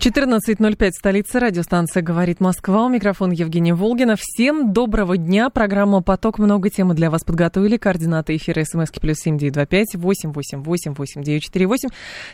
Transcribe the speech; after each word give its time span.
14.05, 0.00 0.92
столица, 0.92 1.40
радиостанция 1.40 2.02
«Говорит 2.02 2.40
Москва». 2.40 2.86
У 2.86 2.88
микрофона 2.88 3.34
Евгения 3.34 3.74
Волгина. 3.74 4.16
Всем 4.18 4.72
доброго 4.72 5.18
дня. 5.18 5.50
Программа 5.50 6.00
«Поток». 6.00 6.38
Много 6.38 6.70
темы 6.70 6.94
для 6.94 7.10
вас 7.10 7.22
подготовили. 7.22 7.76
Координаты 7.76 8.34
эфира 8.34 8.64
смски 8.64 8.98
плюс 8.98 9.18
семь 9.18 9.36
девять 9.36 9.52
два 9.52 9.66
пять 9.66 9.94
восемь 9.94 10.32
восемь 10.32 10.62
восемь 10.62 10.94
восемь 10.94 11.22
девять 11.22 11.42
четыре 11.42 11.66
восемь. 11.66 11.90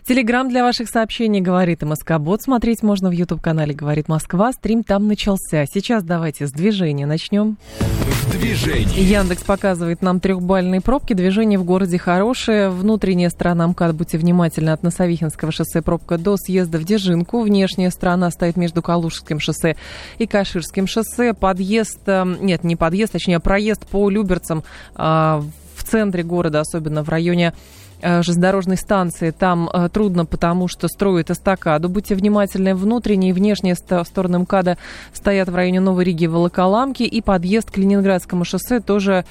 Телеграмм 0.07 0.49
для 0.49 0.63
ваших 0.63 0.89
сообщений 0.89 1.41
«Говорит 1.41 1.83
МСК 1.83 2.19
Бот». 2.21 2.41
Смотреть 2.41 2.85
можно 2.85 3.09
в 3.09 3.13
YouTube-канале 3.13 3.75
«Говорит 3.75 4.07
Москва». 4.07 4.53
Стрим 4.53 4.85
там 4.85 5.09
начался. 5.09 5.65
Сейчас 5.67 6.05
давайте 6.05 6.47
с 6.47 6.53
движения 6.53 7.05
начнем. 7.05 7.57
В 7.67 8.31
движении. 8.31 9.01
Яндекс 9.01 9.43
показывает 9.43 10.03
нам 10.03 10.21
трехбальные 10.21 10.81
пробки. 10.81 11.15
Движение 11.15 11.59
в 11.59 11.65
городе 11.65 11.99
хорошее. 11.99 12.71
Внутренняя 12.71 13.29
сторона 13.29 13.67
МКАД, 13.67 13.97
будьте 13.97 14.19
внимательны, 14.19 14.71
от 14.71 14.85
Носовихинского 14.85 15.51
шоссе 15.51 15.83
пробка 15.83 16.17
до 16.17 16.37
съезда 16.37 16.79
в 16.79 16.85
Дежинку. 16.85 17.45
Внешняя 17.57 17.91
сторона 17.91 18.31
стоит 18.31 18.59
между 18.59 18.83
Калужским 18.83 19.41
шоссе 19.41 19.77
и 20.19 20.27
Каширским 20.27 20.87
шоссе. 20.87 21.33
Подъезд, 21.33 22.01
э, 22.05 22.23
нет, 22.39 22.65
не 22.65 22.77
подъезд, 22.77 23.13
точнее 23.13 23.41
проезд 23.41 23.87
по 23.87 24.11
Люберцам 24.11 24.63
э, 24.95 25.03
в 25.03 25.83
центре 25.83 26.23
города, 26.23 26.61
особенно 26.61 27.03
в 27.03 27.09
районе 27.09 27.55
железнодорожной 28.01 28.77
станции. 28.77 29.31
Там 29.31 29.69
э, 29.73 29.89
трудно, 29.89 30.25
потому 30.25 30.69
что 30.69 30.89
строят 30.89 31.31
эстакаду. 31.31 31.89
Будьте 31.89 32.15
внимательны, 32.15 32.75
внутренние 32.75 33.31
и 33.31 33.33
внешние 33.33 33.75
ст- 33.75 34.07
стороны 34.07 34.41
МКАДа 34.41 34.79
стоят 35.13 35.49
в 35.49 35.55
районе 35.55 35.81
Новой 35.81 36.05
Риги 36.05 36.27
Волоколамки. 36.27 37.03
И 37.03 37.21
подъезд 37.21 37.71
к 37.71 37.79
Ленинградскому 37.79 38.45
шоссе 38.45 38.81
тоже 38.81 39.25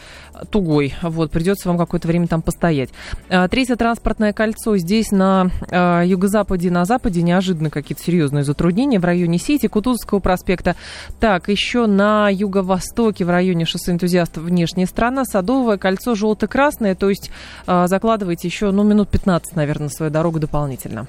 тугой. 0.51 0.93
Вот, 1.01 1.31
придется 1.31 1.69
вам 1.69 1.77
какое-то 1.77 2.07
время 2.07 2.27
там 2.27 2.41
постоять. 2.41 2.89
Третье 3.27 3.75
транспортное 3.75 4.33
кольцо. 4.33 4.77
Здесь 4.77 5.11
на 5.11 5.49
э, 5.69 6.03
юго-западе 6.05 6.71
на 6.71 6.85
западе 6.85 7.21
неожиданно 7.21 7.69
какие-то 7.69 8.03
серьезные 8.03 8.43
затруднения 8.43 8.99
в 8.99 9.05
районе 9.05 9.37
Сити, 9.37 9.67
Кутузовского 9.67 10.19
проспекта. 10.19 10.75
Так, 11.19 11.49
еще 11.49 11.85
на 11.85 12.29
юго-востоке 12.29 13.25
в 13.25 13.29
районе 13.29 13.65
шоссе 13.65 13.91
энтузиастов 13.91 14.43
внешняя 14.43 14.85
сторона, 14.85 15.25
Садовое 15.25 15.77
кольцо 15.77 16.15
желто-красное, 16.15 16.95
то 16.95 17.09
есть 17.09 17.31
э, 17.67 17.85
закладывайте 17.87 18.47
еще, 18.47 18.54
ну, 18.61 18.83
минут 18.83 19.09
15, 19.09 19.55
наверное, 19.55 19.85
на 19.85 19.89
свою 19.89 20.11
дорогу 20.11 20.39
дополнительно. 20.39 21.07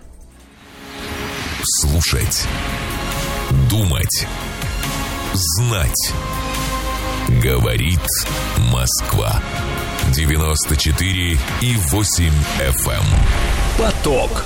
Слушать. 1.81 2.47
Думать. 3.71 4.27
Знать. 5.33 6.13
Говорит 7.43 8.01
Москва. 8.73 9.43
94 10.15 11.39
и 11.61 11.77
8 11.91 12.33
FM. 12.61 12.91
эм. 12.91 13.05
Поток. 13.79 14.45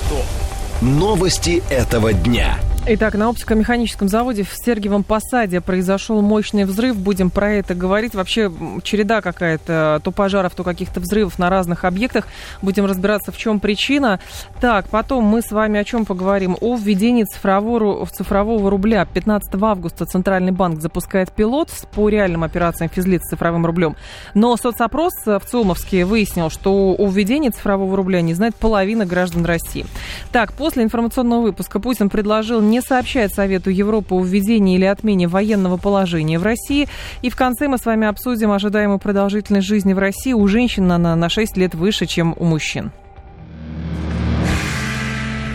Новости 0.81 1.63
этого 1.69 2.13
дня. 2.13 2.59
Итак, 2.87 3.15
на 3.15 3.29
оптико-механическом 3.29 4.09
заводе 4.09 4.43
в 4.43 4.53
Сергиевом 4.55 5.05
Посаде 5.05 5.61
произошел 5.61 6.23
мощный 6.23 6.65
взрыв. 6.65 6.97
Будем 6.97 7.29
про 7.29 7.53
это 7.53 7.75
говорить. 7.75 8.15
Вообще 8.15 8.51
череда 8.83 9.21
какая-то, 9.21 10.01
то 10.03 10.11
пожаров, 10.11 10.55
то 10.55 10.65
каких-то 10.65 10.99
взрывов 10.99 11.39
на 11.39 11.51
разных 11.51 11.85
объектах. 11.85 12.27
Будем 12.63 12.87
разбираться, 12.87 13.33
в 13.33 13.37
чем 13.37 13.61
причина. 13.61 14.19
Так, 14.63 14.89
потом 14.89 15.25
мы 15.25 15.43
с 15.43 15.51
вами 15.53 15.79
о 15.79 15.85
чем 15.85 16.07
поговорим? 16.07 16.57
О 16.59 16.75
введении 16.75 17.25
цифрового, 17.25 18.07
цифрового 18.07 18.71
рубля. 18.71 19.05
15 19.05 19.63
августа 19.63 20.07
Центральный 20.07 20.53
банк 20.53 20.81
запускает 20.81 21.31
пилот 21.33 21.71
по 21.95 22.09
реальным 22.09 22.43
операциям 22.43 22.91
физлиц 22.91 23.23
с 23.25 23.29
цифровым 23.29 23.67
рублем. 23.67 23.95
Но 24.33 24.57
соцопрос 24.57 25.13
в 25.27 25.43
ЦИОМовске 25.47 26.07
выяснил, 26.07 26.49
что 26.49 26.95
о 26.99 27.11
введении 27.11 27.51
цифрового 27.51 27.95
рубля 27.95 28.23
не 28.23 28.33
знает 28.33 28.57
половина 28.57 29.05
граждан 29.05 29.45
России. 29.45 29.85
Так, 30.33 30.55
после 30.55 30.83
информационного 30.83 31.43
выпуска 31.43 31.79
Путин 31.79 32.09
предложил 32.09 32.70
не 32.71 32.81
сообщать 32.81 33.35
Совету 33.35 33.69
Европы 33.69 34.15
о 34.15 34.23
введении 34.23 34.77
или 34.77 34.85
отмене 34.85 35.29
военного 35.29 35.77
положения 35.77 36.39
в 36.39 36.43
России. 36.43 36.89
И 37.21 37.29
в 37.29 37.37
конце 37.37 37.69
мы 37.69 37.77
с 37.77 37.85
вами 37.85 38.07
обсудим 38.07 38.53
ожидаемую 38.53 38.99
продолжительность 38.99 39.67
жизни 39.67 39.93
в 39.93 39.99
России 39.99 40.33
у 40.33 40.47
женщин 40.47 40.91
она 40.91 41.17
на 41.17 41.29
6 41.29 41.57
лет 41.57 41.75
выше, 41.75 42.07
чем 42.07 42.35
у 42.39 42.45
мужчин. 42.45 42.93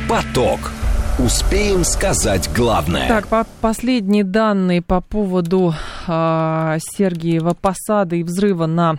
Поток. 0.07 0.71
Успеем 1.17 1.85
сказать 1.85 2.49
главное. 2.53 3.07
Так, 3.07 3.27
по 3.27 3.47
последние 3.61 4.25
данные 4.25 4.81
по 4.81 4.99
поводу 4.99 5.73
э, 6.07 6.77
Сергиева 6.79 7.53
Посада 7.53 8.17
и 8.17 8.23
взрыва 8.23 8.65
на 8.65 8.97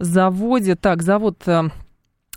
заводе. 0.00 0.74
Так, 0.74 1.02
завод 1.02 1.36
э, 1.46 1.70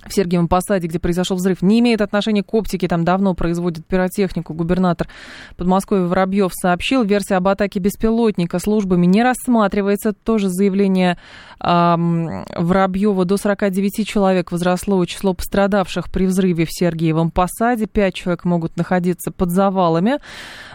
в 0.05 0.13
Сергиевом 0.13 0.47
Посаде, 0.47 0.87
где 0.87 0.99
произошел 0.99 1.37
взрыв, 1.37 1.61
не 1.61 1.79
имеет 1.79 2.01
отношения 2.01 2.43
к 2.43 2.53
оптике, 2.53 2.87
там 2.87 3.03
давно 3.03 3.33
производят 3.33 3.85
пиротехнику. 3.85 4.53
Губернатор 4.53 5.07
Подмосковья 5.55 6.03
Воробьев 6.03 6.51
сообщил, 6.53 7.03
версия 7.03 7.35
об 7.35 7.47
атаке 7.47 7.79
беспилотника 7.79 8.59
службами 8.59 9.05
не 9.05 9.23
рассматривается. 9.23 10.13
Тоже 10.13 10.49
заявление 10.49 11.17
эм, 11.59 12.45
Воробьева. 12.55 13.25
До 13.25 13.37
49 13.37 14.07
человек 14.07 14.51
возросло 14.51 15.03
число 15.05 15.33
пострадавших 15.33 16.11
при 16.11 16.25
взрыве 16.25 16.65
в 16.65 16.71
Сергиевом 16.71 17.31
Посаде. 17.31 17.87
Пять 17.87 18.15
человек 18.15 18.45
могут 18.45 18.77
находиться 18.77 19.31
под 19.31 19.51
завалами. 19.51 20.19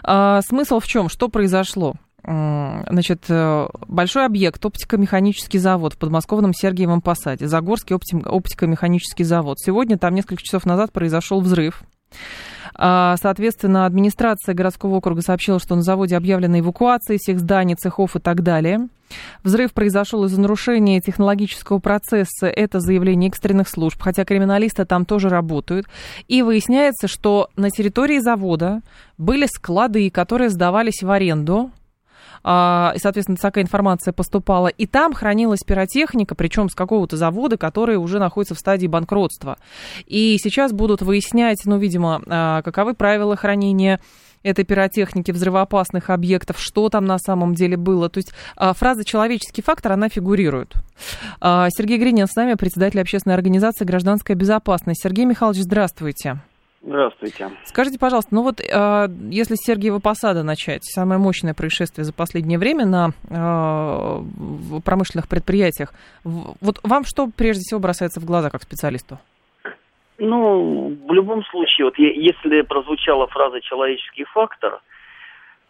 А, 0.03 0.41
смысл 0.43 0.81
в 0.81 0.87
чем? 0.87 1.09
Что 1.09 1.29
произошло? 1.29 1.95
Значит, 2.25 3.25
э, 3.29 3.67
большой 3.89 4.27
объект, 4.27 4.65
оптико-механический 4.65 5.59
завод 5.59 5.95
в 5.95 5.99
подмосковном 5.99 6.53
Сергиевом 6.55 7.01
Посаде, 7.01 7.49
Загорский 7.49 7.97
опти- 7.97 8.25
оптико-механический 8.25 9.25
завод. 9.25 9.59
Сегодня 9.59 9.99
там 9.99 10.15
несколько 10.15 10.43
часов 10.43 10.65
назад 10.65 10.93
произошел 10.93 11.41
взрыв. 11.41 11.83
А, 12.75 13.17
Соответственно, 13.21 13.87
администрация 13.87 14.55
городского 14.55 14.97
округа 14.97 15.23
сообщила, 15.23 15.59
что 15.59 15.75
на 15.75 15.83
заводе 15.83 16.17
объявлена 16.17 16.61
эвакуация 16.61 17.19
всех 17.19 17.41
зданий, 17.41 17.75
цехов 17.75 18.17
и 18.17 18.21
так 18.21 18.43
далее. 18.43 18.89
Взрыв 19.43 19.75
произошел 19.75 20.25
из-за 20.25 20.41
нарушения 20.41 21.01
технологического 21.01 21.81
процесса. 21.81 22.47
Это 22.47 22.81
заявление 22.81 23.29
экстренных 23.29 23.69
служб, 23.69 24.01
хотя 24.01 24.25
криминалисты 24.25 24.85
там 24.87 25.05
тоже 25.05 25.29
работают. 25.29 25.87
И 26.29 26.43
выясняется, 26.43 27.09
что 27.09 27.51
на 27.57 27.71
территории 27.71 28.21
завода 28.21 28.81
были 29.19 29.47
склады, 29.47 30.09
которые 30.11 30.49
сдавались 30.49 31.03
в 31.03 31.11
аренду 31.11 31.71
и, 32.45 32.99
соответственно, 32.99 33.37
такая 33.37 33.65
информация 33.65 34.13
поступала. 34.13 34.69
И 34.69 34.87
там 34.87 35.13
хранилась 35.13 35.61
пиротехника, 35.61 36.35
причем 36.35 36.69
с 36.69 36.75
какого-то 36.75 37.17
завода, 37.17 37.57
который 37.57 37.97
уже 37.97 38.19
находится 38.19 38.55
в 38.55 38.59
стадии 38.59 38.87
банкротства. 38.87 39.59
И 40.07 40.37
сейчас 40.43 40.73
будут 40.73 41.03
выяснять, 41.03 41.63
ну, 41.65 41.79
видимо, 41.79 42.23
а, 42.27 42.63
каковы 42.63 42.95
правила 42.95 43.37
хранения 43.37 44.01
этой 44.43 44.65
пиротехники, 44.65 45.31
взрывоопасных 45.31 46.11
объектов, 46.11 46.59
что 46.59 46.89
там 46.89 47.05
на 47.05 47.19
самом 47.19 47.55
деле 47.55 47.77
было. 47.77 48.09
То 48.09 48.19
есть 48.19 48.33
а, 48.57 48.73
фраза 48.75 49.05
«человеческий 49.05 49.63
фактор», 49.63 49.93
она 49.93 50.09
фигурирует. 50.09 50.75
А, 51.41 51.69
Сергей 51.71 51.99
Гринин 51.99 52.27
с 52.27 52.35
нами, 52.35 52.55
председатель 52.55 53.01
общественной 53.01 53.37
организации 53.37 53.85
«Гражданская 53.85 54.37
безопасность». 54.37 55.03
Сергей 55.03 55.25
Михайлович, 55.25 55.63
здравствуйте. 55.63 56.41
Здравствуйте. 56.85 57.51
Скажите, 57.65 57.99
пожалуйста, 57.99 58.35
ну 58.35 58.43
вот 58.43 58.61
э, 58.61 59.09
если 59.31 59.55
с 59.55 59.65
Сергиева 59.65 60.01
Посада 60.01 60.43
начать, 60.43 60.83
самое 60.83 61.21
мощное 61.21 61.55
происшествие 61.55 62.05
за 62.05 62.13
последнее 62.13 62.59
время 62.59 62.87
на 62.87 63.11
э, 63.31 64.81
промышленных 64.85 65.29
предприятиях, 65.29 65.93
вот 66.25 66.81
вам 66.83 67.05
что 67.05 67.29
прежде 67.29 67.61
всего 67.61 67.79
бросается 67.79 68.21
в 68.21 68.25
глаза 68.25 68.51
как 68.51 68.63
специалисту? 68.63 69.19
Ну, 70.19 70.97
в 71.09 71.13
любом 71.13 71.45
случае, 71.45 71.87
вот 71.87 71.99
если 71.99 72.63
прозвучала 72.63 73.29
фраза 73.29 73.61
«человеческий 73.61 74.25
фактор», 74.25 74.81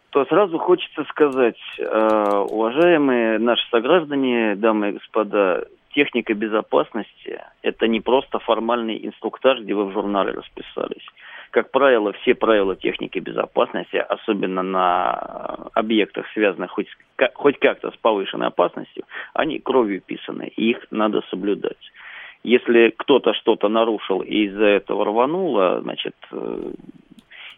то 0.09 0.25
сразу 0.25 0.59
хочется 0.59 1.03
сказать, 1.09 1.57
э, 1.77 2.43
уважаемые 2.49 3.39
наши 3.39 3.67
сограждане, 3.69 4.55
дамы 4.55 4.89
и 4.89 4.91
господа, 4.93 5.65
техника 5.93 6.33
безопасности– 6.33 7.41
это 7.61 7.87
не 7.87 8.01
просто 8.01 8.39
формальный 8.39 9.05
инструктаж, 9.05 9.59
где 9.59 9.73
вы 9.73 9.85
в 9.85 9.93
журнале 9.93 10.31
расписались. 10.31 11.05
Как 11.51 11.71
правило, 11.71 12.13
все 12.13 12.33
правила 12.33 12.75
техники 12.75 13.19
безопасности, 13.19 13.97
особенно 13.97 14.63
на 14.63 15.13
объектах, 15.73 16.25
связанных 16.33 16.71
хоть, 16.71 16.87
хоть 17.35 17.59
как-то 17.59 17.91
с 17.91 17.97
повышенной 17.97 18.47
опасностью, 18.47 19.03
они 19.33 19.59
кровью 19.59 20.01
писаны, 20.01 20.51
и 20.55 20.71
их 20.71 20.87
надо 20.89 21.21
соблюдать. 21.29 21.91
Если 22.43 22.93
кто-то 22.97 23.33
что-то 23.33 23.69
нарушил 23.69 24.21
и 24.21 24.45
из-за 24.47 24.65
этого 24.65 25.05
рвануло, 25.05 25.79
значит, 25.81 26.15
э, 26.31 26.71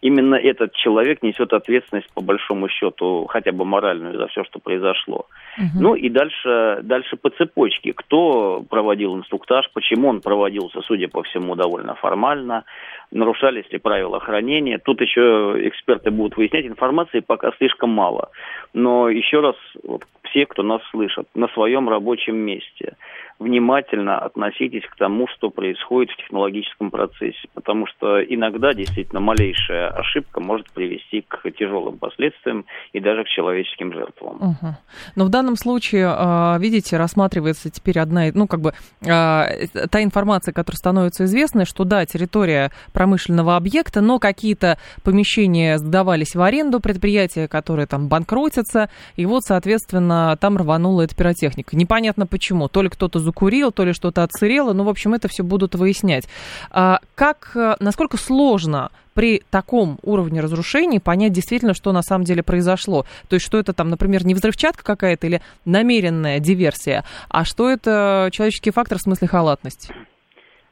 именно 0.02 0.36
этот 0.36 0.74
человек 0.74 1.24
несет 1.24 1.54
ответственность 1.54 2.12
по 2.14 2.22
большому 2.22 2.70
счету, 2.70 3.26
хотя 3.30 3.52
бы 3.52 3.66
моральную 3.66 4.18
за 4.18 4.28
все, 4.28 4.44
что 4.44 4.60
произошло. 4.60 5.28
Угу. 5.58 5.82
Ну 5.82 5.96
и 5.96 6.10
дальше, 6.10 6.80
дальше 6.84 7.16
по 7.18 7.30
цепочке. 7.30 7.94
Кто 7.94 8.64
проводил 8.70 9.16
инструктаж, 9.16 9.70
почему 9.74 10.10
он 10.10 10.22
проводился, 10.22 10.82
судя 10.82 11.08
по 11.08 11.24
всему, 11.24 11.56
довольно 11.56 11.96
формально, 11.96 12.66
нарушались 13.12 13.70
ли 13.72 13.78
правила 13.78 14.20
хранения. 14.20 14.78
Тут 14.78 15.02
еще 15.02 15.56
эксперты 15.68 16.12
будут 16.12 16.38
выяснять, 16.38 16.66
информации 16.66 17.20
пока 17.20 17.52
слишком 17.58 17.90
мало. 17.90 18.30
Но 18.74 19.10
еще 19.10 19.40
раз, 19.40 19.56
вот, 19.84 20.04
все, 20.24 20.46
кто 20.46 20.64
нас 20.64 20.82
слышат, 20.92 21.28
на 21.36 21.48
своем 21.50 21.90
рабочем 21.90 22.36
месте– 22.38 22.96
внимательно 23.40 24.18
относитесь 24.18 24.84
к 24.90 24.96
тому, 24.96 25.28
что 25.28 25.50
происходит 25.50 26.12
в 26.12 26.18
технологическом 26.18 26.90
процессе, 26.90 27.48
потому 27.54 27.86
что 27.88 28.24
иногда 28.24 28.74
действительно 28.74 29.20
малейшая 29.20 29.90
ошибка 29.90 30.40
может 30.40 30.72
привести 30.72 31.22
к 31.22 31.52
тяжелым 31.52 31.98
последствиям 31.98 32.66
и 32.94 33.00
даже 33.02 33.26
к 33.26 33.28
человеческим 33.28 33.92
жертвам. 33.94 34.36
Угу. 34.36 34.76
Но 35.18 35.26
в 35.26 35.30
данном 35.30 35.58
случае, 35.58 36.08
а, 36.08 36.58
видите, 36.60 36.96
рассматривается 36.98 37.70
теперь 37.70 38.00
одна, 38.00 38.26
ну 38.34 38.48
как 38.48 38.62
бы 38.62 38.74
а, 39.06 39.48
та 39.92 40.02
информация, 40.02 40.54
которая 40.54 40.78
становится 40.78 41.26
известной, 41.26 41.66
что 41.66 41.84
да, 41.84 42.06
территория 42.06 42.72
промышленного 42.94 43.58
объекта, 43.58 44.00
но 44.00 44.20
какие-то 44.20 44.78
помещения 45.04 45.78
сдавались 45.78 46.36
в 46.36 46.42
аренду, 46.42 46.80
предприятия, 46.80 47.50
которые 47.50 47.86
там 47.86 48.08
банкротятся, 48.08 48.90
и 49.18 49.26
вот, 49.26 49.44
соответственно, 49.44 50.38
там 50.40 50.58
рванула 50.58 51.02
эта 51.02 51.16
пиротехника. 51.16 51.76
Непонятно 51.76 52.26
почему, 52.28 52.70
то 52.70 52.82
ли 52.82 52.90
кто-то 52.90 53.25
закурил, 53.26 53.72
то 53.72 53.84
ли 53.84 53.92
что-то 53.92 54.24
отсырело. 54.24 54.72
Ну, 54.74 54.84
в 54.84 54.90
общем, 54.90 55.14
это 55.14 55.28
все 55.28 55.44
будут 55.44 55.76
выяснять. 55.76 56.30
А 56.72 57.00
как, 57.16 57.52
э, 57.56 57.76
насколько 57.80 58.18
сложно 58.18 58.92
при 59.14 59.42
таком 59.50 59.98
уровне 60.04 60.42
разрушений 60.42 61.00
понять 61.00 61.32
действительно, 61.32 61.74
что 61.74 61.92
на 61.92 62.02
самом 62.02 62.26
деле 62.26 62.44
произошло. 62.44 63.06
То 63.30 63.36
есть, 63.36 63.46
что 63.46 63.58
это 63.58 63.74
там, 63.74 63.90
например, 63.90 64.26
не 64.26 64.34
взрывчатка 64.34 64.84
какая-то 64.84 65.28
или 65.28 65.42
намеренная 65.66 66.40
диверсия, 66.40 67.04
а 67.30 67.46
что 67.46 67.70
это 67.70 68.30
человеческий 68.32 68.72
фактор 68.72 68.98
в 68.98 69.02
смысле 69.02 69.28
халатности? 69.28 69.94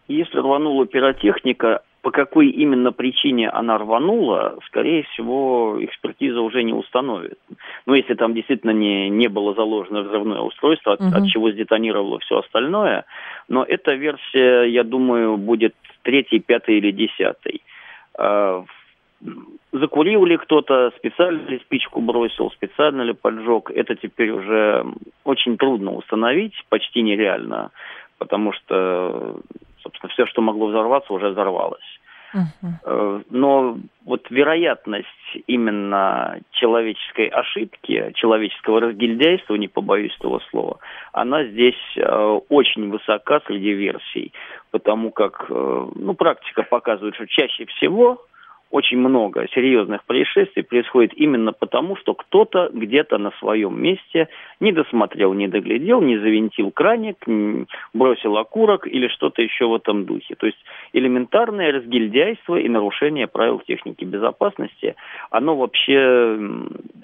Если 0.07 0.37
рванула 0.37 0.85
пиротехника, 0.85 1.81
по 2.03 2.11
какой 2.11 2.49
именно 2.49 2.91
причине 2.91 3.49
она 3.49 3.77
рванула, 3.77 4.59
скорее 4.67 5.03
всего, 5.03 5.77
экспертиза 5.79 6.41
уже 6.41 6.61
не 6.61 6.73
установит. 6.73 7.39
Но 7.85 7.95
если 7.95 8.13
там 8.13 8.33
действительно 8.33 8.71
не, 8.71 9.09
не 9.09 9.29
было 9.29 9.53
заложено 9.53 10.01
взрывное 10.01 10.41
устройство, 10.41 10.93
от, 10.93 10.99
угу. 10.99 11.15
от 11.15 11.25
чего 11.29 11.49
сдетонировало 11.49 12.19
все 12.19 12.39
остальное, 12.39 13.05
но 13.47 13.63
эта 13.63 13.93
версия, 13.93 14.63
я 14.63 14.83
думаю, 14.83 15.37
будет 15.37 15.75
третий, 16.01 16.39
пятый 16.39 16.79
или 16.79 16.91
десятый. 16.91 17.61
А, 18.17 18.65
закурил 19.71 20.25
ли 20.25 20.35
кто-то, 20.35 20.91
специально 20.97 21.47
ли 21.47 21.59
спичку 21.59 22.01
бросил, 22.01 22.51
специально 22.51 23.03
ли 23.03 23.13
поджег, 23.13 23.71
это 23.71 23.95
теперь 23.95 24.31
уже 24.31 24.85
очень 25.23 25.57
трудно 25.57 25.93
установить, 25.93 26.65
почти 26.67 27.01
нереально, 27.01 27.71
потому 28.17 28.51
что 28.51 29.39
собственно, 29.83 30.11
все, 30.11 30.25
что 30.25 30.41
могло 30.41 30.67
взорваться, 30.67 31.13
уже 31.13 31.29
взорвалось. 31.29 31.99
Uh-huh. 32.33 33.23
Но 33.29 33.77
вот 34.05 34.29
вероятность 34.31 35.07
именно 35.45 36.39
человеческой 36.51 37.27
ошибки, 37.27 38.11
человеческого 38.15 38.81
разгильдяйства, 38.81 39.53
не 39.53 39.67
побоюсь 39.67 40.15
этого 40.17 40.41
слова, 40.49 40.79
она 41.11 41.45
здесь 41.45 41.77
э, 41.95 42.39
очень 42.49 42.89
высока 42.89 43.39
среди 43.45 43.73
версий, 43.73 44.33
потому 44.71 45.11
как 45.11 45.45
э, 45.47 45.87
ну, 45.95 46.15
практика 46.15 46.63
показывает, 46.63 47.13
что 47.15 47.27
чаще 47.27 47.65
всего 47.65 48.25
очень 48.73 48.97
много 48.97 49.47
серьезных 49.53 50.03
происшествий 50.03 50.63
происходит 50.63 51.13
именно 51.13 51.53
потому, 51.53 51.95
что 51.95 52.15
кто-то 52.15 52.71
где-то 52.73 53.19
на 53.19 53.29
своем 53.37 53.79
месте 53.79 54.29
не 54.59 54.71
досмотрел, 54.71 55.33
не 55.33 55.47
доглядел, 55.47 56.01
не 56.01 56.17
завинтил 56.17 56.71
краник, 56.71 57.17
бросил 57.93 58.35
окурок 58.35 58.87
или 58.87 59.09
что-то 59.09 59.43
еще 59.43 59.67
в 59.67 59.75
этом 59.75 60.05
духе. 60.05 60.33
То 60.33 60.47
есть 60.47 60.57
элементарное 60.91 61.71
разгильдяйство 61.71 62.55
и 62.55 62.67
нарушение 62.67 63.27
правил 63.27 63.59
техники 63.59 64.05
безопасности, 64.05 64.95
оно 65.29 65.55
вообще, 65.55 66.39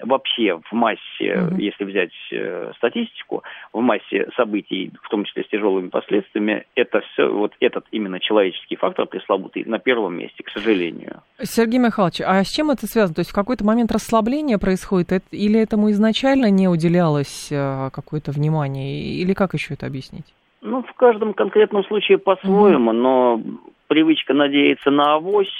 вообще 0.02 0.58
в 0.68 0.72
массе, 0.72 1.00
mm-hmm. 1.20 1.60
если 1.60 1.84
взять 1.84 2.12
э, 2.32 2.72
статистику, 2.78 3.44
в 3.72 3.80
массе 3.80 4.28
событий, 4.36 4.90
в 5.04 5.08
том 5.08 5.24
числе 5.24 5.44
с 5.44 5.48
тяжелыми 5.48 5.88
последствиями, 5.88 6.64
это 6.74 7.00
все, 7.12 7.32
вот 7.32 7.52
этот 7.60 7.86
именно 7.92 8.18
человеческий 8.18 8.74
фактор 8.74 9.06
пресловутый 9.06 9.62
на 9.66 9.78
первом 9.78 10.18
месте, 10.18 10.42
к 10.42 10.50
сожалению. 10.50 11.22
Сергей 11.60 11.78
Михайлович, 11.78 12.22
а 12.22 12.42
с 12.42 12.48
чем 12.48 12.70
это 12.70 12.86
связано? 12.86 13.16
То 13.16 13.20
есть 13.20 13.32
в 13.32 13.34
какой-то 13.34 13.64
момент 13.66 13.92
расслабление 13.92 14.58
происходит, 14.58 15.24
или 15.30 15.60
этому 15.60 15.90
изначально 15.90 16.48
не 16.50 16.68
уделялось 16.68 17.52
э, 17.52 17.90
какое-то 17.92 18.32
внимание, 18.32 19.02
или 19.20 19.34
как 19.34 19.52
еще 19.52 19.74
это 19.74 19.86
объяснить? 19.86 20.24
Ну, 20.62 20.82
в 20.82 20.92
каждом 20.94 21.34
конкретном 21.34 21.84
случае 21.84 22.16
по-своему, 22.16 22.92
mm-hmm. 22.92 22.94
но 22.94 23.42
привычка 23.88 24.32
надеяться 24.32 24.90
на 24.90 25.16
авось, 25.16 25.52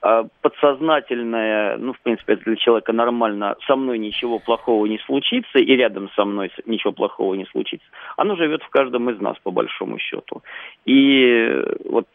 а 0.00 0.24
подсознательное, 0.42 1.76
ну, 1.76 1.92
в 1.92 2.00
принципе, 2.00 2.32
это 2.32 2.42
для 2.44 2.56
человека 2.56 2.92
нормально, 2.92 3.54
со 3.68 3.76
мной 3.76 3.98
ничего 3.98 4.40
плохого 4.40 4.86
не 4.86 4.98
случится, 4.98 5.60
и 5.60 5.76
рядом 5.76 6.10
со 6.16 6.24
мной 6.24 6.50
ничего 6.66 6.92
плохого 6.92 7.34
не 7.34 7.46
случится, 7.46 7.86
оно 8.16 8.34
живет 8.34 8.64
в 8.64 8.68
каждом 8.70 9.08
из 9.10 9.20
нас, 9.20 9.36
по 9.44 9.52
большому 9.52 9.98
счету. 9.98 10.42
И 10.84 11.48
вот 11.84 12.06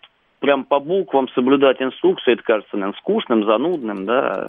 прям 0.44 0.66
по 0.66 0.82
буквам 0.82 1.30
соблюдать 1.30 1.82
инструкцию, 1.82 2.34
это 2.34 2.44
кажется, 2.44 2.76
наверное, 2.76 2.98
скучным, 2.98 3.46
занудным, 3.46 4.06
да, 4.06 4.48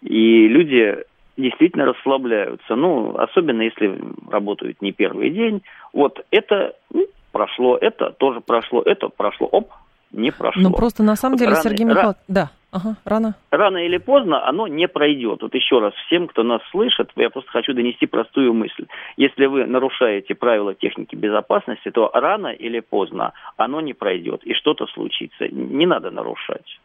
и 0.00 0.46
люди 0.46 0.96
действительно 1.36 1.86
расслабляются, 1.86 2.76
ну, 2.76 3.16
особенно 3.18 3.62
если 3.62 4.00
работают 4.30 4.80
не 4.80 4.92
первый 4.92 5.30
день. 5.30 5.62
Вот 5.92 6.24
это 6.30 6.76
ну, 6.92 7.08
прошло, 7.32 7.76
это 7.76 8.10
тоже 8.10 8.42
прошло, 8.42 8.80
это 8.82 9.08
прошло, 9.08 9.48
оп, 9.48 9.72
не 10.12 10.30
прошло. 10.30 10.62
Ну, 10.62 10.70
просто 10.70 11.02
на 11.02 11.16
самом 11.16 11.36
деле, 11.36 11.50
рано, 11.50 11.62
Сергей 11.62 11.84
Михайлович, 11.84 12.18
да, 12.28 12.50
ага, 12.74 12.96
рано. 13.04 13.34
Рано 13.50 13.78
или 13.78 13.98
поздно 13.98 14.46
оно 14.46 14.66
не 14.66 14.88
пройдет. 14.88 15.42
Вот 15.42 15.54
еще 15.54 15.78
раз, 15.78 15.94
всем, 16.06 16.26
кто 16.26 16.42
нас 16.42 16.60
слышит, 16.70 17.10
я 17.16 17.30
просто 17.30 17.50
хочу 17.50 17.72
донести 17.72 18.06
простую 18.06 18.52
мысль. 18.52 18.86
Если 19.16 19.46
вы 19.46 19.64
нарушаете 19.64 20.34
правила 20.34 20.74
техники 20.74 21.14
безопасности, 21.14 21.90
то 21.90 22.10
рано 22.12 22.48
или 22.48 22.80
поздно 22.80 23.32
оно 23.56 23.80
не 23.80 23.94
пройдет, 23.94 24.44
и 24.44 24.54
что-то 24.54 24.86
случится. 24.86 25.48
Не 25.48 25.86
надо 25.86 26.10
нарушать. 26.10 26.80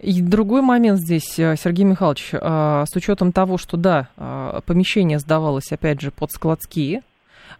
И 0.00 0.22
другой 0.22 0.62
момент 0.62 0.98
здесь, 0.98 1.38
э, 1.38 1.56
Сергей 1.56 1.84
Михайлович, 1.84 2.30
э, 2.32 2.84
с 2.86 2.94
учетом 2.94 3.32
того, 3.32 3.58
что 3.58 3.76
да, 3.76 4.08
э, 4.16 4.60
помещение 4.66 5.18
сдавалось, 5.18 5.72
опять 5.72 6.00
же, 6.00 6.10
под 6.10 6.30
складские, 6.30 6.98
а, 6.98 7.07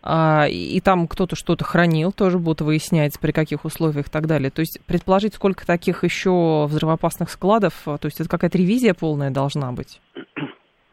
и 0.05 0.81
там 0.85 1.09
кто-то 1.09 1.37
что-то 1.37 1.65
хранил, 1.65 2.13
тоже 2.13 2.39
будут 2.39 2.61
выяснять, 2.61 3.19
при 3.21 3.33
каких 3.33 3.65
условиях 3.65 4.09
и 4.09 4.11
так 4.11 4.27
далее. 4.27 4.51
То 4.51 4.61
есть 4.61 4.81
предположить, 4.87 5.35
сколько 5.35 5.67
таких 5.67 6.05
еще 6.05 6.67
взрывоопасных 6.67 7.31
складов, 7.31 7.75
а, 7.87 7.99
то 7.99 8.07
есть 8.07 8.21
это 8.21 8.29
какая-то 8.29 8.59
ревизия 8.59 8.95
полная 8.95 9.31
должна 9.31 9.73
быть? 9.73 10.01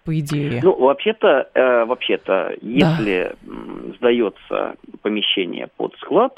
по 0.05 0.17
идее. 0.19 0.61
Ну, 0.63 0.75
вообще-то, 0.77 1.49
э, 1.55 1.85
вообще-то, 1.85 2.55
если 2.61 3.35
да. 3.41 3.95
сдается 3.97 4.75
помещение 5.01 5.67
под 5.77 5.95
склад, 5.95 6.33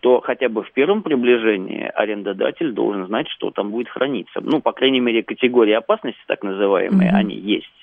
то 0.00 0.20
хотя 0.20 0.48
бы 0.48 0.62
в 0.62 0.72
первом 0.72 1.02
приближении 1.02 1.90
арендодатель 1.94 2.72
должен 2.72 3.06
знать, 3.06 3.28
что 3.28 3.50
там 3.50 3.70
будет 3.70 3.88
храниться. 3.88 4.40
Ну, 4.40 4.60
по 4.60 4.72
крайней 4.72 5.00
мере, 5.00 5.24
категории 5.24 5.72
опасности, 5.72 6.20
так 6.28 6.44
называемые, 6.44 7.10
mm-hmm. 7.10 7.16
они 7.16 7.34
есть 7.34 7.77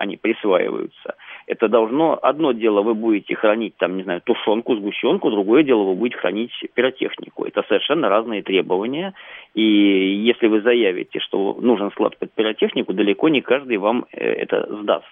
они 0.00 0.16
присваиваются. 0.16 1.14
Это 1.46 1.68
должно, 1.68 2.18
одно 2.22 2.52
дело 2.52 2.80
вы 2.80 2.94
будете 2.94 3.34
хранить, 3.34 3.76
там, 3.76 3.98
не 3.98 4.02
знаю, 4.02 4.22
тушенку, 4.22 4.74
сгущенку, 4.76 5.30
другое 5.30 5.62
дело 5.62 5.82
вы 5.82 5.94
будете 5.94 6.16
хранить 6.16 6.52
пиротехнику. 6.74 7.44
Это 7.44 7.62
совершенно 7.68 8.08
разные 8.08 8.42
требования. 8.42 9.12
И 9.54 9.62
если 9.62 10.46
вы 10.46 10.62
заявите, 10.62 11.20
что 11.20 11.58
нужен 11.60 11.90
склад 11.90 12.16
под 12.18 12.32
пиротехнику, 12.32 12.94
далеко 12.94 13.28
не 13.28 13.42
каждый 13.42 13.76
вам 13.76 14.06
э, 14.12 14.24
это 14.24 14.66
сдаст. 14.80 15.04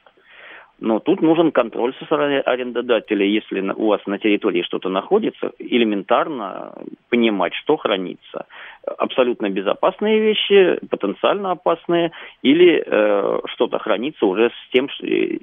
Но 0.81 1.01
тут 1.01 1.23
нужен 1.23 1.51
контроль 1.51 1.93
со 1.99 2.05
стороны 2.05 2.39
арендодателя. 2.41 3.27
Если 3.27 3.61
у 3.61 3.87
вас 3.89 4.01
на 4.07 4.19
территории 4.19 4.63
что-то 4.63 4.89
находится, 4.89 5.51
элементарно 5.59 6.73
понимать, 7.11 7.53
что 7.55 7.77
хранится. 7.77 8.47
Абсолютно 8.87 9.51
безопасные 9.51 10.21
вещи, 10.21 10.79
потенциально 10.89 11.51
опасные, 11.51 12.13
или 12.43 12.83
э, 12.87 13.41
что-то 13.47 13.79
хранится 13.79 14.25
уже 14.27 14.51
с 14.51 14.73
тем, 14.73 14.89
что, 14.89 15.07
э, 15.07 15.39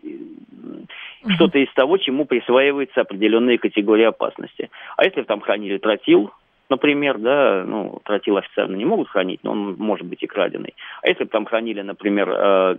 что-то 1.28 1.60
из 1.60 1.72
того, 1.74 1.98
чему 1.98 2.26
присваивается 2.26 3.02
определенные 3.02 3.58
категории 3.58 4.06
опасности. 4.06 4.70
А 4.96 5.04
если 5.04 5.24
там 5.24 5.42
хранили 5.42 5.78
тротил, 5.78 6.32
например, 6.70 7.18
да, 7.18 7.64
ну, 7.66 8.00
тротил 8.04 8.38
официально 8.38 8.76
не 8.76 8.86
могут 8.86 9.10
хранить, 9.10 9.40
но 9.44 9.52
он 9.52 9.76
может 9.78 10.06
быть 10.08 10.24
и 10.24 10.28
краденый. 10.28 10.74
А 11.02 11.08
если 11.08 11.24
бы 11.24 11.30
там 11.30 11.46
хранили, 11.46 11.82
например, 11.82 12.30
э, 12.30 12.76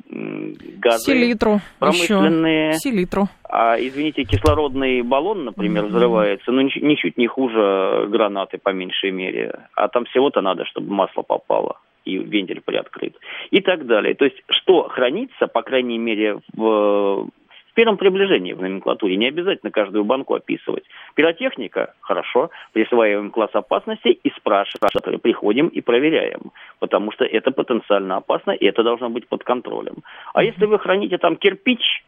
газы 0.78 1.12
Селитру 1.12 1.61
промышленные... 1.78 2.69
Еще. 2.69 2.78
Селитру. 2.78 3.28
А, 3.49 3.76
извините, 3.78 4.25
кислородный 4.25 5.02
баллон, 5.02 5.45
например, 5.45 5.85
mm-hmm. 5.85 5.88
взрывается, 5.88 6.52
ну, 6.52 6.62
ничуть 6.62 7.16
не 7.16 7.26
хуже 7.26 8.07
гранаты, 8.09 8.59
по 8.59 8.71
меньшей 8.71 9.11
мере. 9.11 9.52
А 9.75 9.88
там 9.88 10.05
всего-то 10.07 10.40
надо, 10.40 10.64
чтобы 10.64 10.93
масло 10.93 11.23
попало. 11.23 11.78
и 12.07 12.16
вентиль 12.19 12.62
приоткрыт 12.64 13.14
и 13.50 13.61
так 13.61 13.87
далее. 13.87 14.14
То 14.14 14.25
есть 14.25 14.43
что 14.49 14.88
хранится, 14.88 15.47
по 15.47 15.62
крайней 15.62 15.99
мере, 15.99 16.38
в 16.55 17.28
первом 17.76 17.99
приближении 17.99 18.54
в 18.54 18.61
номенклатуре. 18.61 19.16
Не 19.16 19.28
обязательно 19.28 19.71
каждую 19.71 20.04
банку 20.04 20.35
описывать. 20.35 20.85
Пиротехника– 21.14 21.95
хорошо. 22.00 22.50
Присваиваем 22.73 23.30
класс 23.30 23.50
опасности 23.52 24.09
и 24.09 24.30
спрашиваем. 24.30 25.21
Приходим 25.21 25.68
и 25.68 25.80
проверяем. 25.80 26.50
Потому 26.80 27.12
что 27.12 27.25
это 27.25 27.50
потенциально 27.50 28.16
опасно, 28.16 28.52
и 28.52 28.66
это 28.66 28.83
должно 28.83 29.11
быть 29.11 29.28
под 29.28 29.45
контролем. 29.45 29.97
А 30.35 30.42
если 30.42 30.64
вы 30.66 30.78
храните 30.78 31.18
там 31.18 31.37
кирпич, 31.37 32.02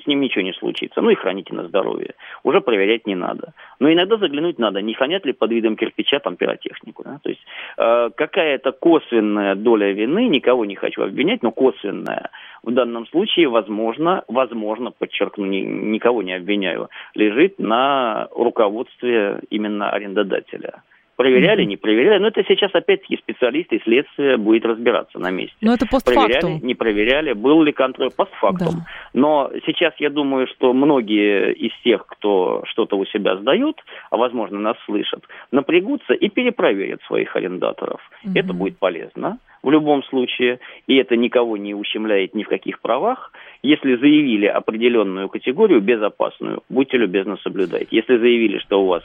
с 0.00 0.06
ним 0.06 0.20
ничего 0.20 0.42
не 0.42 0.52
случится. 0.52 1.00
Ну 1.00 1.10
и 1.10 1.14
храните 1.14 1.54
на 1.54 1.66
здоровье. 1.68 2.14
Уже 2.42 2.60
проверять 2.60 3.06
не 3.06 3.14
надо. 3.14 3.52
Но 3.78 3.92
иногда 3.92 4.16
заглянуть 4.16 4.58
надо, 4.58 4.80
не 4.80 4.94
хранят 4.94 5.24
ли 5.24 5.32
под 5.32 5.50
видом 5.50 5.76
кирпича 5.76 6.18
там 6.18 6.36
пиротехнику. 6.36 7.04
Да? 7.04 7.18
То 7.22 7.28
есть 7.28 7.42
э, 7.78 8.10
какая-то 8.14 8.72
косвенная 8.72 9.54
доля 9.54 9.92
вины, 9.92 10.28
никого 10.28 10.64
не 10.64 10.74
хочу 10.74 11.02
обвинять, 11.02 11.42
но 11.42 11.52
косвенная, 11.52 12.30
в 12.62 12.72
данном 12.72 13.06
случае, 13.06 13.48
возможно, 13.48 14.24
возможно, 14.28 14.90
подчеркну, 14.90 15.46
ни, 15.46 15.60
никого 15.60 16.22
не 16.22 16.34
обвиняю, 16.34 16.88
лежит 17.14 17.58
на 17.58 18.28
руководстве 18.34 19.40
именно 19.50 19.90
арендодателя. 19.90 20.82
Проверяли, 21.22 21.64
не 21.64 21.76
проверяли. 21.76 22.18
Но 22.18 22.28
это 22.28 22.42
сейчас 22.44 22.74
опять-таки 22.74 23.16
специалисты 23.16 23.76
и 23.76 23.82
следствие 23.82 24.36
будет 24.36 24.64
разбираться 24.64 25.18
на 25.18 25.30
месте. 25.30 25.56
Но 25.60 25.74
это 25.74 25.86
постфактум. 25.86 26.24
Проверяли, 26.24 26.66
не 26.66 26.74
проверяли, 26.74 27.32
был 27.32 27.62
ли 27.62 27.72
контроль 27.72 28.10
постфактум. 28.10 28.74
Да. 28.74 28.86
Но 29.14 29.50
сейчас 29.66 29.94
я 29.98 30.10
думаю, 30.10 30.46
что 30.48 30.72
многие 30.72 31.52
из 31.52 31.72
тех, 31.84 32.06
кто 32.06 32.62
что-то 32.66 32.96
у 32.96 33.04
себя 33.06 33.36
сдают, 33.36 33.76
а 34.10 34.16
возможно 34.16 34.58
нас 34.58 34.76
слышат, 34.84 35.24
напрягутся 35.50 36.14
и 36.14 36.28
перепроверят 36.28 37.02
своих 37.06 37.34
арендаторов. 37.36 38.00
Угу. 38.24 38.32
Это 38.34 38.52
будет 38.52 38.78
полезно 38.78 39.38
в 39.62 39.70
любом 39.70 40.02
случае, 40.04 40.58
и 40.86 40.96
это 40.96 41.16
никого 41.16 41.56
не 41.56 41.74
ущемляет 41.74 42.34
ни 42.34 42.42
в 42.42 42.48
каких 42.48 42.80
правах. 42.80 43.32
Если 43.62 43.94
заявили 43.94 44.46
определенную 44.46 45.28
категорию 45.28 45.80
безопасную, 45.80 46.62
будьте 46.68 46.96
любезны 46.96 47.36
соблюдать. 47.38 47.88
Если 47.90 48.16
заявили, 48.16 48.58
что 48.58 48.82
у 48.82 48.86
вас 48.86 49.04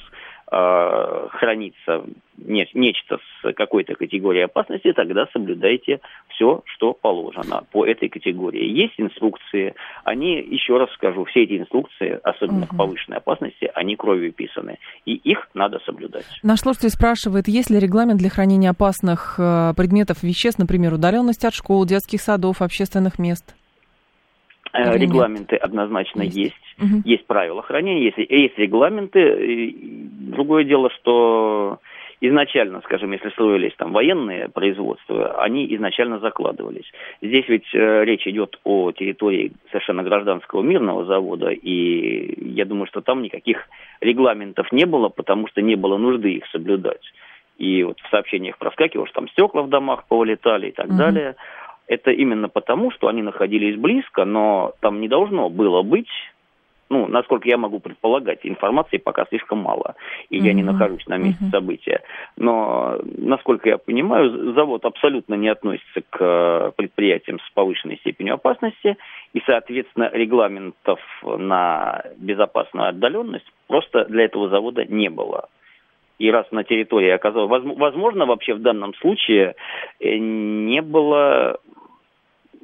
э, 0.51 1.27
хранится 1.31 2.03
не, 2.37 2.67
нечто 2.73 3.17
с 3.17 3.53
какой-то 3.53 3.95
категорией 3.95 4.45
опасности, 4.45 4.93
тогда 4.93 5.27
соблюдайте 5.33 5.99
все, 6.29 6.61
что 6.65 6.93
положено 6.93 7.63
по 7.71 7.85
этой 7.85 8.09
категории. 8.09 8.63
Есть 8.63 8.93
инструкции, 8.97 9.75
они, 10.03 10.35
еще 10.35 10.77
раз 10.77 10.91
скажу, 10.93 11.25
все 11.25 11.43
эти 11.43 11.57
инструкции, 11.57 12.19
особенно 12.23 12.65
угу. 12.65 12.67
к 12.67 12.77
повышенной 12.77 13.17
опасности, 13.17 13.69
они 13.73 13.95
кровью 13.95 14.31
писаны, 14.31 14.77
и 15.05 15.13
их 15.15 15.49
надо 15.53 15.79
соблюдать. 15.85 16.25
Наш 16.43 16.59
слушатель 16.59 16.89
спрашивает, 16.89 17.47
есть 17.47 17.69
ли 17.69 17.79
регламент 17.79 18.19
для 18.19 18.29
хранения 18.29 18.69
опасных 18.69 19.35
э, 19.39 19.73
предметов, 19.75 20.23
веществ, 20.23 20.59
например, 20.59 20.93
удаленность 20.93 21.43
от 21.43 21.53
школ, 21.53 21.85
детских 21.85 22.21
садов, 22.21 22.61
общественных 22.61 23.19
мест? 23.19 23.56
Э, 24.73 24.95
Или 24.95 25.05
регламенты 25.05 25.55
нет? 25.55 25.63
однозначно 25.63 26.21
есть. 26.21 26.37
Есть, 26.37 26.55
угу. 26.79 27.01
есть 27.05 27.25
правила 27.25 27.61
хранения, 27.61 28.03
есть, 28.03 28.17
есть 28.17 28.57
регламенты. 28.57 29.73
Другое 30.19 30.63
дело, 30.63 30.89
что 30.91 31.79
изначально, 32.21 32.81
скажем, 32.81 33.11
если 33.11 33.29
строились 33.29 33.75
там 33.77 33.93
военные 33.93 34.49
производства, 34.49 35.41
они 35.41 35.73
изначально 35.75 36.19
закладывались. 36.19 36.91
Здесь 37.21 37.47
ведь 37.47 37.67
э, 37.73 38.03
речь 38.05 38.27
идет 38.27 38.59
о 38.63 38.91
территории 38.91 39.51
совершенно 39.71 40.03
гражданского 40.03 40.61
мирного 40.61 41.05
завода, 41.05 41.49
и 41.49 42.53
я 42.53 42.65
думаю, 42.65 42.87
что 42.87 43.01
там 43.01 43.21
никаких 43.21 43.67
регламентов 44.01 44.71
не 44.71 44.85
было, 44.85 45.09
потому 45.09 45.47
что 45.47 45.61
не 45.61 45.75
было 45.75 45.97
нужды 45.97 46.33
их 46.33 46.47
соблюдать. 46.51 47.01
И 47.57 47.83
вот 47.83 47.99
в 47.99 48.09
сообщениях 48.09 48.57
проскакивало, 48.57 49.07
что 49.07 49.15
там 49.15 49.29
стекла 49.29 49.63
в 49.63 49.69
домах 49.69 50.05
повылетали 50.07 50.69
и 50.69 50.71
так 50.71 50.87
угу. 50.87 50.97
далее. 50.97 51.35
Это 51.87 52.11
именно 52.11 52.49
потому, 52.49 52.91
что 52.91 53.07
они 53.07 53.21
находились 53.21 53.77
близко, 53.77 54.25
но 54.25 54.73
там 54.81 54.99
не 54.99 55.07
должно 55.07 55.49
было 55.49 55.81
быть 55.81 56.09
ну, 56.89 57.07
насколько 57.07 57.47
я 57.49 57.57
могу 57.57 57.79
предполагать, 57.79 58.39
информации 58.43 58.97
пока 58.97 59.25
слишком 59.25 59.59
мало, 59.59 59.95
и 60.29 60.37
mm-hmm. 60.37 60.45
я 60.45 60.53
не 60.53 60.63
нахожусь 60.63 61.05
на 61.07 61.17
месте 61.17 61.43
mm-hmm. 61.43 61.51
события. 61.51 62.01
Но, 62.37 62.99
насколько 63.17 63.69
я 63.69 63.77
понимаю, 63.77 64.53
завод 64.53 64.85
абсолютно 64.85 65.35
не 65.35 65.49
относится 65.49 66.01
к 66.09 66.73
предприятиям 66.75 67.39
с 67.39 67.49
повышенной 67.53 67.97
степенью 67.97 68.35
опасности, 68.35 68.97
и, 69.33 69.41
соответственно, 69.45 70.09
регламентов 70.13 70.99
на 71.23 72.03
безопасную 72.17 72.89
отдаленность 72.89 73.51
просто 73.67 74.05
для 74.05 74.25
этого 74.25 74.49
завода 74.49 74.85
не 74.85 75.09
было. 75.09 75.49
И 76.19 76.31
раз 76.31 76.45
на 76.51 76.63
территории 76.63 77.09
оказалось, 77.09 77.63
возможно, 77.77 78.25
вообще 78.25 78.53
в 78.55 78.61
данном 78.61 78.93
случае 78.95 79.55
э, 79.99 80.17
не 80.17 80.81
было 80.81 81.59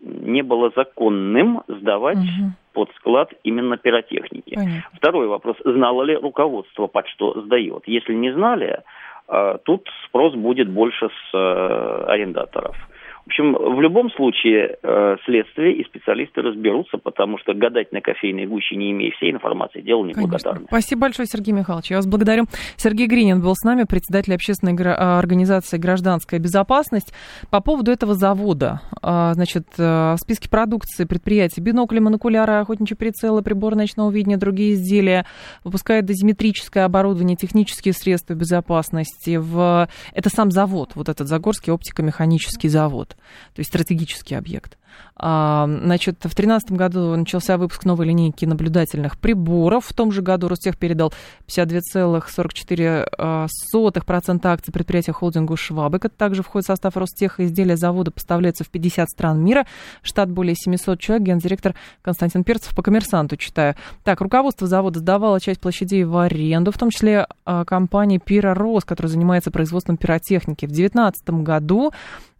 не 0.03 0.41
было 0.41 0.71
законным 0.75 1.61
сдавать 1.67 2.17
угу. 2.17 2.51
под 2.73 2.91
склад 2.95 3.33
именно 3.43 3.77
пиротехники. 3.77 4.53
Понятно. 4.53 4.83
Второй 4.93 5.27
вопрос. 5.27 5.55
Знало 5.63 6.03
ли 6.03 6.15
руководство, 6.15 6.87
под 6.87 7.07
что 7.07 7.41
сдает? 7.41 7.83
Если 7.85 8.13
не 8.13 8.33
знали, 8.33 8.81
э, 9.29 9.57
тут 9.63 9.87
спрос 10.05 10.33
будет 10.33 10.69
больше 10.69 11.07
с 11.07 11.33
э, 11.33 12.05
арендаторов. 12.07 12.75
В 13.25 13.27
общем, 13.27 13.53
в 13.53 13.79
любом 13.79 14.11
случае 14.11 14.77
э, 14.83 15.15
следствие 15.23 15.75
и 15.77 15.85
специалисты 15.85 16.41
разберутся, 16.41 16.97
потому 16.97 17.37
что 17.37 17.53
гадать 17.53 17.93
на 17.93 18.01
кофейной 18.01 18.45
гуще, 18.45 18.75
не 18.75 18.91
имея 18.91 19.11
всей 19.11 19.31
информации, 19.31 19.79
дело 19.79 20.05
неблагодарное. 20.05 20.65
Спасибо 20.67 21.01
большое, 21.01 21.25
Сергей 21.25 21.53
Михайлович. 21.53 21.89
Я 21.89 21.97
вас 21.97 22.05
благодарю. 22.05 22.45
Сергей 22.75 23.07
Гринин 23.07 23.41
был 23.41 23.55
с 23.55 23.63
нами, 23.63 23.85
председатель 23.87 24.33
общественной 24.35 24.75
а, 24.85 25.19
организации 25.19 25.77
«Гражданская 25.77 26.41
безопасность». 26.41 27.13
По 27.49 27.61
поводу 27.61 27.91
этого 27.91 28.13
завода, 28.13 28.81
а, 29.01 29.33
значит, 29.35 29.67
э, 29.77 30.15
в 30.15 30.17
списке 30.17 30.49
продукции 30.49 31.05
предприятий 31.05 31.61
бинокли, 31.61 31.99
монокуляры, 31.99 32.55
охотничьи 32.55 32.97
прицелы, 32.97 33.41
приборы 33.41 33.77
ночного 33.77 34.11
видения, 34.11 34.35
другие 34.35 34.73
изделия, 34.73 35.25
выпускает 35.63 36.03
дозиметрическое 36.05 36.83
оборудование, 36.83 37.37
технические 37.37 37.93
средства 37.93 38.33
безопасности. 38.33 39.37
В... 39.37 39.87
Это 40.13 40.29
сам 40.29 40.51
завод, 40.51 40.91
вот 40.95 41.07
этот 41.07 41.29
Загорский 41.29 41.71
оптико-механический 41.71 42.67
завод 42.67 43.12
то 43.53 43.59
есть 43.59 43.69
стратегический 43.69 44.35
объект. 44.35 44.77
А, 45.15 45.67
значит, 45.67 46.15
в 46.17 46.33
2013 46.33 46.71
году 46.71 47.15
начался 47.15 47.57
выпуск 47.57 47.85
новой 47.85 48.07
линейки 48.07 48.45
наблюдательных 48.45 49.19
приборов. 49.19 49.85
В 49.85 49.93
том 49.93 50.11
же 50.11 50.21
году 50.21 50.47
Ростех 50.47 50.77
передал 50.77 51.13
52,44% 51.47 54.47
акций 54.47 54.73
предприятия 54.73 55.11
холдингу 55.11 55.55
«Швабек». 55.55 56.05
Это 56.05 56.15
также 56.15 56.41
входит 56.41 56.65
в 56.65 56.67
состав 56.67 56.97
Ростеха. 56.97 57.45
Изделия 57.45 57.77
завода 57.77 58.09
поставляются 58.11 58.63
в 58.63 58.69
50 58.69 59.07
стран 59.09 59.43
мира. 59.43 59.67
Штат 60.01 60.31
более 60.31 60.55
700 60.55 60.99
человек. 60.99 61.27
Гендиректор 61.27 61.75
Константин 62.01 62.43
Перцев 62.43 62.75
по 62.75 62.81
коммерсанту 62.81 63.37
читаю. 63.37 63.75
Так, 64.03 64.19
руководство 64.21 64.65
завода 64.67 64.97
сдавало 64.99 65.39
часть 65.39 65.59
площадей 65.59 66.05
в 66.05 66.17
аренду, 66.17 66.71
в 66.71 66.77
том 66.77 66.89
числе 66.89 67.27
а, 67.45 67.65
компании 67.65 68.17
«Пиророс», 68.17 68.83
которая 68.83 69.11
занимается 69.11 69.51
производством 69.51 69.97
пиротехники. 69.97 70.65
В 70.65 70.69
2019 70.69 71.29
году 71.43 71.91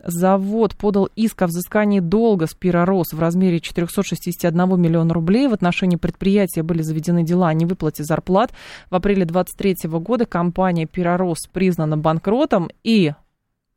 завод 0.04 0.76
подал 0.76 1.10
иск 1.16 1.42
о 1.42 1.48
взыскании 1.48 2.00
долга 2.00 2.48
с 2.48 2.54
Пиророс 2.54 3.14
в 3.14 3.20
размере 3.20 3.60
461 3.60 4.80
миллиона 4.80 5.14
рублей. 5.14 5.48
В 5.48 5.54
отношении 5.54 5.96
предприятия 5.96 6.64
были 6.64 6.82
заведены 6.82 7.24
дела 7.24 7.50
о 7.50 7.54
невыплате 7.54 8.04
зарплат. 8.04 8.52
В 8.90 8.96
апреле 8.96 9.26
2023 9.26 9.90
года 10.00 10.26
компания 10.26 10.86
Пиророс 10.86 11.48
признана 11.52 11.98
банкротом 11.98 12.70
и 12.84 13.14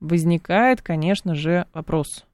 возникает, 0.01 0.83
конечно 0.83 1.35
же, 1.35 1.67
вопрос. 1.73 2.25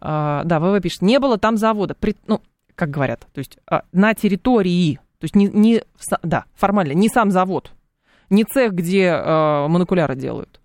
А, 0.00 0.42
да, 0.44 0.58
ВВ 0.58 0.80
пишет, 0.82 1.02
не 1.02 1.18
было 1.18 1.38
там 1.38 1.56
завода. 1.56 1.94
При, 1.94 2.16
ну, 2.26 2.40
как 2.74 2.90
говорят, 2.90 3.26
то 3.32 3.38
есть 3.38 3.58
а, 3.70 3.82
на 3.92 4.14
территории, 4.14 4.96
то 5.18 5.24
есть 5.24 5.36
не, 5.36 5.46
не, 5.46 5.82
да, 6.22 6.44
формально, 6.54 6.92
не 6.92 7.08
сам 7.08 7.30
завод, 7.30 7.72
не 8.28 8.44
цех, 8.44 8.72
где 8.72 9.12
а, 9.12 9.68
монокуляры 9.68 10.16
делают, 10.16 10.60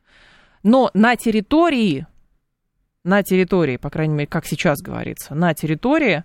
но 0.64 0.90
на 0.94 1.16
территории 1.16 2.08
на 3.08 3.24
территории, 3.24 3.78
по 3.78 3.90
крайней 3.90 4.14
мере, 4.14 4.28
как 4.28 4.46
сейчас 4.46 4.80
говорится, 4.82 5.34
на 5.34 5.54
территории 5.54 6.24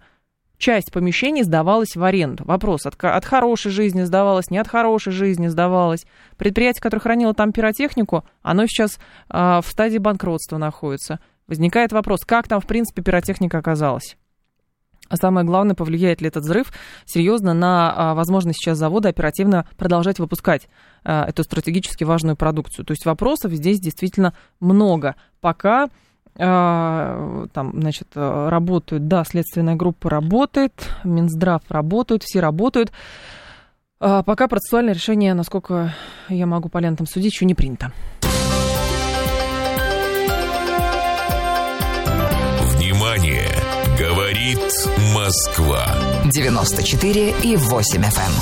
часть 0.58 0.92
помещений 0.92 1.42
сдавалась 1.42 1.96
в 1.96 2.02
аренду. 2.02 2.44
Вопрос, 2.44 2.86
от, 2.86 3.02
от 3.02 3.24
хорошей 3.24 3.70
жизни 3.70 4.02
сдавалась, 4.02 4.50
не 4.50 4.58
от 4.58 4.68
хорошей 4.68 5.12
жизни 5.12 5.46
сдавалась. 5.48 6.06
Предприятие, 6.36 6.82
которое 6.82 7.00
хранило 7.00 7.34
там 7.34 7.52
пиротехнику, 7.52 8.24
оно 8.42 8.66
сейчас 8.66 8.98
э, 9.28 9.60
в 9.62 9.66
стадии 9.66 9.98
банкротства 9.98 10.58
находится. 10.58 11.20
Возникает 11.46 11.92
вопрос, 11.92 12.20
как 12.24 12.48
там, 12.48 12.60
в 12.60 12.66
принципе, 12.66 13.02
пиротехника 13.02 13.58
оказалась? 13.58 14.16
А 15.08 15.16
самое 15.16 15.44
главное, 15.46 15.74
повлияет 15.74 16.22
ли 16.22 16.28
этот 16.28 16.44
взрыв 16.44 16.72
серьезно 17.04 17.52
на 17.52 17.92
а, 17.94 18.14
возможность 18.14 18.58
сейчас 18.58 18.78
завода 18.78 19.10
оперативно 19.10 19.68
продолжать 19.76 20.18
выпускать 20.18 20.68
а, 21.04 21.26
эту 21.28 21.42
стратегически 21.42 22.04
важную 22.04 22.34
продукцию. 22.34 22.86
То 22.86 22.92
есть 22.92 23.04
вопросов 23.04 23.52
здесь 23.52 23.78
действительно 23.78 24.32
много. 24.58 25.16
Пока 25.42 25.88
а, 26.38 27.46
там, 27.52 27.72
значит, 27.74 28.08
работают, 28.14 29.06
да, 29.06 29.24
следственная 29.24 29.74
группа 29.74 30.08
работает, 30.08 30.72
Минздрав 31.04 31.62
работает, 31.68 32.22
все 32.22 32.40
работают. 32.40 32.92
А 34.00 34.22
пока 34.22 34.48
процессуальное 34.48 34.94
решение, 34.94 35.34
насколько 35.34 35.94
я 36.28 36.46
могу 36.46 36.68
по 36.68 36.78
лентам 36.78 37.06
судить, 37.06 37.34
еще 37.34 37.44
не 37.44 37.54
принято. 37.54 37.92
Внимание! 42.74 43.46
Говорит 43.98 44.58
Москва. 45.14 45.86
94.8 46.24 47.42
FM. 47.62 48.32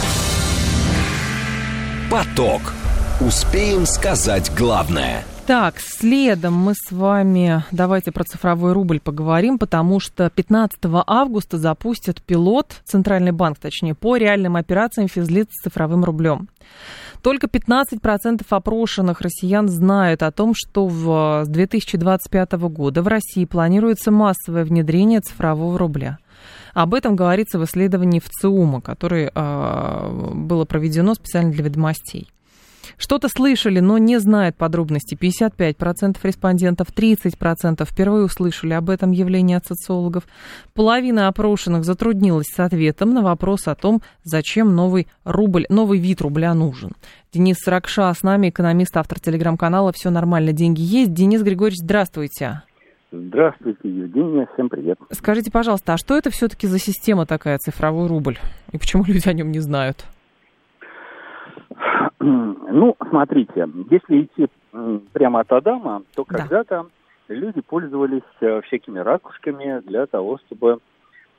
Поток. 2.11 2.73
Успеем 3.21 3.85
сказать 3.85 4.51
главное– 4.57 5.25
так, 5.51 5.81
следом 5.81 6.55
мы 6.55 6.75
с 6.77 6.93
вами 6.93 7.65
давайте 7.73 8.13
про 8.13 8.23
цифровой 8.23 8.73
рубль 8.73 9.01
поговорим, 9.01 9.59
потому 9.59 9.99
что 9.99 10.31
15 10.31 10.79
августа 11.09 11.59
запустят 11.59 12.23
пилот, 12.23 12.81
Центральный 12.85 13.33
банк 13.33 13.59
точнее, 13.59 13.97
по 13.97 14.17
реальным 14.17 14.55
операциям 14.55 15.09
физлиц 15.09 15.49
с 15.51 15.65
цифровым 15.65 16.05
рублем. 16.05 16.49
Только 17.21 17.49
15% 17.49 18.47
опрошенных 18.49 19.23
россиян 19.23 19.69
знают 19.69 20.23
о 20.23 20.31
том, 20.31 20.53
что 20.55 20.87
в, 20.87 21.43
с 21.45 21.49
2025 21.49 22.53
года 22.53 23.03
в 23.03 23.09
России 23.09 23.45
планируется 23.45 24.13
массовое 24.13 24.65
внедрение 24.65 25.19
цифрового 25.19 25.77
рубля. 25.77 26.19
Об 26.75 26.95
этом 26.95 27.17
говорится 27.17 27.59
в 27.59 27.65
исследовании 27.65 28.21
ВЦИУМа, 28.21 28.83
которое 28.83 29.33
э, 29.35 30.31
было 30.33 30.65
проведено 30.65 31.15
специально 31.15 31.51
для 31.51 31.65
ведомостей. 31.65 32.29
Что-то 33.01 33.29
слышали, 33.29 33.81
но 33.81 33.97
не 33.97 34.21
знают 34.21 34.57
подробностей. 34.57 35.17
55% 35.17 36.19
респондентов, 36.23 36.89
30% 36.95 37.87
впервые 37.87 38.27
услышали 38.27 38.75
об 38.75 38.91
этом 38.91 39.11
явлении 39.11 39.57
от 39.57 39.65
социологов. 39.65 40.25
Половина 40.75 41.29
опрошенных 41.29 41.85
затруднилась 41.85 42.49
с 42.55 42.61
ответом 42.61 43.15
на 43.15 43.23
вопрос 43.23 43.69
о 43.69 43.75
том, 43.75 44.03
зачем 44.23 44.77
новый 44.77 45.09
рубль, 45.25 45.65
новый 45.71 45.99
вид 45.99 46.21
рубля 46.21 46.53
нужен. 46.53 46.91
Денис 47.33 47.57
Саракша 47.59 48.13
с 48.13 48.23
нами, 48.23 48.51
экономист, 48.51 48.95
автор 48.99 49.19
телеграм-канала 49.19 49.93
«Все 49.95 50.11
нормально, 50.11 50.53
деньги 50.53 50.83
есть». 50.83 51.15
Денис 51.15 51.43
Григорьевич, 51.43 51.79
здравствуйте. 51.83 52.65
Здравствуйте, 53.13 53.81
Евгения, 53.83 54.47
всем 54.53 54.69
привет. 54.69 54.99
Скажите, 55.11 55.51
пожалуйста, 55.51 55.95
а 55.95 55.97
что 55.97 56.19
это 56.19 56.29
все-таки 56.29 56.67
за 56.67 56.79
система 56.79 57.25
такая, 57.25 57.57
цифровой 57.57 58.09
рубль? 58.09 58.39
И 58.73 58.79
почему 58.79 59.05
люди 59.05 59.27
о 59.27 59.33
нем 59.33 59.51
не 59.51 59.61
знают? 59.61 60.05
Ну, 62.21 62.97
смотрите, 63.09 63.67
если 63.91 64.23
идти 64.23 64.49
прямо 65.13 65.41
от 65.41 65.53
Адама, 65.53 66.03
то 66.15 66.27
да. 66.29 66.39
когда-то 66.39 66.87
люди 67.29 67.63
пользовались 67.63 68.23
э, 68.41 68.61
всякими 68.63 68.99
ракушками 68.99 69.81
для 69.87 70.07
того, 70.07 70.39
чтобы 70.39 70.81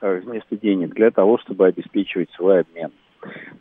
э, 0.02 0.20
вместо 0.26 0.58
денег, 0.58 0.96
для 0.96 1.12
того, 1.12 1.38
чтобы 1.38 1.68
обеспечивать 1.68 2.32
свой 2.32 2.62
обмен. 2.62 2.92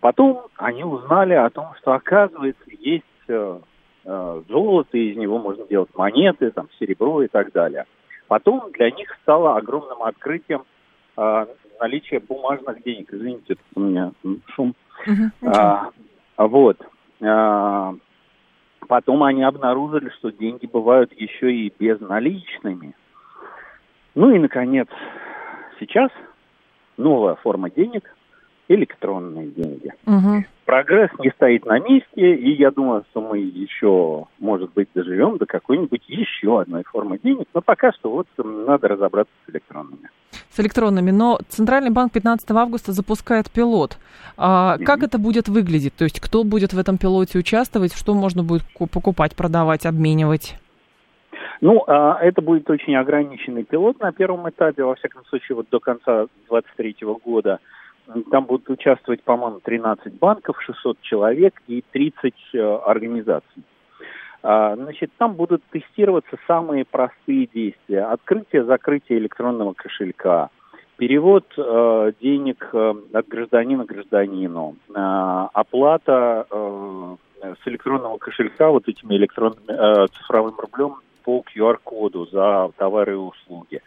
Потом 0.00 0.46
они 0.56 0.82
узнали 0.82 1.34
о 1.34 1.50
том, 1.50 1.66
что, 1.78 1.92
оказывается, 1.92 2.64
есть 2.78 3.04
э, 3.28 3.58
золото, 4.04 4.96
из 4.96 5.14
него 5.16 5.38
можно 5.38 5.66
делать 5.66 5.90
монеты, 5.94 6.50
там, 6.52 6.68
серебро 6.78 7.22
и 7.22 7.28
так 7.28 7.52
далее. 7.52 7.84
Потом 8.28 8.72
для 8.72 8.90
них 8.90 9.14
стало 9.22 9.56
огромным 9.56 10.02
открытием 10.02 10.62
наличие 11.80 12.20
бумажных 12.20 12.82
денег. 12.82 13.12
Извините, 13.12 13.54
это 13.54 13.62
у 13.74 13.80
меня 13.80 14.12
шум. 14.54 14.74
Uh-huh. 15.06 15.30
А, 15.42 15.90
вот. 16.38 16.78
А, 17.22 17.94
потом 18.88 19.22
они 19.22 19.42
обнаружили, 19.42 20.10
что 20.18 20.30
деньги 20.30 20.66
бывают 20.66 21.12
еще 21.12 21.52
и 21.52 21.72
безналичными. 21.78 22.94
Ну 24.14 24.30
и, 24.34 24.38
наконец, 24.38 24.88
сейчас 25.78 26.10
новая 26.96 27.34
форма 27.36 27.70
денег– 27.70 28.14
электронные 28.70 29.48
деньги. 29.48 29.92
Угу. 30.06 30.44
Прогресс 30.64 31.10
не 31.18 31.30
стоит 31.30 31.66
на 31.66 31.80
месте, 31.80 32.34
и 32.34 32.52
я 32.52 32.70
думаю, 32.70 33.04
что 33.10 33.20
мы 33.20 33.38
еще, 33.38 34.26
может 34.38 34.72
быть, 34.72 34.88
доживем 34.94 35.38
до 35.38 35.46
какой-нибудь 35.46 36.02
еще 36.06 36.60
одной 36.60 36.84
формы 36.84 37.18
денег, 37.18 37.48
но 37.52 37.60
пока 37.60 37.92
что 37.92 38.10
вот 38.10 38.26
надо 38.38 38.88
разобраться 38.88 39.32
с 39.46 39.50
электронными 39.50 40.08
с 40.50 40.58
электронными, 40.58 41.12
но 41.12 41.38
Центральный 41.48 41.90
банк 41.90 42.12
15 42.12 42.50
августа 42.50 42.90
запускает 42.92 43.50
пилот. 43.50 43.98
А 44.36 44.76
mm-hmm. 44.76 44.84
Как 44.84 45.02
это 45.04 45.18
будет 45.18 45.48
выглядеть? 45.48 45.94
То 45.94 46.04
есть 46.04 46.20
кто 46.20 46.42
будет 46.42 46.72
в 46.72 46.78
этом 46.78 46.98
пилоте 46.98 47.38
участвовать, 47.38 47.94
что 47.94 48.14
можно 48.14 48.42
будет 48.42 48.62
покупать, 48.92 49.36
продавать, 49.36 49.86
обменивать? 49.86 50.56
Ну, 51.60 51.84
а, 51.86 52.18
это 52.20 52.42
будет 52.42 52.68
очень 52.70 52.96
ограниченный 52.96 53.64
пилот 53.64 54.00
на 54.00 54.12
первом 54.12 54.48
этапе, 54.48 54.82
во 54.82 54.94
всяком 54.94 55.24
случае, 55.26 55.56
вот 55.56 55.66
до 55.70 55.78
конца 55.78 56.26
2023 56.48 56.96
года. 57.24 57.60
Там 58.30 58.44
будут 58.44 58.68
участвовать, 58.70 59.22
по-моему, 59.22 59.60
13 59.60 60.14
банков, 60.14 60.60
600 60.62 61.00
человек 61.02 61.60
и 61.66 61.84
30 61.92 62.34
э, 62.54 62.58
организаций. 62.86 63.62
А, 64.42 64.74
значит, 64.76 65.10
там 65.18 65.34
будут 65.34 65.62
тестироваться 65.70 66.36
самые 66.46 66.84
простые 66.84 67.46
действия. 67.46 68.04
Открытие, 68.04 68.64
закрытие 68.64 69.18
электронного 69.18 69.74
кошелька, 69.74 70.48
перевод 70.96 71.46
э, 71.56 72.12
денег 72.20 72.68
э, 72.72 72.94
от 73.12 73.28
гражданина 73.28 73.84
к 73.84 73.88
гражданину, 73.88 74.76
оплата 74.92 76.46
с 77.42 77.66
электронного 77.68 78.18
кошелька 78.18 78.68
вот 78.68 78.86
этими 78.86 79.14
электронными 79.14 79.70
э, 79.70 80.06
цифровым 80.08 80.54
рублем 80.58 80.96
по 81.24 81.42
QR-коду 81.42 82.26
за 82.26 82.70
товары 82.76 83.12
и 83.12 83.16
услуги. 83.16 83.80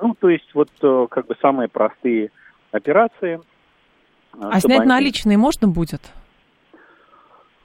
Ну, 0.00 0.14
то 0.18 0.30
есть 0.30 0.48
вот 0.54 0.70
как 1.10 1.26
бы 1.26 1.36
самые 1.42 1.68
простые 1.68 2.30
операции. 2.72 3.40
А 4.40 4.60
снять 4.60 4.80
они... 4.80 4.88
наличные 4.88 5.38
можно 5.38 5.68
будет? 5.68 6.00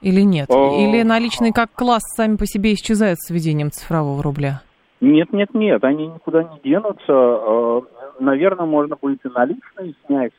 Или 0.00 0.20
нет? 0.20 0.50
Или 0.50 1.02
наличные 1.02 1.52
как 1.52 1.72
класс 1.72 2.02
сами 2.16 2.36
по 2.36 2.46
себе 2.46 2.74
исчезают 2.74 3.18
с 3.20 3.30
введением 3.30 3.70
цифрового 3.70 4.22
рубля? 4.22 4.62
Нет, 5.00 5.32
нет, 5.32 5.54
нет, 5.54 5.82
они 5.84 6.08
никуда 6.08 6.42
не 6.42 6.60
денутся. 6.62 7.12
А, 7.12 7.82
наверное, 8.20 8.66
можно 8.66 8.96
будет 8.96 9.24
и 9.24 9.28
наличные 9.28 9.94
снять. 10.06 10.32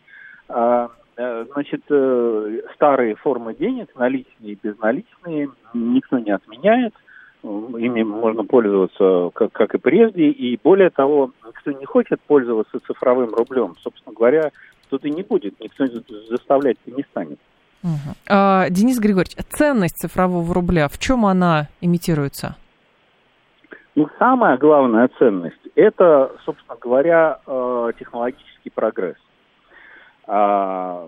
А, 0.50 0.90
э, 1.18 1.46
значит, 1.54 1.82
э, 1.90 2.62
старые 2.76 3.16
формы 3.16 3.56
денег, 3.56 3.90
наличные 3.96 4.54
и 4.54 4.60
безналичные, 4.62 5.50
никто 5.74 6.20
не 6.20 6.32
отменяет. 6.32 6.94
Ими 7.46 8.04
можно 8.04 8.44
пользоваться 8.44 9.30
как, 9.36 9.52
как 9.52 9.76
и 9.76 9.78
прежде. 9.78 10.30
И 10.30 10.60
более 10.64 10.90
того, 10.90 11.32
кто 11.54 11.72
не 11.72 11.86
хочет 11.86 12.20
пользоваться 12.22 12.80
цифровым 12.88 13.34
рублем, 13.36 13.76
собственно 13.80 14.16
говоря, 14.16 14.52
тут 14.90 15.06
и 15.06 15.12
не 15.12 15.22
будет. 15.22 15.60
Никто 15.60 15.86
заставлять 16.30 16.78
не 16.88 17.04
станет. 17.04 17.40
Угу. 17.84 18.16
А, 18.30 18.70
Денис 18.70 19.00
Григорьевич, 19.00 19.36
ценность 19.50 19.98
цифрового 19.98 20.52
рубля, 20.54 20.88
в 20.88 20.98
чем 20.98 21.26
она 21.26 21.68
имитируется? 21.82 22.56
Ну, 23.94 24.10
самая 24.18 24.58
главная 24.58 25.10
ценность– 25.20 25.56
это, 25.76 26.32
собственно 26.46 26.78
говоря, 26.82 27.40
э, 27.46 27.92
технологический 27.98 28.72
прогресс. 28.72 29.18
А, 30.28 31.08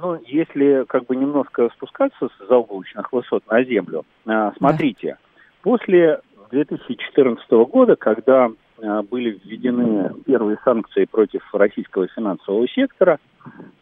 ну, 0.00 0.20
если 0.26 0.84
как 0.86 1.06
бы 1.06 1.16
немножко 1.16 1.70
спускаться 1.70 2.28
с 2.28 2.48
заоблачных 2.48 3.10
высот 3.12 3.42
на 3.50 3.64
землю, 3.64 4.04
а, 4.26 4.52
смотрите. 4.58 5.16
После 5.62 6.20
2014 6.50 7.50
года, 7.50 7.96
когда 7.96 8.50
а, 8.82 9.02
были 9.02 9.40
введены 9.44 10.12
первые 10.26 10.58
санкции 10.64 11.04
против 11.04 11.42
российского 11.52 12.06
финансового 12.08 12.68
сектора, 12.68 13.18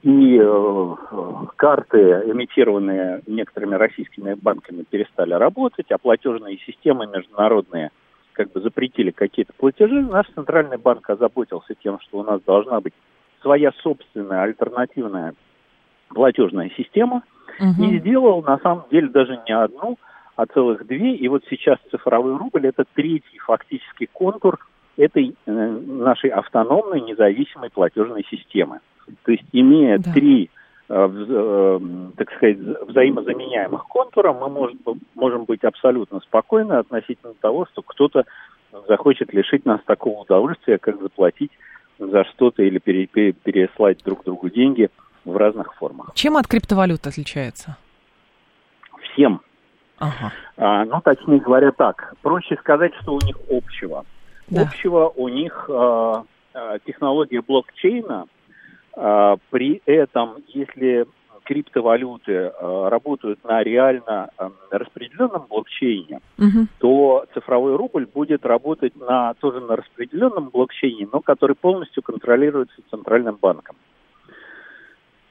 и 0.02 0.38
э, 0.40 0.94
карты, 1.56 1.98
эмитированные 1.98 3.22
некоторыми 3.26 3.74
российскими 3.74 4.34
банками, 4.34 4.84
перестали 4.88 5.34
работать, 5.34 5.90
а 5.90 5.98
платежные 5.98 6.58
системы 6.58 7.06
международные 7.06 7.90
как 8.32 8.52
бы 8.52 8.60
запретили 8.60 9.10
какие-то 9.10 9.52
платежи, 9.54 10.02
наш 10.02 10.26
центральный 10.34 10.76
банк 10.76 11.08
озаботился 11.08 11.74
тем, 11.82 11.98
что 12.00 12.18
у 12.18 12.22
нас 12.22 12.40
должна 12.42 12.80
быть 12.80 12.92
своя 13.40 13.72
собственная 13.82 14.42
альтернативная 14.42 15.34
платежная 16.10 16.70
система, 16.76 17.22
угу. 17.58 17.82
и 17.82 17.98
сделал 17.98 18.42
на 18.42 18.58
самом 18.58 18.84
деле 18.90 19.08
даже 19.08 19.40
не 19.46 19.56
одну, 19.56 19.98
а 20.37 20.46
целых 20.46 20.87
две. 20.87 21.16
И 21.16 21.29
вот 21.29 21.42
сейчас 21.51 21.79
цифровой 21.90 22.37
рубль 22.37 22.66
это 22.66 22.85
третий 22.94 23.38
фактически 23.38 24.09
контур 24.12 24.59
этой 24.96 25.35
э, 25.46 25.51
нашей 25.51 26.31
автономной 26.31 27.01
независимой 27.01 27.70
платежной 27.70 28.25
системы. 28.31 28.81
То 29.25 29.33
есть, 29.33 29.44
имея 29.53 29.99
да. 29.99 30.12
три, 30.12 30.51
э, 30.88 31.09
э, 31.29 31.81
так 32.16 32.33
сказать, 32.33 32.59
взаимозаменяемых 32.59 33.85
контура, 33.85 34.33
мы 34.33 34.49
можем, 34.49 34.79
можем 35.14 35.44
быть 35.44 35.64
абсолютно 35.64 36.20
спокойны 36.20 36.75
относительно 36.75 37.35
того, 37.40 37.66
что 37.72 37.83
кто-то 37.83 38.25
захочет 38.88 39.33
лишить 39.33 39.64
нас 39.64 39.81
такого 39.87 40.20
удовольствия, 40.20 40.79
как 40.79 41.01
заплатить 41.01 41.53
за 41.99 42.25
что-то 42.25 42.62
или 42.62 42.79
пере, 42.79 43.07
пере, 43.07 43.33
переслать 43.33 44.03
друг 44.05 44.25
другу 44.25 44.51
деньги 44.51 44.90
в 45.25 45.37
разных 45.37 45.75
формах. 45.75 46.12
Чем 46.14 46.37
от 46.37 46.46
криптовалют 46.46 47.07
отличается? 47.07 47.77
Всем. 49.01 49.40
Ага. 49.98 50.32
А, 50.56 50.85
ну, 50.85 51.00
точнее 51.02 51.40
говоря 51.40 51.72
так, 51.72 52.14
проще 52.22 52.56
сказать, 52.56 52.92
что 53.02 53.14
у 53.14 53.20
них 53.20 53.37
общего. 53.50 54.04
Да. 54.48 54.62
Общего 54.62 55.12
у 55.16 55.28
них 55.28 55.68
а, 55.70 56.24
а, 56.54 56.78
технология 56.80 57.40
блокчейна, 57.40 58.26
а, 58.94 59.37
при 59.50 59.82
этом, 59.87 60.37
если 60.48 61.06
криптовалюты 61.46 62.52
а, 62.54 62.90
работают 62.90 63.42
на 63.44 63.62
реально 63.62 64.30
а, 64.37 64.50
распределенном 64.70 65.46
блокчейне, 65.48 66.20
угу. 66.38 66.66
то 66.78 67.26
цифровой 67.32 67.76
рубль 67.76 68.06
будет 68.06 68.44
работать 68.44 68.94
на 68.96 69.35
тоже 69.35 69.61
на 69.61 69.76
распределенном 69.76 70.50
блокчейне, 70.50 71.09
но 71.11 71.20
который 71.20 71.56
полностью 71.56 72.02
контролируется 72.02 72.76
центральным 72.90 73.38
банком. 73.40 73.76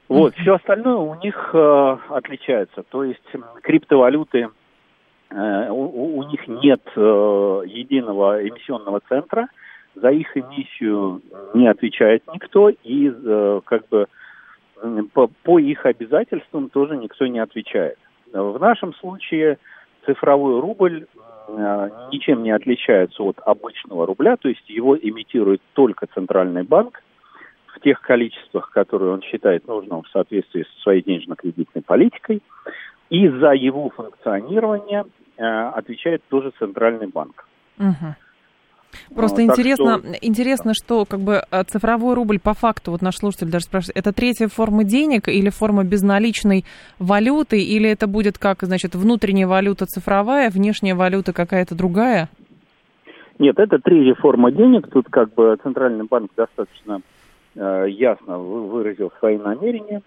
Вот, 0.07 0.35
все 0.35 0.55
остальное 0.55 0.95
у 0.95 1.15
них 1.15 1.49
э, 1.53 1.97
отличается. 2.09 2.83
То 2.83 3.03
есть 3.03 3.23
криптовалюты, 3.63 4.49
э, 5.29 5.69
у, 5.69 6.17
у 6.17 6.23
них 6.23 6.47
нет 6.47 6.81
э, 6.95 6.99
единого 7.65 8.47
эмиссионного 8.47 9.01
центра, 9.09 9.47
за 9.95 10.09
их 10.09 10.35
эмиссию 10.37 11.21
не 11.53 11.67
отвечает 11.67 12.23
никто, 12.33 12.69
и 12.69 13.11
э, 13.11 13.61
как 13.65 13.87
бы 13.89 14.07
по, 15.13 15.27
по 15.43 15.59
их 15.59 15.85
обязательствам 15.85 16.69
тоже 16.69 16.97
никто 16.97 17.25
не 17.25 17.39
отвечает. 17.39 17.97
В 18.31 18.59
нашем 18.59 18.93
случае 18.95 19.57
цифровой 20.05 20.59
рубль 20.59 21.07
э, 21.47 21.89
ничем 22.11 22.43
не 22.43 22.51
отличается 22.51 23.23
от 23.23 23.39
обычного 23.43 24.05
рубля, 24.05 24.37
то 24.37 24.49
есть 24.49 24.69
его 24.69 24.97
имитирует 24.97 25.61
только 25.73 26.07
центральный 26.13 26.63
банк 26.63 27.01
в 27.75 27.81
тех 27.81 28.01
количествах, 28.01 28.71
которые 28.71 29.13
он 29.13 29.21
считает 29.21 29.67
нужным 29.67 30.03
в 30.03 30.09
соответствии 30.09 30.63
со 30.63 30.81
своей 30.81 31.03
денежно-кредитной 31.03 31.83
политикой, 31.83 32.41
и 33.09 33.27
за 33.27 33.51
его 33.51 33.89
функционирование 33.89 35.05
э, 35.37 35.43
отвечает 35.43 36.23
тоже 36.29 36.51
центральный 36.57 37.07
банк. 37.07 37.45
Угу. 37.77 38.15
Просто 39.13 39.41
а, 39.41 39.45
интересно, 39.45 39.99
что... 39.99 40.13
интересно, 40.21 40.73
что 40.73 41.05
как 41.05 41.19
бы 41.19 41.41
э, 41.51 41.63
цифровой 41.63 42.15
рубль 42.15 42.39
по 42.39 42.53
факту, 42.53 42.91
вот 42.91 43.01
наш 43.01 43.17
слушатель 43.17 43.49
даже 43.49 43.65
спрашивает, 43.65 43.97
это 43.97 44.13
третья 44.13 44.47
форма 44.47 44.85
денег 44.85 45.27
или 45.27 45.49
форма 45.49 45.83
безналичной 45.83 46.63
валюты, 46.97 47.61
или 47.61 47.89
это 47.89 48.07
будет 48.07 48.37
как, 48.37 48.63
значит, 48.63 48.95
внутренняя 48.95 49.47
валюта 49.47 49.85
цифровая, 49.85 50.49
внешняя 50.49 50.95
валюта 50.95 51.33
какая-то 51.33 51.75
другая? 51.75 52.29
Нет, 53.37 53.59
это 53.59 53.79
третья 53.79 54.15
форма 54.15 54.51
денег. 54.51 54.87
Тут 54.89 55.07
как 55.09 55.33
бы 55.33 55.57
Центральный 55.61 56.05
банк 56.05 56.31
достаточно 56.37 57.01
ясно 57.55 58.37
выразил 58.37 59.11
свои 59.19 59.37
намерения. 59.37 60.01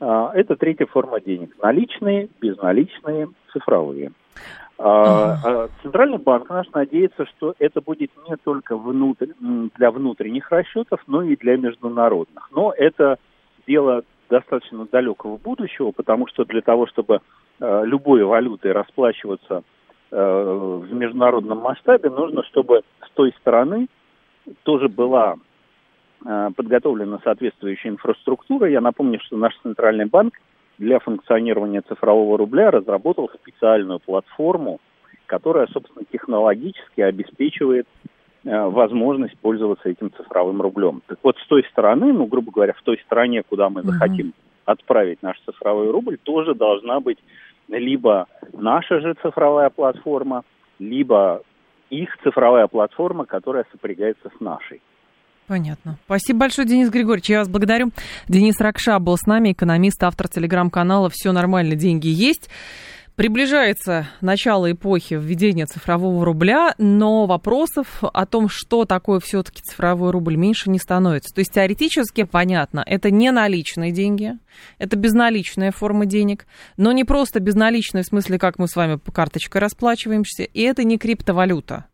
Э, 0.00 0.28
это 0.34 0.56
третья 0.56 0.86
форма 0.86 1.20
денег. 1.20 1.56
Наличные, 1.62 2.28
безналичные, 2.40 3.28
цифровые. 3.52 4.12
А, 4.78 5.38
а 5.42 5.68
Центральный 5.82 6.18
банк 6.18 6.50
наш 6.50 6.70
надеется, 6.72 7.24
что 7.26 7.54
это 7.58 7.80
будет 7.80 8.10
не 8.28 8.36
только 8.36 8.76
внутрь, 8.76 9.28
для 9.40 9.90
внутренних 9.90 10.50
расчетов, 10.50 11.00
но 11.06 11.22
и 11.22 11.34
для 11.36 11.56
международных. 11.56 12.50
Но 12.52 12.74
это 12.76 13.18
дело 13.66 14.02
достаточно 14.28 14.86
далекого 14.86 15.38
будущего, 15.38 15.92
потому 15.92 16.26
что 16.26 16.44
для 16.44 16.60
того, 16.60 16.86
чтобы 16.88 17.20
э, 17.60 17.82
любой 17.86 18.22
валютой 18.24 18.72
расплачиваться 18.72 19.62
э, 20.10 20.80
в 20.82 20.92
международном 20.92 21.58
масштабе, 21.58 22.10
нужно, 22.10 22.42
чтобы 22.44 22.82
с 23.06 23.10
той 23.14 23.32
стороны 23.40 23.88
тоже 24.64 24.88
была 24.88 25.36
э, 25.36 25.38
подготовлена 26.22 27.20
соответствующая 27.22 27.90
инфраструктура. 27.90 28.68
Я 28.68 28.80
напомню, 28.80 29.20
что 29.20 29.36
наш 29.36 29.56
Центральный 29.62 30.06
банк 30.06 30.34
для 30.78 30.98
функционирования 30.98 31.82
цифрового 31.82 32.38
рубля 32.38 32.70
разработал 32.70 33.30
специальную 33.34 34.00
платформу, 34.00 34.80
которая, 35.26 35.66
собственно, 35.68 36.04
технологически 36.10 37.00
обеспечивает 37.00 37.86
э, 38.44 38.66
возможность 38.68 39.38
пользоваться 39.38 39.88
этим 39.88 40.12
цифровым 40.12 40.60
рублем. 40.62 41.02
Так 41.06 41.18
вот, 41.22 41.36
с 41.38 41.46
той 41.46 41.64
стороны, 41.70 42.12
ну, 42.12 42.26
грубо 42.26 42.52
говоря, 42.52 42.72
в 42.72 42.82
той 42.82 42.98
стране, 43.04 43.42
куда 43.42 43.68
мы 43.68 43.82
захотим 43.82 44.28
uh-huh. 44.28 44.32
отправить 44.66 45.22
наш 45.22 45.40
цифровой 45.40 45.90
рубль, 45.90 46.18
тоже 46.22 46.54
должна 46.54 47.00
быть 47.00 47.18
либо 47.68 48.26
наша 48.52 49.00
же 49.00 49.14
цифровая 49.22 49.70
платформа, 49.70 50.44
либо 50.78 51.42
их 51.90 52.16
цифровая 52.22 52.66
платформа, 52.66 53.24
которая 53.24 53.66
сопрягается 53.72 54.30
с 54.36 54.40
нашей. 54.40 54.80
Понятно. 55.46 55.98
Спасибо 56.06 56.40
большое, 56.40 56.66
Денис 56.66 56.90
Григорьевич. 56.90 57.30
Я 57.30 57.38
вас 57.38 57.48
благодарю. 57.48 57.92
Денис 58.28 58.58
Ракша 58.60 58.98
был 58.98 59.16
с 59.16 59.26
нами, 59.26 59.52
экономист, 59.52 60.02
автор 60.02 60.28
телеграм-канала 60.28 61.08
«Все 61.10 61.32
нормально, 61.32 61.76
деньги 61.76 62.08
есть». 62.08 62.48
Приближается 63.16 64.08
начало 64.20 64.70
эпохи 64.70 65.14
введения 65.14 65.64
цифрового 65.64 66.22
рубля, 66.22 66.74
но 66.76 67.24
вопросов 67.24 68.02
о 68.02 68.26
том, 68.26 68.50
что 68.50 68.84
такое 68.84 69.20
все-таки 69.20 69.62
цифровой 69.62 70.10
рубль, 70.10 70.36
меньше 70.36 70.68
не 70.68 70.78
становится. 70.78 71.34
То 71.34 71.38
есть 71.38 71.50
теоретически 71.52 72.24
понятно, 72.24 72.84
это 72.86 73.10
не 73.10 73.30
наличные 73.30 73.90
деньги, 73.90 74.34
это 74.76 74.96
безналичная 74.96 75.72
форма 75.72 76.04
денег, 76.04 76.46
но 76.76 76.92
не 76.92 77.04
просто 77.04 77.40
безналичная 77.40 78.02
в 78.02 78.06
смысле, 78.06 78.38
как 78.38 78.58
мы 78.58 78.68
с 78.68 78.76
вами 78.76 78.96
по 78.96 79.10
карточкой 79.12 79.62
расплачиваемся, 79.62 80.42
и 80.42 80.60
это 80.60 80.84
не 80.84 80.98
криптовалюта 80.98 81.86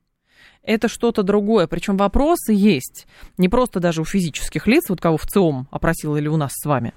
это 0.64 0.88
что-то 0.88 1.22
другое. 1.22 1.66
Причем 1.66 1.96
вопросы 1.96 2.53
есть 2.53 3.07
не 3.37 3.48
просто 3.48 3.81
даже 3.81 4.01
у 4.01 4.05
физических 4.05 4.66
лиц, 4.66 4.85
вот 4.88 5.01
кого 5.01 5.16
в 5.16 5.27
ЦИОМ 5.27 5.68
опросил 5.70 6.16
или 6.16 6.29
у 6.29 6.37
нас 6.37 6.53
с 6.55 6.64
вами. 6.64 6.94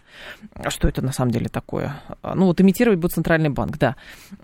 А 0.53 0.69
что 0.69 0.87
это 0.87 1.01
на 1.01 1.11
самом 1.11 1.31
деле 1.31 1.47
такое? 1.47 2.01
А, 2.21 2.35
ну 2.35 2.45
вот 2.45 2.61
имитировать 2.61 2.99
будет 2.99 3.13
Центральный 3.13 3.49
банк, 3.49 3.77
да. 3.77 3.95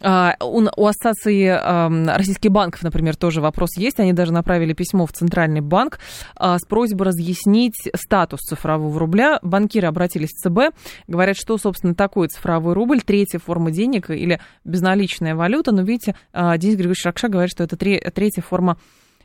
А, 0.02 0.36
у, 0.42 0.62
у 0.76 0.86
Ассоциации 0.88 1.48
российских 2.08 2.52
банков, 2.52 2.84
например, 2.84 3.16
тоже 3.16 3.42
вопрос 3.42 3.78
есть. 3.78 4.00
Они 4.00 4.14
даже 4.14 4.34
направили 4.34 4.74
письмо 4.74 5.06
в 5.06 5.12
Центральный 5.12 5.62
банк 5.62 6.00
с 6.40 6.66
просьбой 6.68 7.08
разъяснить 7.08 7.90
статус 7.96 8.42
цифрового 8.42 9.00
рубля. 9.00 9.40
Банкиры 9.42 9.88
обратились 9.88 10.30
в 10.30 10.42
ЦБ, 10.42 10.76
говорят, 11.08 11.38
что, 11.38 11.58
собственно, 11.58 11.96
такое 11.96 12.28
цифровой 12.28 12.74
рубль, 12.74 13.02
третья 13.02 13.40
форма 13.40 13.72
денег 13.72 14.10
или 14.10 14.40
безналичная 14.64 15.36
валюта. 15.36 15.72
Но 15.72 15.82
видите, 15.82 16.16
Денис 16.34 16.76
Григорьевич 16.76 17.06
Ракша 17.06 17.28
говорит, 17.28 17.52
что 17.52 17.64
это 17.64 17.76
третья 17.76 18.42
форма 18.42 18.78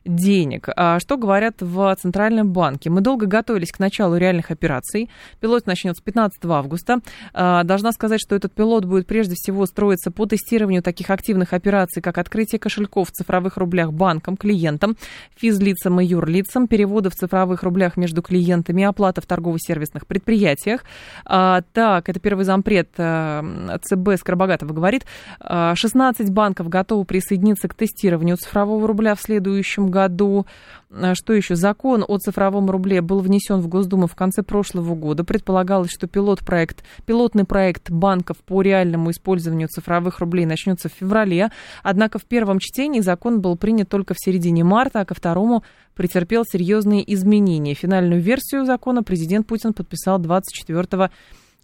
денег. 0.06 0.68
А 0.76 0.98
что 1.00 1.16
говорят 1.16 1.56
в 1.60 1.96
Центральном 2.00 2.52
банке? 2.52 2.90
Мы 2.90 3.00
долго 3.00 3.26
готовились 3.26 3.72
к 3.72 3.78
началу 3.78 4.16
реальных 4.16 4.50
операций. 4.50 5.10
Пилот 5.40 5.66
начнется 5.66 6.02
15 6.02 6.44
августа. 6.44 7.00
А, 7.34 7.64
должна 7.64 7.92
сказать, 7.92 8.20
что 8.20 8.34
этот 8.34 8.52
пилот 8.52 8.84
будет 8.84 9.06
прежде 9.06 9.34
всего 9.34 9.66
строиться 9.66 10.10
по 10.10 10.26
тестированию 10.26 10.82
таких 10.82 11.10
активных 11.10 11.52
операций, 11.52 12.02
как 12.02 12.18
открытие 12.18 12.58
кошельков 12.58 13.08
в 13.08 13.12
цифровых 13.12 13.56
рублях 13.56 13.92
банкам, 13.92 14.36
клиентам, 14.36 14.96
физлицам 15.36 16.00
и 16.00 16.06
юрлицам, 16.06 16.68
переводы 16.68 17.10
в 17.10 17.14
цифровых 17.14 17.62
рублях 17.62 17.96
между 17.96 18.22
клиентами, 18.22 18.84
оплата 18.84 19.20
в 19.20 19.26
торгово-сервисных 19.26 20.06
предприятиях. 20.06 20.84
А, 21.24 21.62
так, 21.72 22.08
это 22.08 22.20
первый 22.20 22.44
зампред 22.44 22.90
а, 22.98 23.78
ЦБ 23.82 24.18
Скоробогатова 24.18 24.72
говорит. 24.72 25.04
16 25.40 26.30
банков 26.30 26.68
готовы 26.68 27.04
присоединиться 27.04 27.68
к 27.68 27.74
тестированию 27.74 28.36
цифрового 28.36 28.86
рубля 28.86 29.14
в 29.14 29.20
следующем 29.20 29.90
году. 29.96 30.46
А, 30.90 31.14
что 31.14 31.32
еще? 31.32 31.56
Закон 31.56 32.04
о 32.06 32.18
цифровом 32.18 32.70
рубле 32.70 33.00
был 33.00 33.20
внесен 33.20 33.60
в 33.60 33.68
Госдуму 33.68 34.06
в 34.06 34.14
конце 34.14 34.42
прошлого 34.42 34.94
года. 34.94 35.24
Предполагалось, 35.24 35.90
что 35.90 36.06
пилот 36.06 36.40
проект, 36.40 36.84
пилотный 37.06 37.44
проект 37.44 37.90
банков 37.90 38.36
по 38.44 38.60
реальному 38.62 39.10
использованию 39.10 39.68
цифровых 39.68 40.18
рублей 40.20 40.44
начнется 40.44 40.88
в 40.88 40.92
феврале. 40.92 41.50
Однако 41.82 42.18
в 42.18 42.24
первом 42.24 42.58
чтении 42.58 43.00
закон 43.00 43.40
был 43.40 43.56
принят 43.56 43.88
только 43.88 44.12
в 44.14 44.18
середине 44.18 44.64
марта, 44.64 45.00
а 45.00 45.04
ко 45.04 45.14
второму 45.14 45.62
претерпел 45.94 46.44
серьезные 46.44 47.02
изменения. 47.14 47.74
Финальную 47.74 48.20
версию 48.20 48.66
закона 48.66 49.02
президент 49.02 49.46
Путин 49.46 49.72
подписал 49.72 50.18
24 50.18 51.10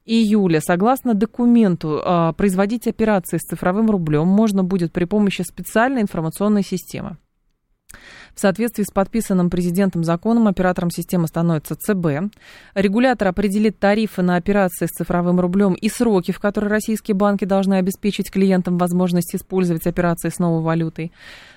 июля. 0.05 0.61
Согласно 0.61 1.15
документу, 1.15 2.01
а, 2.05 2.33
производить 2.33 2.87
операции 2.87 3.39
с 3.39 3.43
цифровым 3.43 3.91
рублем 3.91 4.27
можно 4.27 4.65
будет 4.65 4.93
при 4.93 5.05
помощи 5.05 5.43
специальной 5.43 6.03
информационной 6.03 6.63
системы. 6.63 7.19
В 8.35 8.41
соответствии 8.41 8.85
с 8.85 8.91
подписанным 8.91 9.51
президентом 9.51 10.05
законом 10.05 10.49
оператором 10.49 10.91
системы 10.91 11.27
становится 11.27 11.75
ЦБ. 11.75 12.33
Регулятор 12.75 13.29
определит 13.29 13.79
тарифы 13.79 14.23
на 14.23 14.37
операции 14.37 14.87
с 14.87 14.91
цифровым 14.91 15.41
рублем 15.41 15.75
и 15.75 15.89
сроки, 15.89 16.33
в 16.33 16.41
которые 16.41 16.71
российские 16.71 17.15
банки 17.15 17.45
должны 17.45 17.75
обеспечить 17.75 18.31
клиентам 18.31 18.79
возможность 18.79 19.35
использовать 19.35 19.87
операции 19.87 20.31
с 20.31 20.39
новой 20.39 20.63
валютой. 20.63 21.13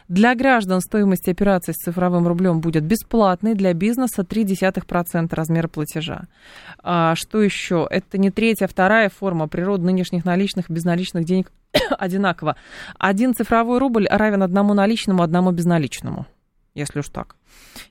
Для 0.07 0.35
граждан 0.35 0.81
стоимость 0.81 1.27
операций 1.27 1.73
с 1.73 1.77
цифровым 1.77 2.27
рублем 2.27 2.59
будет 2.59 2.83
бесплатной, 2.83 3.55
для 3.55 3.73
бизнеса 3.73 4.21
0,3% 4.21 5.33
размера 5.33 5.67
платежа. 5.67 6.25
А 6.83 7.15
что 7.15 7.41
еще? 7.41 7.87
Это 7.89 8.19
не 8.19 8.29
третья, 8.29 8.65
а 8.65 8.67
вторая 8.67 9.09
форма 9.09 9.47
природы 9.47 9.83
нынешних 9.83 10.23
наличных 10.23 10.69
безналичных 10.69 11.25
денег 11.25 11.51
одинаково. 11.99 12.55
Один 12.97 13.33
цифровой 13.33 13.79
рубль 13.79 14.07
равен 14.09 14.43
одному 14.43 14.73
наличному, 14.73 15.23
одному 15.23 15.51
безналичному 15.51 16.25
если 16.75 16.99
уж 16.99 17.07
так. 17.07 17.38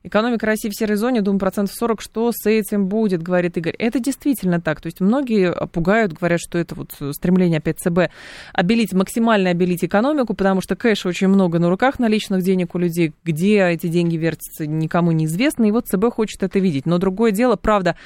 Экономика 0.03 0.45
России 0.45 0.69
в 0.69 0.77
серой 0.77 0.97
зоне, 0.97 1.23
думаю, 1.23 1.41
процентов 1.41 1.75
40, 1.75 2.03
что 2.03 2.31
с 2.33 2.47
этим 2.47 2.87
будет, 2.87 3.23
говорит 3.23 3.57
Игорь. 3.57 3.75
Это 3.79 3.99
действительно 3.99 4.61
так. 4.61 4.83
То 4.83 4.87
есть 4.89 5.01
многие 5.01 5.53
пугают, 5.69 6.13
говорят, 6.13 6.39
что 6.39 6.59
это 6.59 6.75
вот 6.75 6.93
стремление 7.13 7.59
опять 7.59 7.81
ЦБ 7.81 8.13
обелить, 8.53 8.93
максимально 8.93 9.51
обелить 9.51 9.85
экономику, 9.85 10.35
потому 10.35 10.61
что 10.61 10.77
кэша 10.77 11.09
очень 11.09 11.29
много 11.29 11.59
на 11.59 11.71
руках 11.71 11.99
наличных 11.99 12.43
денег 12.43 12.75
у 12.75 12.79
людей. 12.79 13.15
Где 13.25 13.65
эти 13.65 13.87
деньги 13.87 14.17
вертятся, 14.17 14.67
никому 14.67 15.13
не 15.13 15.25
известно. 15.25 15.65
И 15.65 15.71
вот 15.71 15.89
ЦБ 15.89 16.13
хочет 16.13 16.43
это 16.43 16.59
видеть. 16.59 16.85
Но 16.85 16.99
другое 16.99 17.33
дело, 17.33 17.57
правда, 17.57 17.97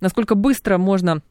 насколько 0.00 0.36
быстро 0.36 0.78
можно 0.78 1.22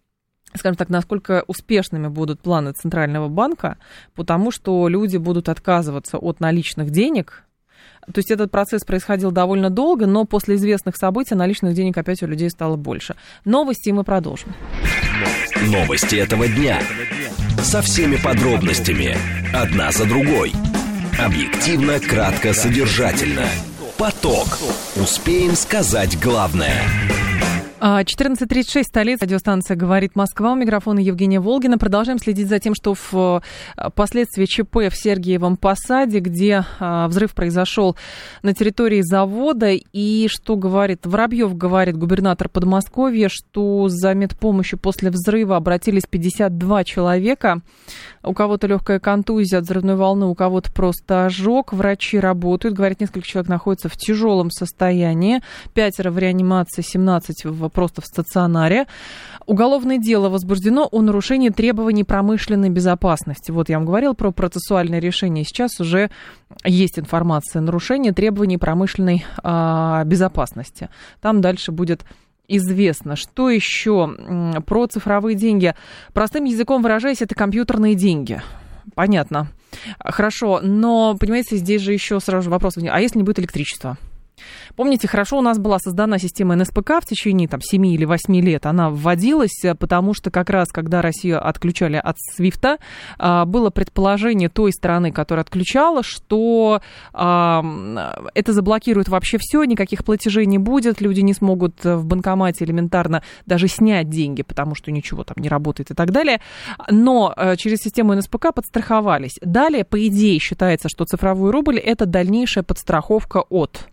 скажем 0.55 0.75
так, 0.75 0.89
насколько 0.89 1.43
успешными 1.47 2.07
будут 2.07 2.41
планы 2.41 2.71
Центрального 2.71 3.27
банка, 3.27 3.77
потому 4.15 4.51
что 4.51 4.88
люди 4.88 5.17
будут 5.17 5.49
отказываться 5.49 6.17
от 6.17 6.39
наличных 6.39 6.89
денег, 6.89 7.45
то 8.07 8.19
есть 8.19 8.31
этот 8.31 8.49
процесс 8.49 8.83
происходил 8.83 9.31
довольно 9.31 9.69
долго, 9.69 10.07
но 10.07 10.25
после 10.25 10.55
известных 10.55 10.97
событий 10.97 11.35
наличных 11.35 11.75
денег 11.75 11.97
опять 11.97 12.23
у 12.23 12.27
людей 12.27 12.49
стало 12.49 12.75
больше. 12.75 13.15
Новости 13.45 13.91
мы 13.91 14.03
продолжим. 14.03 14.53
Новости. 15.67 16.15
Этого 16.15 16.47
дня. 16.47 16.79
Со 17.62 17.81
всеми 17.81 18.15
подробностями. 18.15 19.15
Одна 19.53 19.91
за 19.91 20.05
другой. 20.05 20.53
Объективно, 21.19 21.99
кратко, 21.99 22.53
содержательно. 22.53 23.45
Поток. 23.97 24.47
Успеем 24.95 25.55
сказать 25.55 26.19
главное. 26.19 26.81
14.36, 27.81 28.83
столица, 28.83 29.23
радиостанция 29.23 29.77
«Говорит 29.77 30.13
Москва». 30.15 30.51
У 30.51 30.55
микрофона 30.55 30.99
Евгения 30.99 31.39
Волгина. 31.39 31.77
Продолжаем 31.77 32.19
следить 32.19 32.49
за 32.49 32.59
тем, 32.59 32.75
что 32.75 32.93
в 32.93 33.41
э, 33.77 33.89
последствии 33.95 34.43
ЧП 34.45 34.75
в 34.89 34.95
Сергиевом 34.95 35.55
Посаде, 35.55 36.19
где 36.19 36.65
а, 36.79 37.07
взрыв 37.07 37.33
произошел 37.33 37.95
на 38.43 38.53
территории 38.53 39.01
завода, 39.01 39.71
и 39.71 40.27
что 40.27 40.57
говорит 40.57 41.05
Воробьев, 41.05 41.55
говорит 41.55 41.95
губернатор 41.95 42.49
Подмосковья, 42.49 43.29
что 43.31 43.87
за 43.87 44.13
медпомощью 44.13 44.77
после 44.77 45.09
взрыва 45.09 45.55
обратились 45.55 46.03
52 46.09 46.83
человека. 46.83 47.61
У 48.23 48.33
кого-то 48.33 48.67
легкая 48.67 48.99
контузия 48.99 49.59
от 49.59 49.65
взрывной 49.65 49.95
волны, 49.95 50.25
у 50.25 50.35
кого-то 50.35 50.69
просто 50.73 51.25
ожог. 51.25 51.71
Врачи 51.71 52.19
работают. 52.19 52.75
Говорит, 52.75 52.99
несколько 52.99 53.25
человек 53.25 53.49
находятся 53.49 53.87
в 53.87 53.95
тяжелом 53.95 54.51
состоянии. 54.51 55.41
Пятеро 55.73 56.11
в 56.11 56.17
реанимации, 56.17 56.81
17 56.81 57.45
в 57.45 57.68
просто 57.69 58.01
в 58.01 58.05
стационаре. 58.05 58.86
Уголовное 59.45 59.97
дело 59.97 60.29
возбуждено 60.29 60.88
о 60.91 61.01
нарушении 61.01 61.49
требований 61.49 62.03
промышленной 62.03 62.69
безопасности. 62.69 63.51
Вот 63.51 63.69
я 63.69 63.77
вам 63.77 63.86
говорил 63.86 64.13
про 64.13 64.32
процессуальное 64.32 64.99
решение. 64.99 65.43
Сейчас 65.43 65.79
уже 65.79 66.12
есть 66.63 66.99
информация. 66.99 67.62
Нарушение 67.62 68.13
требований 68.13 68.58
промышленной 68.58 69.25
а, 69.41 70.03
безопасности. 70.03 70.89
Там 71.21 71.41
дальше 71.41 71.71
будет 71.71 72.03
известно. 72.47 73.15
Что 73.15 73.49
еще 73.49 74.62
про 74.65 74.88
цифровые 74.88 75.36
деньги? 75.36 75.73
Простым 76.13 76.43
языком 76.43 76.82
выражаясь, 76.82 77.21
это 77.21 77.36
компьютерные 77.36 77.95
деньги. 77.95 78.41
Понятно. 78.95 79.47
Хорошо, 79.99 80.60
но, 80.62 81.15
понимаете, 81.19 81.55
здесь 81.58 81.82
же 81.82 81.93
еще 81.93 82.19
сразу 82.19 82.45
же 82.45 82.49
вопрос, 82.49 82.77
а 82.77 82.99
если 82.99 83.19
не 83.19 83.23
будет 83.23 83.39
электричества? 83.39 83.97
Помните, 84.75 85.08
хорошо 85.08 85.38
у 85.38 85.41
нас 85.41 85.58
была 85.60 85.80
создана 85.80 86.17
система 86.17 86.56
НСПК 86.56 87.02
в 87.02 87.06
течение 87.06 87.47
там, 87.47 87.62
7 87.62 87.86
или 87.88 88.06
8 88.06 88.36
лет. 88.41 88.65
Она 88.65 88.89
вводилась, 88.89 89.63
э, 89.63 89.75
потому 89.75 90.13
что 90.13 90.32
как 90.32 90.49
раз, 90.49 90.69
когда 90.69 91.02
Россию 91.02 91.45
отключали 91.45 91.97
от 91.97 92.17
Свифта, 92.19 92.78
а, 93.17 93.45
было 93.45 93.69
предположение 93.69 94.49
той 94.49 94.71
стороны, 94.71 95.12
которая 95.12 95.43
отключала, 95.43 96.04
что 96.04 96.82
это 97.12 98.54
заблокирует 98.54 99.10
вообще 99.10 99.38
все, 99.39 99.63
никаких 99.63 100.04
платежей 100.04 100.45
не 100.45 100.58
будет, 100.58 101.02
люди 101.02 101.21
не 101.21 101.34
смогут 101.34 101.84
в 101.84 102.06
банкомате 102.06 102.65
элементарно 102.65 103.23
даже 103.45 103.67
снять 103.67 104.10
деньги, 104.10 104.43
потому 104.43 104.75
что 104.75 104.91
ничего 104.91 105.23
там 105.23 105.36
не 105.39 105.49
работает 105.49 105.91
и 105.91 105.93
так 105.93 106.12
далее. 106.12 106.41
Но 106.89 107.34
э, 107.36 107.56
через 107.58 107.80
систему 107.80 108.13
НСПК 108.15 108.54
подстраховались. 108.54 109.38
Далее, 109.41 109.84
по 109.84 110.06
идее, 110.08 110.39
считается, 110.39 110.89
что 110.89 111.06
цифровой 111.06 111.52
рубль– 111.52 111.80
это 111.80 112.06
дальнейшая 112.06 112.63
подстраховка 112.63 113.43
от 113.49 113.88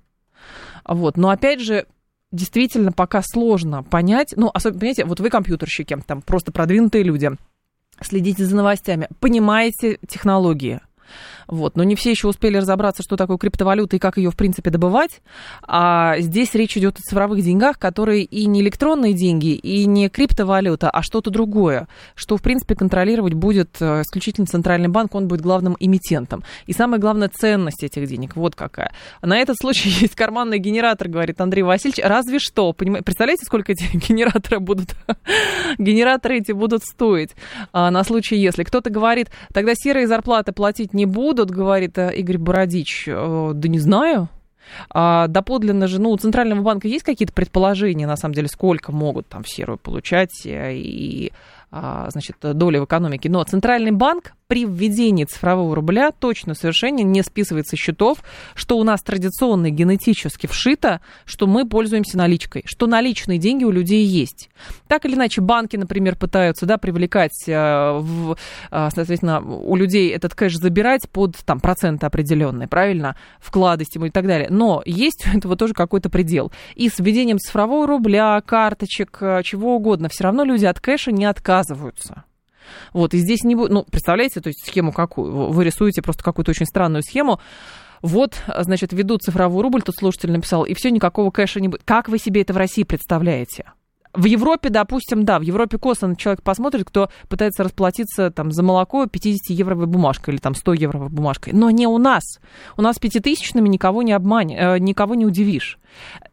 вот. 0.95 1.17
Но 1.17 1.31
опять 1.31 1.61
же, 1.61 1.87
действительно 2.33 2.93
пока 2.93 3.23
сложно 3.23 3.83
понять, 3.83 4.35
ну, 4.37 4.51
особенно, 4.53 4.81
понимаете, 4.81 5.05
вот 5.05 5.21
вы 5.21 5.31
компьютерщики, 5.31 5.97
там 6.07 6.23
просто 6.23 6.53
продвинутые 6.53 7.05
люди, 7.05 7.31
следите 8.01 8.45
за 8.45 8.57
новостями, 8.57 9.09
понимаете 9.21 9.99
технологии, 10.07 10.81
вот. 11.47 11.77
Но 11.77 11.85
не 11.85 11.95
все 11.97 12.11
еще 12.11 12.29
успели 12.29 12.57
разобраться, 12.57 13.03
что 13.03 13.17
такое 13.17 13.39
криптовалюта 13.39 13.97
и 13.97 13.99
как 13.99 14.17
ее, 14.17 14.31
в 14.31 14.37
принципе, 14.37 14.71
добывать. 14.71 15.21
А 15.67 16.19
здесь 16.19 16.55
речь 16.55 16.77
идет 16.77 16.99
о 16.99 17.03
цифровых 17.03 17.43
деньгах, 17.43 17.79
которые 17.79 18.25
и 18.25 18.47
не 18.47 18.61
электронные 18.61 19.13
деньги, 19.13 19.55
и 19.55 19.87
не 19.87 20.09
криптовалюта, 20.09 20.91
а 20.91 21.03
что-то 21.03 21.31
другое, 21.31 21.89
что, 22.15 22.37
в 22.37 22.43
принципе, 22.43 22.75
контролировать 22.75 23.35
будет 23.35 23.77
э, 23.81 24.03
исключительно 24.03 24.47
Центральный 24.47 24.89
банк, 24.89 25.15
он 25.15 25.29
будет 25.29 25.41
главным 25.41 25.77
эмитентом. 25.79 26.43
И 26.67 26.73
самая 26.73 27.01
главная 27.01 27.29
ценность 27.29 27.83
этих 27.83 28.07
денег, 28.09 28.37
вот 28.37 28.55
какая. 28.55 28.93
На 29.23 29.39
этот 29.39 29.57
случай 29.61 29.89
есть 30.01 30.15
карманный 30.15 30.59
генератор, 30.59 31.09
говорит 31.09 31.41
Андрей 31.41 31.63
Васильевич. 31.63 32.05
Разве 32.05 32.39
что, 32.39 32.73
понимаете, 32.73 33.05
представляете, 33.05 33.45
сколько 33.45 33.73
эти 33.73 33.85
генераторы 34.09 34.61
будут, 34.61 34.97
генераторы 35.79 36.39
эти 36.39 36.53
будут 36.53 36.83
стоить 36.85 37.31
а, 37.73 37.91
на 37.91 38.05
случай, 38.05 38.37
если. 38.37 38.65
Кто-то 38.65 38.91
говорит, 38.91 39.31
тогда 39.53 39.73
серые 39.75 40.07
зарплаты 40.07 40.53
платить 40.53 40.95
не 40.97 41.07
будут, 41.07 41.51
говорит 41.51 41.97
э, 41.99 42.13
Игорь 42.17 42.39
Бородич. 42.39 43.05
Э, 43.07 43.53
да 43.55 43.69
не 43.69 43.79
знаю. 43.79 44.29
А 44.91 45.29
доподлинно 45.29 45.87
же, 45.87 46.01
ну, 46.01 46.11
у 46.11 46.17
Центрального 46.17 46.63
банка 46.63 46.89
есть 46.89 47.05
какие-то 47.05 47.33
предположения, 47.33 48.07
на 48.07 48.17
самом 48.17 48.35
деле, 48.35 48.49
сколько 48.49 48.91
могут 48.91 49.29
там 49.29 49.45
серую 49.45 49.79
получать 49.79 50.45
э, 50.45 50.75
и 50.75 51.33
а, 51.71 52.09
значит, 52.11 52.37
доли 52.41 52.79
в 52.79 52.85
экономике. 52.85 53.29
Но 53.29 53.45
Центральный 53.45 53.91
банк 53.91 54.33
при 54.49 54.65
введении 54.65 55.25
цифрового 55.25 55.75
рубля 55.75 56.13
точно 56.13 56.55
совершенно 56.55 57.01
не 57.01 57.23
списывает 57.23 57.67
со 57.67 57.77
счетов, 57.77 58.19
что 58.55 58.79
у 58.79 58.85
нас 58.85 59.03
традиционно 59.03 59.71
генетически 59.71 60.47
вшито, 60.47 61.01
что 61.25 61.47
мы 61.47 61.69
пользуемся 61.69 62.17
наличкой, 62.17 62.63
что 62.65 62.87
наличные 62.87 63.39
деньги 63.39 63.65
у 63.65 63.71
людей 63.71 64.05
есть. 64.05 64.49
Так 64.87 65.05
или 65.05 65.15
иначе, 65.15 65.41
банки, 65.41 65.77
например, 65.77 66.17
пытаются 66.17 66.65
да, 66.65 66.79
привлекать, 66.79 67.49
э, 67.49 67.53
в, 67.99 68.37
э, 68.71 68.89
соответственно, 68.95 69.41
у 69.41 69.75
людей 69.75 70.11
этот 70.11 70.35
кэш 70.35 70.57
забирать 70.57 71.09
под 71.11 71.37
там, 71.45 71.59
проценты 71.59 72.07
определенные, 72.07 72.69
правильно, 72.69 73.17
вклады 73.41 73.85
и 73.85 74.11
так 74.11 74.27
далее. 74.27 74.49
Но 74.51 74.83
есть 74.85 75.27
у 75.27 75.37
этого 75.37 75.57
тоже 75.57 75.75
какой-то 75.75 76.09
предел. 76.09 76.53
И 76.77 76.89
с 76.89 76.99
введением 76.99 77.39
цифрового 77.39 77.87
рубля, 77.87 78.41
карточек, 78.43 79.19
э, 79.21 79.43
чего 79.43 79.75
угодно, 79.75 80.09
все 80.09 80.25
равно 80.25 80.45
люди 80.45 80.67
от 80.67 80.81
кэша 80.81 81.11
не 81.11 81.25
отказываются. 81.25 82.25
Вот, 82.93 83.15
и 83.15 83.19
здесь 83.19 83.43
не 83.45 83.55
будет, 83.55 83.71
ну, 83.71 83.85
представляете, 83.85 84.41
то 84.41 84.49
есть 84.49 84.65
схему 84.67 84.93
какую? 84.93 85.51
Вы 85.51 85.65
рисуете 85.65 86.03
просто 86.03 86.23
какую-то 86.25 86.51
очень 86.51 86.67
странную 86.67 87.03
схему. 87.03 87.41
Вот, 88.03 88.43
значит, 88.59 88.93
ведут 88.93 89.23
цифровой 89.23 89.63
рубль, 89.63 89.83
тут 89.83 89.97
слушатель 89.97 90.31
написал, 90.31 90.65
и 90.65 90.75
все, 90.75 90.91
никакого 90.91 91.31
кэша 91.31 91.61
не 91.61 91.69
будет. 91.69 91.83
Как 91.85 92.09
вы 92.09 92.19
себе 92.19 92.43
это 92.43 92.53
в 92.53 92.57
России 92.57 92.83
представляете? 92.83 93.65
В 94.17 94.25
Европе, 94.25 94.71
допустим, 94.71 95.25
да, 95.25 95.39
в 95.39 95.43
Европе 95.43 95.77
косвенно 95.77 96.17
человек 96.17 96.43
посмотрит, 96.43 96.87
кто 96.87 97.11
пытается 97.29 97.63
расплатиться 97.63 98.31
там 98.31 98.51
за 98.51 98.63
молоко 98.63 99.05
50-евровой 99.05 99.87
бумажкой 99.87 100.35
или 100.35 100.41
там 100.41 100.55
100-евровой 100.55 101.11
бумажкой. 101.11 101.53
Но 101.53 101.71
не 101.71 101.87
у 101.87 101.99
нас. 101.99 102.23
У 102.79 102.83
нас 102.83 102.99
пятитысячными 102.99 103.69
никого 103.69 104.03
не 104.03 104.13
обманешь, 104.13 104.59
э, 104.59 104.79
никого 104.79 105.15
не 105.15 105.27
удивишь. 105.27 105.79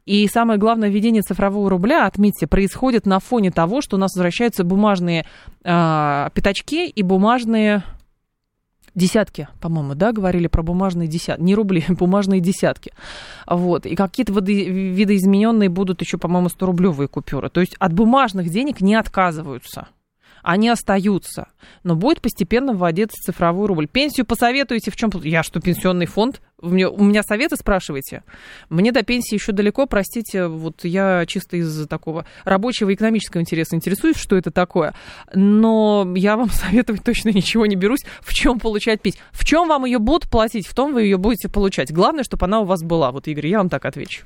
И 0.05 0.27
самое 0.27 0.57
главное, 0.57 0.89
введение 0.89 1.23
цифрового 1.23 1.69
рубля, 1.69 2.05
отметьте, 2.05 2.47
происходит 2.47 3.05
на 3.05 3.19
фоне 3.19 3.51
того, 3.51 3.81
что 3.81 3.97
у 3.97 3.99
нас 3.99 4.15
возвращаются 4.15 4.63
бумажные 4.63 5.25
э, 5.65 6.29
пятачки 6.33 6.87
и 6.87 7.03
бумажные 7.03 7.83
десятки, 8.95 9.47
по-моему, 9.59 9.95
да, 9.95 10.11
говорили 10.11 10.47
про 10.47 10.63
бумажные 10.63 11.07
десятки, 11.07 11.41
не 11.41 11.55
рубли, 11.55 11.83
бумажные 11.89 12.39
десятки. 12.39 12.93
Вот, 13.47 13.85
и 13.85 13.95
какие-то 13.95 14.33
видоизмененные 14.33 15.69
будут 15.69 16.01
еще, 16.01 16.17
по-моему, 16.17 16.47
100-рублевые 16.47 17.07
купюры. 17.07 17.49
То 17.49 17.61
есть 17.61 17.75
от 17.79 17.93
бумажных 17.93 18.49
денег 18.49 18.81
не 18.81 18.95
отказываются 18.95 19.87
они 20.43 20.69
остаются. 20.69 21.47
Но 21.83 21.95
будет 21.95 22.21
постепенно 22.21 22.73
вводиться 22.73 23.17
цифровой 23.23 23.67
рубль. 23.67 23.87
Пенсию 23.87 24.25
посоветуете 24.25 24.91
в 24.91 24.95
чем? 24.95 25.09
Я 25.23 25.41
что, 25.41 25.59
пенсионный 25.59 26.05
фонд? 26.05 26.41
У 26.61 26.69
меня, 26.69 27.23
советы 27.23 27.55
спрашиваете? 27.57 28.23
Мне 28.69 28.91
до 28.91 29.03
пенсии 29.03 29.35
еще 29.35 29.51
далеко, 29.51 29.85
простите, 29.85 30.47
вот 30.47 30.85
я 30.85 31.25
чисто 31.25 31.57
из 31.57 31.87
такого 31.87 32.25
рабочего 32.45 32.93
экономического 32.93 33.41
интереса 33.41 33.75
интересуюсь, 33.75 34.17
что 34.17 34.37
это 34.37 34.51
такое. 34.51 34.93
Но 35.33 36.09
я 36.15 36.37
вам 36.37 36.49
советовать 36.51 37.03
точно 37.03 37.29
ничего 37.29 37.65
не 37.65 37.75
берусь. 37.75 38.01
В 38.21 38.33
чем 38.33 38.59
получать 38.59 39.01
пенсию? 39.01 39.23
В 39.31 39.43
чем 39.45 39.67
вам 39.67 39.85
ее 39.85 39.99
будут 39.99 40.29
платить, 40.29 40.67
в 40.67 40.73
том 40.73 40.93
вы 40.93 41.03
ее 41.03 41.17
будете 41.17 41.49
получать. 41.49 41.91
Главное, 41.91 42.23
чтобы 42.23 42.45
она 42.45 42.61
у 42.61 42.65
вас 42.65 42.83
была. 42.83 43.11
Вот, 43.11 43.27
Игорь, 43.27 43.47
я 43.47 43.57
вам 43.57 43.69
так 43.69 43.85
отвечу. 43.85 44.25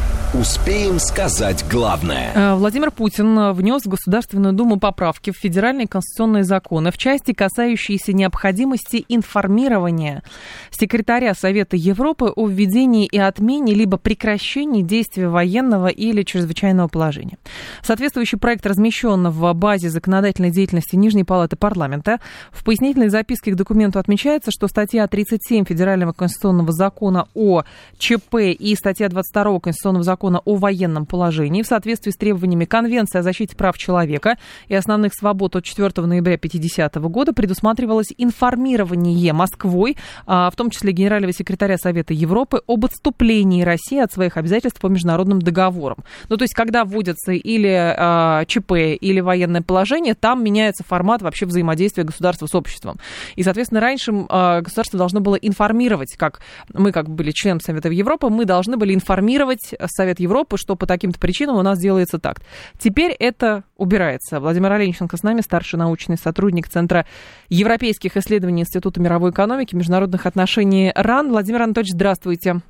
Успеем 0.33 0.97
сказать 0.99 1.65
главное. 1.69 2.31
Э, 2.33 2.55
Владимир 2.55 2.89
Путин 2.89 3.51
внес 3.51 3.83
в 3.83 3.89
Государственную 3.89 4.53
Думу 4.53 4.79
поправки 4.79 5.31
в 5.31 5.35
федеральные 5.35 5.89
конституционные 5.89 6.45
законы 6.45 6.91
в 6.91 6.97
части, 6.97 7.33
касающиеся 7.33 8.13
необходимости 8.13 9.03
информирования 9.09 10.23
секретаря 10.69 11.33
Совета 11.33 11.75
Европы 11.75 12.31
о 12.33 12.47
введении 12.47 13.07
и 13.07 13.17
отмене 13.17 13.73
либо 13.73 13.97
прекращении 13.97 14.83
действия 14.83 15.27
военного 15.27 15.87
или 15.87 16.23
чрезвычайного 16.23 16.87
положения. 16.87 17.37
Соответствующий 17.83 18.37
проект 18.37 18.65
размещен 18.65 19.27
в 19.27 19.51
базе 19.51 19.89
законодательной 19.89 20.51
деятельности 20.51 20.95
Нижней 20.95 21.25
Палаты 21.25 21.57
Парламента. 21.57 22.21
В 22.53 22.63
пояснительной 22.63 23.09
записке 23.09 23.51
к 23.51 23.55
документу 23.55 23.99
отмечается, 23.99 24.49
что 24.49 24.69
статья 24.69 25.05
37 25.07 25.65
Федерального 25.65 26.13
конституционного 26.13 26.71
закона 26.71 27.27
о 27.33 27.63
ЧП 27.97 28.35
и 28.57 28.75
статья 28.75 29.09
22 29.09 29.59
Конституционного 29.59 30.05
закона 30.05 30.20
закона 30.21 30.41
о 30.45 30.55
военном 30.55 31.07
положении 31.07 31.63
в 31.63 31.67
соответствии 31.67 32.11
с 32.11 32.15
требованиями 32.15 32.65
Конвенции 32.65 33.17
о 33.17 33.23
защите 33.23 33.55
прав 33.55 33.75
человека 33.75 34.37
и 34.67 34.75
основных 34.75 35.13
свобод 35.15 35.55
от 35.55 35.63
4 35.63 35.89
ноября 36.05 36.35
1950 36.35 36.95
года 37.09 37.33
предусматривалось 37.33 38.13
информирование 38.19 39.33
Москвой, 39.33 39.97
а, 40.27 40.51
в 40.51 40.55
том 40.55 40.69
числе 40.69 40.91
генерального 40.91 41.33
секретаря 41.33 41.77
Совета 41.77 42.13
Европы, 42.13 42.61
об 42.67 42.85
отступлении 42.85 43.63
России 43.63 43.99
от 43.99 44.13
своих 44.13 44.37
обязательств 44.37 44.79
по 44.79 44.87
международным 44.87 45.41
договорам. 45.41 45.97
Ну, 46.29 46.37
то 46.37 46.43
есть, 46.43 46.53
когда 46.53 46.85
вводится 46.85 47.31
или 47.31 47.95
а, 47.97 48.45
ЧП, 48.45 48.73
или 49.01 49.21
военное 49.21 49.63
положение, 49.63 50.13
там 50.13 50.43
меняется 50.43 50.83
формат 50.83 51.23
вообще 51.23 51.47
взаимодействия 51.47 52.03
государства 52.03 52.45
с 52.45 52.53
обществом. 52.53 52.97
И, 53.35 53.41
соответственно, 53.41 53.81
раньше 53.81 54.13
а, 54.29 54.61
государство 54.61 54.99
должно 54.99 55.19
было 55.19 55.35
информировать, 55.35 56.15
как 56.15 56.41
мы, 56.71 56.91
как 56.91 57.09
были 57.09 57.31
членом 57.31 57.59
Совета 57.59 57.89
Европы, 57.89 58.29
мы 58.29 58.45
должны 58.45 58.77
были 58.77 58.93
информировать 58.93 59.73
Совет 59.87 60.10
Европы, 60.19 60.57
что 60.57 60.75
по 60.75 60.85
таким-то 60.85 61.19
причинам 61.19 61.57
у 61.57 61.61
нас 61.61 61.79
делается 61.79 62.19
так. 62.19 62.41
Теперь 62.77 63.11
это 63.11 63.63
убирается. 63.77 64.39
Владимир 64.39 64.71
Оленченко 64.73 65.17
с 65.17 65.23
нами, 65.23 65.41
старший 65.41 65.79
научный 65.79 66.17
сотрудник 66.17 66.67
Центра 66.67 67.05
европейских 67.49 68.17
исследований 68.17 68.61
Института 68.61 68.99
мировой 68.99 69.31
экономики, 69.31 69.75
международных 69.75 70.25
отношений 70.25 70.91
РАН. 70.95 71.29
Владимир 71.29 71.63
Анатольевич, 71.63 71.93
здравствуйте. 71.93 72.61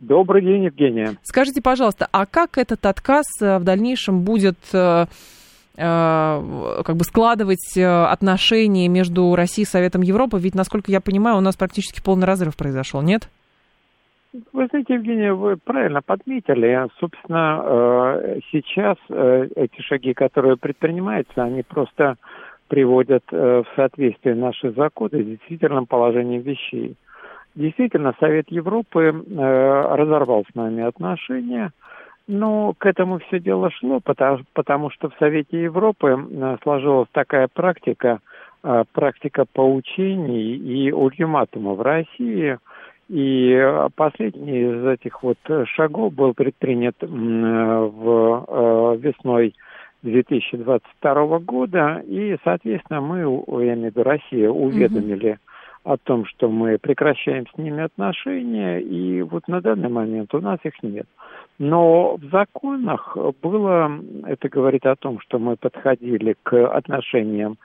Добрый 0.00 0.42
день, 0.42 0.64
Евгения. 0.64 1.16
Скажите, 1.22 1.62
пожалуйста, 1.62 2.08
а 2.12 2.26
как 2.26 2.58
этот 2.58 2.84
отказ 2.84 3.24
э, 3.40 3.58
в 3.58 3.64
дальнейшем 3.64 4.20
будет 4.22 4.58
э, 4.72 5.06
э, 5.76 6.82
как 6.84 6.96
бы 6.96 7.04
складывать 7.04 7.76
отношения 7.78 8.88
между 8.88 9.34
Россией 9.34 9.64
и 9.64 9.68
Советом 9.68 10.02
Европы? 10.02 10.38
Ведь, 10.38 10.54
насколько 10.54 10.90
я 10.90 11.00
понимаю, 11.00 11.38
у 11.38 11.40
нас 11.40 11.56
практически 11.56 12.02
полный 12.02 12.26
разрыв 12.26 12.56
произошел, 12.56 13.00
нет? 13.00 13.28
Вы 14.52 14.66
знаете, 14.66 14.94
Евгения, 14.94 15.32
вы 15.32 15.56
правильно 15.56 16.02
подметили. 16.02 16.88
Собственно, 16.98 18.40
сейчас 18.50 18.96
эти 19.08 19.80
шаги, 19.82 20.12
которые 20.12 20.56
предпринимаются, 20.56 21.44
они 21.44 21.62
просто 21.62 22.16
приводят 22.68 23.22
в 23.30 23.64
соответствие 23.76 24.34
наши 24.34 24.72
законы 24.72 25.22
с 25.22 25.26
действительным 25.26 25.86
положением 25.86 26.42
вещей. 26.42 26.96
Действительно, 27.54 28.14
Совет 28.18 28.50
Европы 28.50 29.00
э, 29.00 29.94
разорвал 29.94 30.44
с 30.50 30.54
нами 30.56 30.82
отношения, 30.82 31.70
но 32.26 32.74
к 32.76 32.84
этому 32.84 33.20
все 33.20 33.38
дело 33.38 33.70
шло, 33.70 34.00
потому, 34.00 34.40
потому 34.54 34.90
что 34.90 35.08
в 35.08 35.14
Совете 35.20 35.62
Европы 35.62 36.18
э, 36.18 36.56
сложилась 36.64 37.08
такая 37.12 37.46
практика, 37.46 38.18
э, 38.64 38.84
практика 38.92 39.44
поучений 39.52 40.56
и 40.56 40.90
ультиматума 40.90 41.74
в 41.74 41.82
России. 41.82 42.58
И 43.08 43.86
последний 43.96 44.60
из 44.60 44.86
этих 44.86 45.22
вот 45.22 45.38
шагов 45.66 46.14
был 46.14 46.32
предпринят 46.32 46.96
э, 47.00 47.06
в 47.06 48.44
э, 48.48 48.96
весной 48.98 49.54
2022 50.02 51.38
года, 51.40 52.02
и, 52.06 52.36
соответственно, 52.44 53.00
мы, 53.00 53.18
я 53.64 53.74
имею 53.74 53.92
в 53.92 53.96
виду 53.96 54.02
Россия, 54.02 54.50
уведомили 54.50 55.32
mm-hmm 55.32 55.38
о 55.84 55.98
том, 55.98 56.24
что 56.24 56.48
мы 56.48 56.78
прекращаем 56.78 57.46
с 57.46 57.58
ними 57.58 57.82
отношения, 57.82 58.80
и 58.80 59.20
вот 59.20 59.46
на 59.48 59.60
данный 59.60 59.90
момент 59.90 60.34
у 60.34 60.40
нас 60.40 60.58
их 60.64 60.82
нет. 60.82 61.06
Но 61.58 62.16
в 62.16 62.24
законах 62.30 63.16
было, 63.42 63.92
это 64.26 64.48
говорит 64.48 64.86
о 64.86 64.96
том, 64.96 65.20
что 65.20 65.38
мы 65.38 65.56
подходили 65.56 66.36
к 66.42 66.66
отношениям 66.68 67.58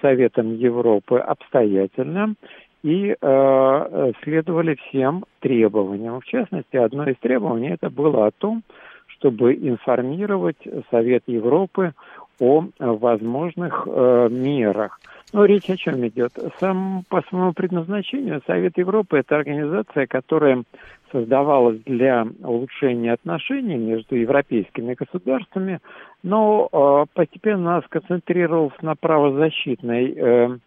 Советом 0.00 0.54
Европы 0.54 1.18
обстоятельно 1.18 2.34
и 2.82 3.16
э, 3.20 4.12
следовали 4.22 4.74
всем 4.74 5.24
требованиям. 5.40 6.20
В 6.20 6.24
частности, 6.24 6.76
одно 6.76 7.08
из 7.08 7.16
требований 7.18 7.70
это 7.70 7.90
было 7.90 8.26
о 8.26 8.30
том, 8.30 8.62
чтобы 9.06 9.54
информировать 9.54 10.58
Совет 10.90 11.22
Европы 11.26 11.94
о 12.38 12.66
возможных 12.78 13.86
э, 13.86 14.28
мерах– 14.30 15.00
ну, 15.32 15.44
речь 15.44 15.68
о 15.68 15.76
чем 15.76 16.06
идет? 16.06 16.32
Сам 16.60 17.02
по 17.08 17.20
своему 17.22 17.52
предназначению 17.52 18.40
Совет 18.46 18.78
Европы– 18.78 19.18
это 19.18 19.36
организация, 19.36 20.06
которая 20.06 20.62
создавалась 21.10 21.80
для 21.84 22.26
улучшения 22.42 23.12
отношений 23.12 23.76
между 23.76 24.14
европейскими 24.14 24.94
государствами, 24.94 25.80
но 26.22 26.68
э, 26.72 27.06
постепенно 27.12 27.82
сконцентрировался 27.86 28.76
на 28.82 28.94
правозащитной 28.94 30.14
э, 30.16 30.58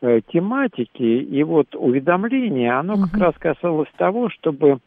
э, 0.00 0.20
тематике, 0.28 1.18
и 1.18 1.42
вот 1.42 1.74
уведомление, 1.74 2.72
оно 2.72 2.96
как 2.96 3.20
раз 3.20 3.34
касалось 3.38 3.90
того, 3.96 4.30
чтобы 4.30 4.78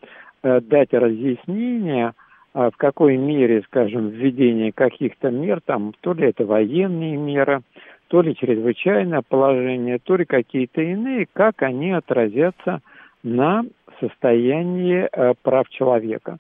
э, 0.44 0.62
дать 0.62 0.94
разъяснение, 0.94 2.14
э, 2.54 2.70
в 2.74 2.78
какой 2.78 3.18
мере, 3.18 3.64
скажем, 3.68 4.10
введение 4.10 4.72
каких-то 4.72 5.30
мер, 5.30 5.62
там, 5.66 5.94
то 6.02 6.14
ли 6.14 6.28
это 6.28 6.46
военные 6.46 7.18
меры, 7.18 7.62
то 8.08 8.22
ли 8.22 8.36
чрезвычайное 8.36 9.24
положение, 9.28 10.00
то 10.00 10.16
ли 10.16 10.26
какие-то 10.26 10.82
иные, 10.82 11.28
как 11.34 11.64
они 11.64 11.92
отразятся 11.92 12.82
на 13.24 13.66
состоянии 14.00 15.08
э, 15.12 15.34
прав 15.42 15.70
человека. 15.70 16.38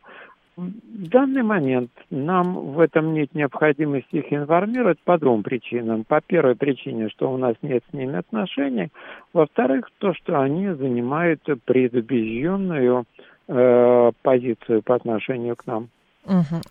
В 0.55 1.09
данный 1.09 1.41
момент 1.41 1.89
нам 2.11 2.73
в 2.73 2.79
этом 2.79 3.13
нет 3.13 3.33
необходимости 3.33 4.17
их 4.17 4.31
информировать 4.31 4.99
по 4.99 5.17
двум 5.17 5.41
причинам. 5.41 6.03
По 6.03 6.21
первой 6.21 6.55
причине, 6.55 7.09
что 7.09 7.31
у 7.31 7.37
нас 7.37 7.55
нет 7.63 7.83
с 7.89 7.93
ними 7.93 8.17
отношений. 8.17 8.89
Во-вторых, 9.33 9.89
то, 9.97 10.13
что 10.13 10.39
они 10.39 10.71
занимают 10.73 11.41
предубежденную 11.65 13.05
э, 13.47 14.11
позицию 14.21 14.83
по 14.83 14.93
отношению 14.93 15.55
к 15.55 15.65
нам. 15.65 15.89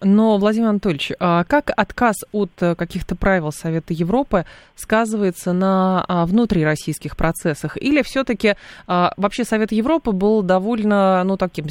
Но, 0.01 0.38
Владимир 0.38 0.69
Анатольевич, 0.69 1.12
а 1.21 1.45
как 1.45 1.71
отказ 1.77 2.17
от 2.33 2.51
э, 2.62 2.75
каких-то 2.75 3.15
правил 3.15 3.53
Совета 3.53 3.93
Европы 3.93 4.47
сказывается 4.77 5.53
на 5.53 6.05
а, 6.09 6.25
внутрироссийских 6.25 7.19
процессах? 7.19 7.77
Или 7.77 8.01
все-таки 8.01 8.55
а, 8.87 9.12
вообще 9.19 9.45
Совет 9.45 9.73
Европы 9.73 10.12
был 10.12 10.43
довольно, 10.43 11.23
ну, 11.25 11.37
таким 11.37 11.67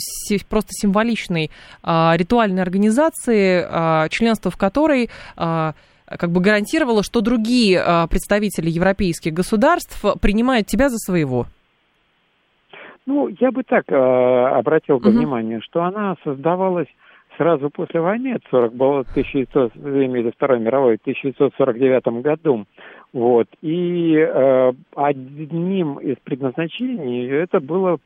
просто 0.48 0.70
символичной 0.72 1.50
ритуальной 1.84 2.62
организацией, 2.62 4.10
членство 4.10 4.52
в 4.52 4.58
которой 4.58 5.10
как 5.36 6.30
бы 6.30 6.42
гарантировало, 6.42 7.04
что 7.04 7.22
другие 7.22 7.82
представители 8.10 8.70
европейских 8.70 9.34
государств 9.34 10.04
принимают 10.22 10.68
тебя 10.68 10.90
за 10.90 10.98
своего? 10.98 11.46
Ну, 13.06 13.30
я 13.40 13.52
бы 13.52 13.64
так 13.64 13.84
э, 13.90 13.96
обратил 13.96 14.98
угу. 14.98 15.10
внимание, 15.10 15.60
что 15.62 15.84
она 15.84 16.16
создавалась 16.24 16.88
сразу 17.38 17.70
после 17.70 18.02
войны, 18.02 18.34
это 18.36 18.46
40, 18.50 18.74
было 18.74 19.00
1900, 19.02 19.76
имели 19.76 20.32
Второй 20.32 20.60
мировой, 20.60 20.98
в 20.98 21.02
1949 21.02 22.22
году. 22.22 22.66
Вот. 23.14 23.48
И 23.62 24.16
э, 24.16 24.74
одним 24.96 25.96
из 26.00 26.18
предназначений 26.24 27.30
это 27.30 27.60
было 27.60 27.98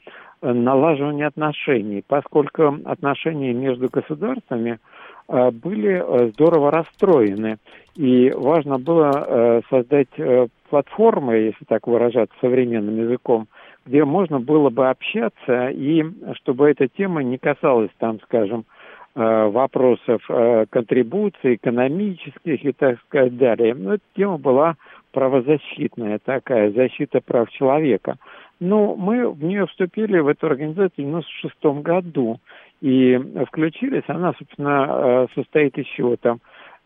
налаживание 0.42 1.28
отношений, 1.28 2.04
поскольку 2.06 2.78
отношения 2.86 3.54
между 3.54 3.88
государствами 3.90 4.80
э, 5.28 5.52
были 5.52 6.02
э, 6.04 6.32
здорово 6.34 6.72
расстроены. 6.72 7.58
И 7.96 8.32
важно 8.36 8.80
было 8.80 9.12
э, 9.12 9.62
создать 9.70 10.10
э, 10.18 10.48
платформы, 10.70 11.36
если 11.36 11.66
так 11.66 11.88
выражаться 11.88 12.36
современным 12.42 12.98
языком, 12.98 13.48
где 13.86 14.04
можно 14.04 14.40
было 14.40 14.70
бы 14.70 14.90
общаться, 14.90 15.70
и 15.70 16.04
чтобы 16.42 16.70
эта 16.70 16.88
тема 16.88 17.22
не 17.22 17.38
касалась, 17.38 17.92
там, 18.00 18.20
скажем, 18.22 18.66
Э, 18.66 18.75
вопросов 19.16 20.22
э, 20.30 20.66
контрибуций 20.70 21.56
экономических 21.56 22.66
и 22.66 22.72
так 22.74 23.00
сказать 23.08 23.38
далее. 23.38 23.74
Но 23.74 23.94
эта 23.94 24.04
тема 24.16 24.38
была 24.38 24.76
правозащитная 25.14 26.20
такая, 26.24 26.72
защита 26.72 27.22
прав 27.22 27.50
человека. 27.52 28.18
Но 28.60 28.96
мы 28.96 29.30
в 29.30 29.44
нее 29.44 29.68
вступили, 29.68 30.20
в 30.20 30.28
эту 30.28 30.48
организацию, 30.48 31.06
в 31.06 31.10
96 31.10 31.82
году. 31.82 32.40
И 32.82 33.18
включились, 33.48 34.04
она, 34.08 34.34
собственно, 34.38 34.88
э, 34.90 35.28
состоит 35.34 35.78
еще 35.78 36.18
там 36.18 36.40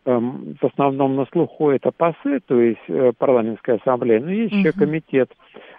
эм, 0.04 0.56
в 0.60 0.66
основном 0.66 1.16
на 1.16 1.26
слуху 1.26 1.70
это 1.70 1.90
ПАСЕ, 1.90 2.40
то 2.46 2.60
есть 2.60 3.16
парламентская 3.18 3.76
ассамблея, 3.76 4.20
но 4.20 4.30
есть 4.30 4.54
uh-huh. 4.54 4.58
еще 4.58 4.72
комитет 4.72 5.30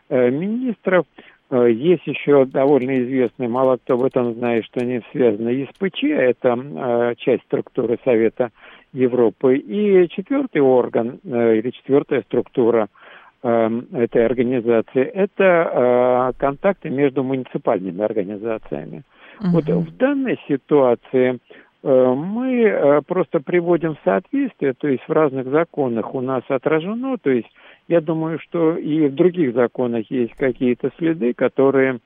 министров, 0.09 1.05
Э, 1.05 1.25
есть 1.51 2.07
еще 2.07 2.45
довольно 2.45 3.01
известный, 3.03 3.49
мало 3.49 3.77
кто 3.77 3.95
об 3.95 4.03
этом 4.03 4.33
знает, 4.35 4.63
что 4.65 4.79
они 4.79 5.01
связаны, 5.11 5.63
ИСПЧ, 5.63 6.03
это 6.05 6.57
э, 6.57 7.15
часть 7.17 7.43
структуры 7.43 7.99
Совета 8.05 8.51
Европы, 8.93 9.57
и 9.57 10.07
четвертый 10.09 10.61
орган 10.61 11.19
э, 11.23 11.57
или 11.57 11.71
четвертая 11.71 12.21
структура 12.21 12.87
этой 13.43 14.23
организации– 14.23 15.01
это 15.03 16.31
контакты 16.37 16.91
между 16.91 17.23
муниципальными 17.23 18.03
организациями. 18.03 19.01
Uh-huh. 19.39 19.47
Вот 19.53 19.65
в 19.65 19.97
данной 19.97 20.39
ситуации 20.47 21.39
мы 21.81 23.01
просто 23.07 23.39
приводим 23.39 23.95
в 23.95 23.99
соответствие, 24.05 24.73
то 24.73 24.87
есть 24.87 25.03
в 25.07 25.11
разных 25.11 25.47
законах 25.47 26.13
у 26.13 26.21
нас 26.21 26.43
отражено, 26.49 27.17
то 27.17 27.31
есть 27.31 27.49
я 27.91 28.01
думаю, 28.01 28.39
что 28.39 28.77
и 28.77 29.07
в 29.07 29.15
других 29.15 29.53
законах 29.53 30.09
есть 30.09 30.33
какие-то 30.35 30.91
следы, 30.97 31.33
которые 31.33 31.99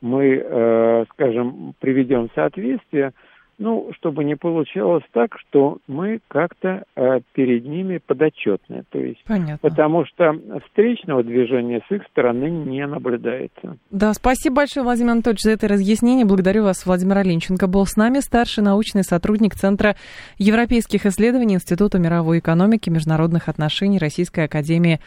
мы, 0.00 0.36
э, 0.36 1.04
скажем, 1.12 1.74
приведем 1.80 2.28
в 2.28 2.34
соответствие. 2.34 3.12
ну, 3.58 3.90
чтобы 3.96 4.24
не 4.24 4.34
получалось 4.34 5.04
так, 5.12 5.38
что 5.38 5.78
мы 5.86 6.20
как-то 6.26 6.82
э, 6.96 7.20
перед 7.32 7.64
ними 7.64 8.00
подотчетны. 8.04 8.82
То 8.90 8.98
есть, 8.98 9.22
Понятно. 9.24 9.58
Потому 9.60 10.04
что 10.04 10.34
встречного 10.66 11.22
движения 11.22 11.80
с 11.88 11.92
их 11.92 12.02
стороны 12.08 12.50
не 12.50 12.84
наблюдается. 12.86 13.76
Да, 13.90 14.14
спасибо 14.14 14.56
большое, 14.56 14.82
Владимир 14.82 15.12
Анатольевич, 15.12 15.42
за 15.42 15.52
это 15.52 15.68
разъяснение. 15.68 16.24
Благодарю 16.24 16.64
вас. 16.64 16.84
Владимир 16.84 17.18
Оленченко 17.18 17.68
был 17.68 17.86
с 17.86 17.94
нами, 17.96 18.18
старший 18.18 18.64
научный 18.64 19.04
сотрудник 19.04 19.54
Центра 19.54 19.94
европейских 20.38 21.06
исследований 21.06 21.54
Института 21.54 22.00
мировой 22.00 22.40
экономики 22.40 22.88
и 22.88 22.92
международных 22.92 23.48
отношений 23.48 23.98
Российской 23.98 24.46
Академии 24.46 24.98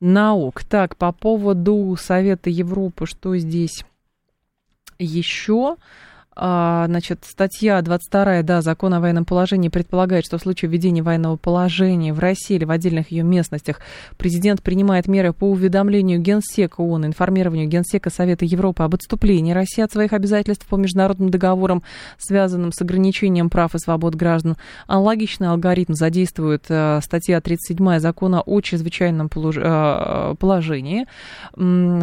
наук. 0.00 0.64
Так, 0.64 0.96
по 0.96 1.12
поводу 1.12 1.96
Совета 1.98 2.50
Европы, 2.50 3.06
что 3.06 3.36
здесь 3.36 3.84
еще? 4.98 5.76
А, 6.36 6.86
значит, 6.88 7.24
статья 7.24 7.80
22, 7.80 8.42
да, 8.42 8.60
закона 8.60 8.96
о 8.96 9.00
военном 9.00 9.24
положении 9.24 9.68
предполагает, 9.68 10.24
что 10.24 10.38
в 10.38 10.42
случае 10.42 10.70
введения 10.70 11.02
военного 11.02 11.36
положения 11.36 12.12
в 12.12 12.18
России 12.18 12.56
или 12.56 12.64
в 12.64 12.70
отдельных 12.70 13.12
ее 13.12 13.22
местностях 13.22 13.80
президент 14.16 14.62
принимает 14.62 15.06
меры 15.06 15.32
по 15.32 15.48
уведомлению 15.48 16.20
Генсека 16.20 16.80
ООН, 16.80 17.06
информированию 17.06 17.68
Генсека 17.68 18.10
Совета 18.10 18.44
Европы 18.44 18.82
об 18.82 18.94
отступлении 18.94 19.52
России 19.52 19.82
от 19.82 19.92
своих 19.92 20.12
обязательств 20.12 20.66
по 20.66 20.76
международным 20.76 21.30
договорам, 21.30 21.82
связанным 22.18 22.72
с 22.72 22.80
ограничением 22.80 23.48
прав 23.48 23.74
и 23.74 23.78
свобод 23.78 24.16
граждан. 24.16 24.56
Аналогичный 24.88 25.48
алгоритм 25.48 25.94
задействует 25.94 26.64
э, 26.68 27.00
статья 27.02 27.40
37 27.40 27.98
закона 28.00 28.42
о 28.42 28.60
чрезвычайном 28.60 29.30
э, 29.32 30.34
положении. 30.38 31.06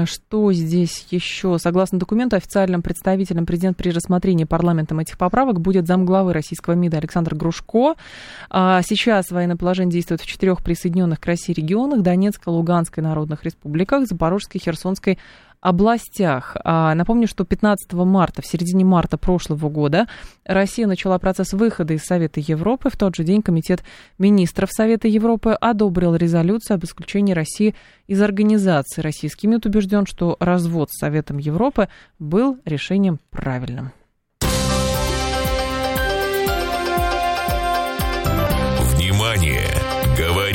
Что 0.06 0.54
здесь 0.54 1.06
еще? 1.10 1.60
Согласно 1.60 2.00
документу, 2.00 2.38
официальным 2.38 2.82
представителем 2.82 3.46
президент 3.46 3.76
при 3.76 3.90
рассмотрении 3.90 4.21
рассмотрения 4.22 4.46
парламентом 4.46 5.00
этих 5.00 5.18
поправок 5.18 5.60
будет 5.60 5.88
замглавы 5.88 6.34
российского 6.34 6.76
МИДа 6.76 6.98
Александр 6.98 7.34
Грушко. 7.34 7.96
А 8.52 8.84
сейчас 8.84 9.32
военное 9.32 9.56
положение 9.56 9.94
действует 9.94 10.22
в 10.22 10.28
четырех 10.28 10.62
присоединенных 10.62 11.20
к 11.20 11.26
России 11.26 11.54
регионах 11.54 12.02
Донецкой, 12.02 12.54
Луганской 12.54 13.02
народных 13.02 13.44
республиках, 13.44 14.08
Запорожской, 14.08 14.62
Херсонской 14.62 15.18
областях. 15.60 16.56
А, 16.64 16.94
напомню, 16.94 17.28
что 17.28 17.46
15 17.46 17.94
марта, 17.94 18.44
в 18.44 18.48
середине 18.48 18.86
марта 18.86 19.18
прошлого 19.18 19.70
года, 19.70 20.08
Россия 20.46 20.86
начала 20.86 21.18
процесс 21.18 21.54
выхода 21.54 21.94
из 21.94 22.04
Совета 22.04 22.40
Европы. 22.40 22.90
В 22.92 22.98
тот 22.98 23.16
же 23.16 23.24
день 23.24 23.42
Комитет 23.42 23.84
министров 24.20 24.72
Совета 24.72 25.08
Европы 25.08 25.52
одобрил 25.52 26.16
резолюцию 26.16 26.76
об 26.76 26.84
исключении 26.84 27.34
России 27.34 27.76
из 28.08 28.22
организации. 28.22 29.02
Российский 29.02 29.48
МИД 29.48 29.68
убежден, 29.68 30.06
что 30.06 30.36
развод 30.40 30.90
с 30.92 31.00
Советом 31.00 31.40
Европы 31.40 31.90
был 32.20 32.60
решением 32.66 33.20
правильным. 33.30 33.92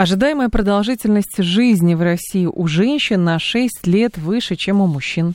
Ожидаемая 0.00 0.48
продолжительность 0.48 1.42
жизни 1.42 1.92
в 1.92 2.00
России 2.00 2.46
у 2.46 2.66
женщин 2.66 3.22
на 3.22 3.38
6 3.38 3.86
лет 3.86 4.16
выше, 4.16 4.56
чем 4.56 4.80
у 4.80 4.86
мужчин. 4.86 5.34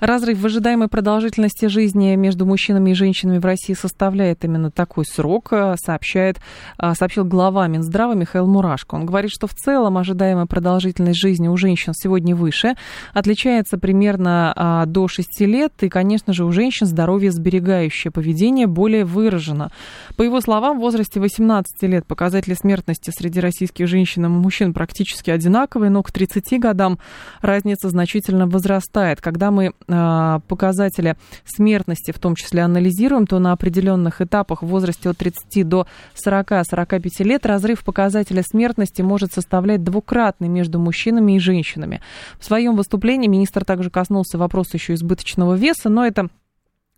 Разрыв 0.00 0.38
в 0.38 0.44
ожидаемой 0.44 0.88
продолжительности 0.88 1.64
жизни 1.64 2.14
между 2.16 2.44
мужчинами 2.44 2.90
и 2.90 2.94
женщинами 2.94 3.38
в 3.38 3.44
России 3.46 3.72
составляет 3.72 4.44
именно 4.44 4.70
такой 4.70 5.06
срок, 5.06 5.48
э, 5.52 5.76
сообщает, 5.82 6.42
э, 6.78 6.92
сообщил 6.92 7.24
глава 7.24 7.66
Минздрава 7.68 8.12
Михаил 8.12 8.46
Мурашко. 8.46 8.96
Он 8.96 9.06
говорит, 9.06 9.30
что 9.30 9.46
в 9.46 9.54
целом 9.54 9.96
ожидаемая 9.96 10.44
продолжительность 10.44 11.18
жизни 11.18 11.48
у 11.48 11.56
женщин 11.56 11.94
сегодня 11.96 12.36
выше, 12.36 12.74
отличается 13.14 13.78
примерно 13.78 14.52
а, 14.54 14.84
до 14.84 15.08
6 15.08 15.46
лет, 15.46 15.72
и, 15.80 15.88
конечно 15.88 16.34
же, 16.34 16.44
у 16.44 16.52
женщин 16.52 16.86
здоровье 16.86 17.32
сберегающее 17.32 18.10
поведение 18.10 18.66
более 18.66 19.06
выражено. 19.06 19.70
По 20.18 20.22
его 20.22 20.42
словам, 20.42 20.76
в 20.76 20.80
возрасте 20.82 21.18
18 21.18 21.82
лет 21.84 22.04
показатели 22.04 22.52
смертности 22.52 23.10
среди 23.10 23.40
российских 23.40 23.86
женщин 23.88 24.01
женщинам 24.02 24.36
и 24.36 24.40
мужчин 24.40 24.74
практически 24.74 25.30
одинаковые, 25.30 25.88
но 25.90 26.02
к 26.02 26.10
30 26.10 26.58
годам 26.58 26.98
разница 27.40 27.88
значительно 27.88 28.48
возрастает. 28.48 29.20
Когда 29.20 29.50
мы 29.52 29.72
э, 29.86 30.40
показатели 30.48 31.16
смертности 31.44 32.10
в 32.10 32.18
том 32.18 32.34
числе 32.34 32.62
анализируем, 32.62 33.26
то 33.26 33.38
на 33.38 33.52
определенных 33.52 34.20
этапах 34.20 34.62
в 34.62 34.66
возрасте 34.66 35.08
от 35.08 35.18
30 35.18 35.68
до 35.68 35.86
40-45 36.26 37.22
лет 37.22 37.46
разрыв 37.46 37.84
показателя 37.84 38.42
смертности 38.42 39.02
может 39.02 39.32
составлять 39.32 39.84
двукратный 39.84 40.48
между 40.48 40.80
мужчинами 40.80 41.36
и 41.36 41.38
женщинами. 41.38 42.00
В 42.40 42.44
своем 42.44 42.74
выступлении 42.74 43.28
министр 43.28 43.64
также 43.64 43.88
коснулся 43.88 44.36
вопроса 44.36 44.70
еще 44.74 44.94
избыточного 44.94 45.54
веса, 45.54 45.88
но 45.88 46.04
это 46.04 46.28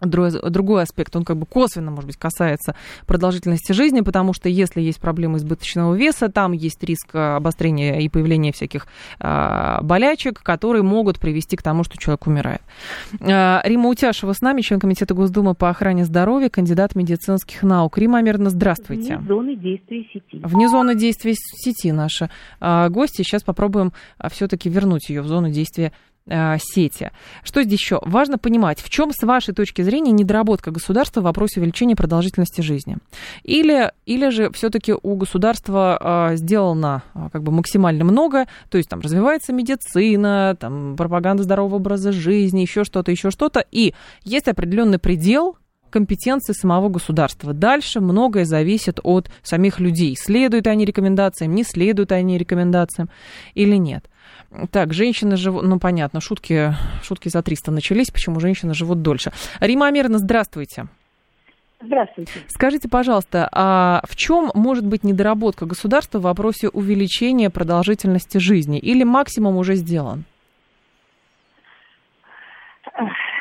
другой 0.01 0.83
аспект, 0.83 1.15
он 1.17 1.25
как 1.25 1.37
бы 1.37 1.47
косвенно, 1.47 1.91
может 1.91 2.07
быть, 2.07 2.17
касается 2.17 2.75
продолжительности 3.07 3.73
жизни, 3.73 4.01
потому 4.01 4.33
что 4.33 4.49
если 4.49 4.81
есть 4.81 5.01
проблемы 5.01 5.39
избыточного 5.39 5.95
веса, 5.95 6.29
там 6.29 6.53
есть 6.53 6.83
риск 6.83 7.15
э, 7.15 7.37
обострения 7.37 8.01
и 8.01 8.09
появления 8.09 8.53
всяких 8.53 8.87
э, 9.21 9.79
болячек, 9.83 10.43
которые 10.43 10.83
могут 10.83 11.19
привести 11.19 11.57
к 11.57 11.63
тому, 11.63 11.85
что 11.85 11.97
человек 11.97 12.27
умирает. 12.27 12.63
Э, 13.21 13.61
Рима 13.65 13.89
Утяшева 13.89 14.33
с 14.33 14.41
нами, 14.41 14.61
член 14.63 14.81
Комитета 14.81 15.15
Госдумы 15.15 15.55
по 15.55 15.71
охране 15.71 16.05
здоровья, 16.05 16.49
кандидат 16.49 16.95
медицинских 16.95 17.63
наук. 17.63 17.97
Рима 17.99 18.19
Амирна, 18.19 18.51
здравствуйте. 18.51 19.17
Вне 19.19 19.29
зоны 19.29 19.57
действия 19.57 20.05
сети. 20.13 20.41
Вне 20.43 20.69
зоны 20.69 20.95
действия 20.95 21.35
сети 21.35 21.93
наша 21.93 22.31
э, 22.61 22.89
гости. 22.89 23.23
Сейчас 23.23 23.43
попробуем 23.43 23.93
э, 24.19 24.29
все-таки 24.31 24.69
вернуть 24.69 25.09
ее 25.09 25.23
в 25.23 25.29
зону 25.29 25.51
действия 25.51 25.93
Э, 26.27 26.57
сети. 26.59 27.11
Что 27.43 27.63
здесь 27.63 27.81
еще? 27.81 28.01
Важно 28.03 28.39
понимать, 28.39 28.81
в 28.81 28.89
чем, 28.89 29.13
с 29.13 29.23
вашей 29.27 29.53
точки 29.53 29.83
зрения, 29.83 30.11
недоработка 30.11 30.71
государства 30.71 31.21
в 31.21 31.25
вопросе 31.25 31.61
увеличения 31.61 31.97
продолжительности 31.97 32.63
жизни. 32.63 32.97
Или, 33.43 33.93
или 34.07 34.31
же 34.31 34.51
все-таки 34.53 34.95
у 34.95 35.17
государства 35.17 36.31
э, 36.33 36.37
сделано 36.37 37.03
э, 37.15 37.29
как 37.31 37.43
бы 37.43 37.53
максимально 37.53 38.05
много, 38.05 38.47
то 38.71 38.79
есть 38.79 38.89
там 38.89 39.01
развивается 39.01 39.53
медицина, 39.53 40.57
там 40.59 40.97
пропаганда 40.97 41.43
здорового 41.43 41.77
образа 41.77 42.11
жизни, 42.11 42.61
еще 42.61 42.85
что-то, 42.85 43.11
еще 43.11 43.31
что-то, 43.31 43.63
и 43.71 43.93
есть 44.23 44.49
определенный 44.49 44.99
предел, 44.99 45.59
компетенции 45.91 46.55
самого 46.55 46.89
государства. 46.89 47.53
Дальше 47.53 48.01
многое 48.01 48.47
зависит 48.47 48.99
от 49.03 49.31
самих 49.43 49.79
людей. 49.79 50.17
Следуют 50.19 50.67
они 50.67 50.87
рекомендациям, 50.87 51.55
не 51.55 51.63
следуют 51.63 52.11
они 52.11 52.37
рекомендациям 52.37 53.11
или 53.55 53.77
нет. 53.77 54.09
Так, 54.71 54.93
женщины 54.93 55.37
живут, 55.37 55.65
ну 55.65 55.81
понятно, 55.81 56.21
шутки, 56.21 56.73
шутки 57.03 57.29
за 57.29 57.43
300 57.43 57.73
начались, 57.73 58.11
почему 58.11 58.39
женщины 58.39 58.75
живут 58.75 59.03
дольше. 59.03 59.33
Рима 59.61 59.89
Амировна, 59.89 60.19
здравствуйте. 60.19 60.85
Здравствуйте. 61.81 62.33
Скажите, 62.47 62.89
пожалуйста, 62.89 63.49
а 63.53 64.01
в 64.09 64.17
чем 64.17 64.51
может 64.55 64.87
быть 64.87 65.05
недоработка 65.05 65.67
государства 65.67 66.19
в 66.19 66.23
вопросе 66.23 66.69
увеличения 66.69 67.51
продолжительности 67.51 68.39
жизни? 68.39 68.79
Или 68.79 69.05
максимум 69.05 69.57
уже 69.57 69.75
сделан? 69.75 70.25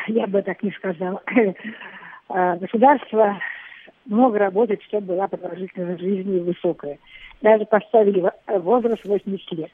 Я 0.08 0.28
бы 0.28 0.42
так 0.42 0.62
не 0.64 0.72
сказала. 0.72 1.22
А, 2.30 2.56
государство 2.56 3.38
много 4.06 4.40
работает, 4.40 4.82
чтобы 4.84 5.08
была 5.08 5.28
продолжительность 5.28 6.02
жизни 6.02 6.40
высокая. 6.40 6.98
Даже 7.42 7.66
поставили 7.66 8.32
возраст 8.48 9.06
80 9.06 9.52
лет. 9.52 9.72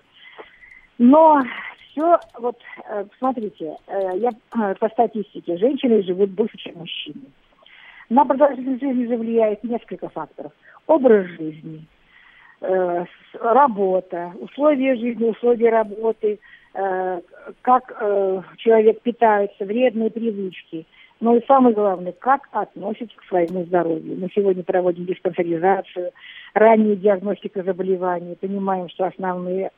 Но 0.99 1.41
все, 1.89 2.19
вот, 2.37 2.57
э, 2.89 3.05
смотрите, 3.17 3.77
э, 3.87 4.17
я 4.17 4.29
э, 4.29 4.75
по 4.75 4.89
статистике, 4.89 5.57
женщины 5.57 6.03
живут 6.03 6.29
больше, 6.31 6.57
чем 6.57 6.75
мужчины. 6.75 7.21
На 8.09 8.25
продолжительность 8.25 8.81
жизни 8.81 9.07
же 9.07 9.15
влияет 9.15 9.63
несколько 9.63 10.09
факторов. 10.09 10.51
Образ 10.87 11.27
жизни, 11.27 11.85
работа, 13.39 14.33
условия 14.39 14.95
жизни, 14.95 15.25
условия 15.25 15.69
работы, 15.69 16.39
как 16.73 18.03
человек 18.57 19.01
питается, 19.01 19.63
вредные 19.63 20.09
привычки. 20.09 20.87
Но 21.19 21.35
и 21.35 21.45
самое 21.45 21.75
главное, 21.75 22.13
как 22.13 22.49
относится 22.51 23.15
к 23.15 23.25
своему 23.25 23.65
здоровью. 23.65 24.17
Мы 24.19 24.29
сегодня 24.33 24.63
проводим 24.63 25.05
диспансеризацию, 25.05 26.11
раннюю 26.55 26.95
диагностику 26.95 27.61
заболеваний, 27.61 28.35
понимаем, 28.41 28.89
что 28.89 29.05
основные 29.05 29.69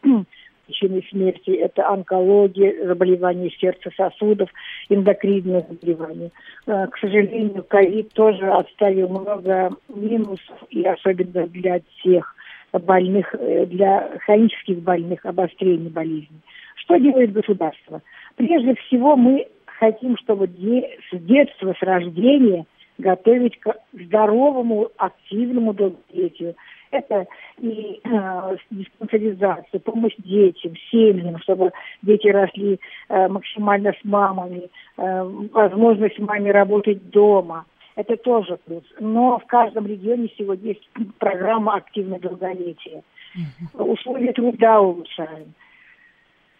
причиной 0.71 1.05
смерти. 1.09 1.51
Это 1.51 1.87
онкология, 1.87 2.85
заболевания 2.85 3.49
сердца, 3.51 3.89
сосудов, 3.95 4.49
эндокринные 4.89 5.65
заболевания. 5.69 6.31
Э, 6.67 6.87
к 6.87 6.97
сожалению, 6.97 7.63
ковид 7.63 8.11
тоже 8.13 8.47
оставил 8.49 9.09
много 9.09 9.71
минусов, 9.89 10.55
и 10.69 10.83
особенно 10.83 11.47
для 11.47 11.81
тех 12.03 12.35
больных, 12.71 13.35
э, 13.37 13.65
для 13.65 14.09
хронических 14.25 14.79
больных, 14.79 15.25
обострений 15.25 15.89
болезни. 15.89 16.39
Что 16.75 16.97
делает 16.97 17.33
государство? 17.33 18.01
Прежде 18.35 18.75
всего, 18.75 19.15
мы 19.15 19.47
хотим, 19.65 20.17
чтобы 20.17 20.47
с 20.47 21.17
детства, 21.17 21.75
с 21.77 21.81
рождения 21.81 22.65
готовить 22.97 23.59
к 23.59 23.75
здоровому, 23.93 24.89
активному 24.97 25.73
долголетию. 25.73 26.55
Это 26.91 27.25
и 27.57 28.01
э, 28.03 28.57
диспансеризация, 28.69 29.79
помощь 29.79 30.15
детям, 30.17 30.73
семьям, 30.91 31.39
чтобы 31.39 31.71
дети 32.01 32.27
росли 32.27 32.79
э, 33.07 33.27
максимально 33.29 33.93
с 33.93 34.03
мамами, 34.03 34.69
э, 34.97 35.23
возможность 35.53 36.19
маме 36.19 36.51
работать 36.51 37.09
дома. 37.09 37.65
Это 37.95 38.17
тоже 38.17 38.57
плюс. 38.65 38.83
Но 38.99 39.39
в 39.39 39.45
каждом 39.45 39.87
регионе 39.87 40.29
сегодня 40.37 40.69
есть 40.69 40.89
программа 41.17 41.75
активного 41.75 42.19
долголетия. 42.21 43.03
Условия 43.73 44.33
труда 44.33 44.81
улучшаем. 44.81 45.53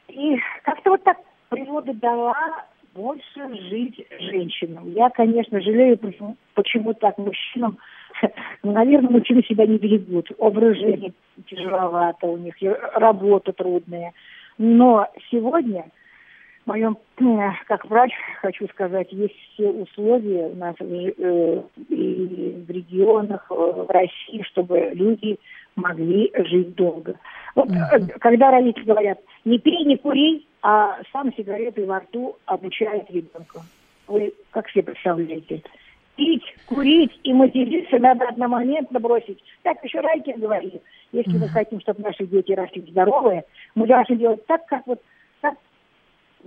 И 0.08 0.38
как-то 0.64 0.92
вот 0.92 1.04
так 1.04 1.18
природа 1.50 1.94
дала 1.94 2.66
больше 2.94 3.56
жить 3.70 4.06
женщинам. 4.20 4.92
Я, 4.94 5.10
конечно, 5.10 5.62
жалею, 5.62 5.98
почему, 5.98 6.36
почему 6.54 6.94
так 6.94 7.18
мужчинам. 7.18 7.78
Ну, 8.64 8.74
наверное, 8.74 9.10
мужчины 9.10 9.42
себя 9.44 9.66
не 9.66 9.78
берегут. 9.78 10.30
Образ 10.38 10.78
жизни 10.78 11.12
тяжеловато 11.48 12.28
у 12.28 12.38
них, 12.38 12.54
работа 12.94 13.52
трудная. 13.54 14.14
Но 14.60 15.08
сегодня 15.32 15.86
моем, 16.66 16.98
как 17.68 17.86
врач, 17.86 18.12
хочу 18.42 18.68
сказать, 18.70 19.12
есть 19.12 19.36
все 19.54 19.70
условия 19.70 20.48
у 20.48 20.56
нас 20.56 20.76
э, 20.80 21.62
и 21.90 22.64
в 22.68 22.70
регионах, 22.70 23.46
э, 23.50 23.54
в 23.54 23.90
России, 23.90 24.44
чтобы 24.44 24.92
люди 24.94 25.38
могли 25.76 26.32
жить 26.34 26.76
долго. 26.76 27.16
Вот, 27.56 27.70
mm-hmm. 27.70 28.20
Когда 28.20 28.52
родители 28.52 28.86
говорят, 28.86 29.20
не 29.46 29.60
пей, 29.60 29.86
не 29.86 29.98
кури, 29.98 30.46
а 30.62 30.98
сам 31.12 31.34
сигареты 31.34 31.86
во 31.86 32.00
рту 32.00 32.38
обучает 32.46 33.10
ребенка. 33.10 33.62
Вы 34.08 34.34
как 34.52 34.70
себе 34.70 34.84
представляете? 34.84 35.64
Пить, 36.16 36.44
курить 36.68 37.18
и 37.24 37.34
материться 37.34 37.98
надо 37.98 38.28
одномоментно 38.28 39.00
бросить. 39.00 39.42
Так 39.64 39.84
еще 39.84 40.02
Райкин 40.02 40.40
говорит. 40.40 40.82
Если 41.14 41.38
мы 41.38 41.48
хотим, 41.48 41.80
чтобы 41.82 42.02
наши 42.02 42.26
дети 42.26 42.52
росли 42.52 42.82
здоровые, 42.90 43.44
мы 43.76 43.88
должны 43.88 44.18
делать 44.18 44.46
так, 44.46 44.66
как 44.66 44.86
вот 44.86 45.02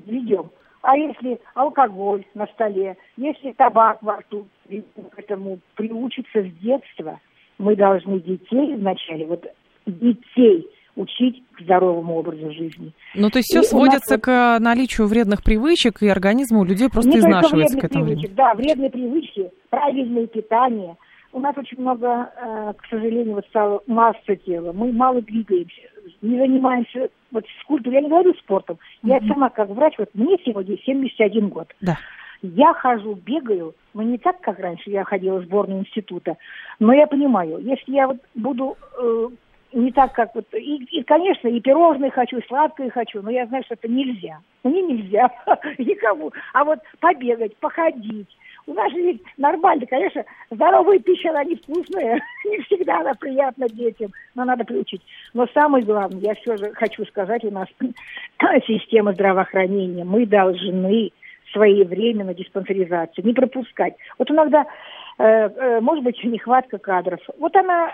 ведем. 0.06 0.50
А 0.82 0.96
если 0.96 1.40
алкоголь 1.54 2.24
на 2.34 2.46
столе, 2.48 2.96
если 3.16 3.52
табак 3.52 4.02
во 4.02 4.18
рту, 4.18 4.46
к 4.68 5.18
этому 5.18 5.58
приучиться 5.76 6.42
с 6.42 6.52
детства, 6.60 7.20
мы 7.58 7.74
должны 7.74 8.20
детей 8.20 8.74
вначале, 8.74 9.26
вот 9.26 9.46
детей 9.86 10.68
учить 10.96 11.42
к 11.52 11.62
здоровому 11.62 12.16
образу 12.16 12.52
жизни. 12.52 12.92
Ну, 13.14 13.30
то 13.30 13.38
есть 13.38 13.48
все 13.48 13.62
сводится 13.62 14.14
нас... 14.14 14.20
к 14.20 14.58
наличию 14.60 15.06
вредных 15.06 15.42
привычек, 15.42 16.02
и 16.02 16.08
организм 16.08 16.58
у 16.58 16.64
людей 16.64 16.88
просто 16.88 17.10
Не 17.10 17.18
изнашивается 17.18 17.78
к 17.78 17.84
этому. 17.84 18.06
Привычек, 18.06 18.34
да, 18.34 18.54
вредные 18.54 18.90
привычки, 18.90 19.50
правильное 19.70 20.26
питание. 20.26 20.96
У 21.34 21.40
нас 21.40 21.58
очень 21.58 21.80
много, 21.80 22.30
э, 22.36 22.72
к 22.76 22.86
сожалению, 22.86 23.34
вот 23.34 23.44
стало 23.46 23.82
масса 23.88 24.36
тела. 24.36 24.72
Мы 24.72 24.92
мало 24.92 25.20
двигаемся, 25.20 25.80
не 26.22 26.38
занимаемся 26.38 27.08
вот 27.32 27.44
физкультурой. 27.48 27.96
Я 27.96 28.02
не 28.02 28.08
говорю 28.08 28.34
спортом. 28.34 28.76
Mm-hmm. 29.02 29.08
Я 29.08 29.20
сама 29.26 29.50
как 29.50 29.68
врач, 29.68 29.94
вот 29.98 30.10
мне 30.14 30.36
сегодня 30.44 30.78
71 30.78 31.48
год. 31.48 31.74
Да. 31.80 31.96
Я 32.40 32.72
хожу, 32.74 33.16
бегаю, 33.16 33.74
но 33.94 34.02
не 34.02 34.18
так, 34.18 34.40
как 34.42 34.60
раньше 34.60 34.90
я 34.90 35.02
ходила 35.02 35.40
в 35.40 35.44
сборную 35.44 35.80
института. 35.80 36.36
Но 36.78 36.92
я 36.92 37.08
понимаю, 37.08 37.58
если 37.58 37.92
я 37.92 38.06
вот 38.06 38.18
буду 38.36 38.76
э, 38.96 39.28
не 39.72 39.90
так, 39.90 40.12
как 40.12 40.36
вот... 40.36 40.46
И, 40.54 40.84
и, 40.84 41.02
конечно, 41.02 41.48
и 41.48 41.60
пирожные 41.60 42.12
хочу, 42.12 42.38
и 42.38 42.46
сладкое 42.46 42.90
хочу, 42.90 43.22
но 43.22 43.30
я 43.30 43.46
знаю, 43.46 43.64
что 43.64 43.74
это 43.74 43.88
нельзя. 43.88 44.38
Мне 44.62 44.82
нельзя 44.82 45.28
никому. 45.78 46.32
А 46.52 46.64
вот 46.64 46.78
побегать, 47.00 47.56
походить. 47.56 48.28
У 48.66 48.72
нас 48.72 48.92
же 48.92 49.18
нормально, 49.36 49.86
конечно, 49.86 50.24
здоровая 50.50 50.98
пища, 50.98 51.30
она 51.30 51.44
невкусная, 51.44 52.20
не 52.44 52.58
всегда 52.62 53.00
она 53.00 53.14
приятна 53.14 53.68
детям, 53.68 54.10
но 54.34 54.44
надо 54.44 54.64
приучить. 54.64 55.02
Но 55.34 55.46
самое 55.52 55.84
главное, 55.84 56.20
я 56.20 56.34
все 56.34 56.56
же 56.56 56.72
хочу 56.72 57.04
сказать, 57.06 57.44
у 57.44 57.50
нас 57.50 57.68
система 58.66 59.12
здравоохранения, 59.12 60.04
мы 60.04 60.26
должны 60.26 61.12
своевременно 61.52 62.34
диспансеризацию, 62.34 63.24
не 63.24 63.32
пропускать. 63.32 63.94
Вот 64.18 64.30
иногда 64.30 64.66
Э, 65.16 65.48
э, 65.48 65.80
может 65.80 66.02
быть, 66.02 66.22
нехватка 66.24 66.78
кадров. 66.78 67.20
Вот 67.38 67.54
она, 67.54 67.92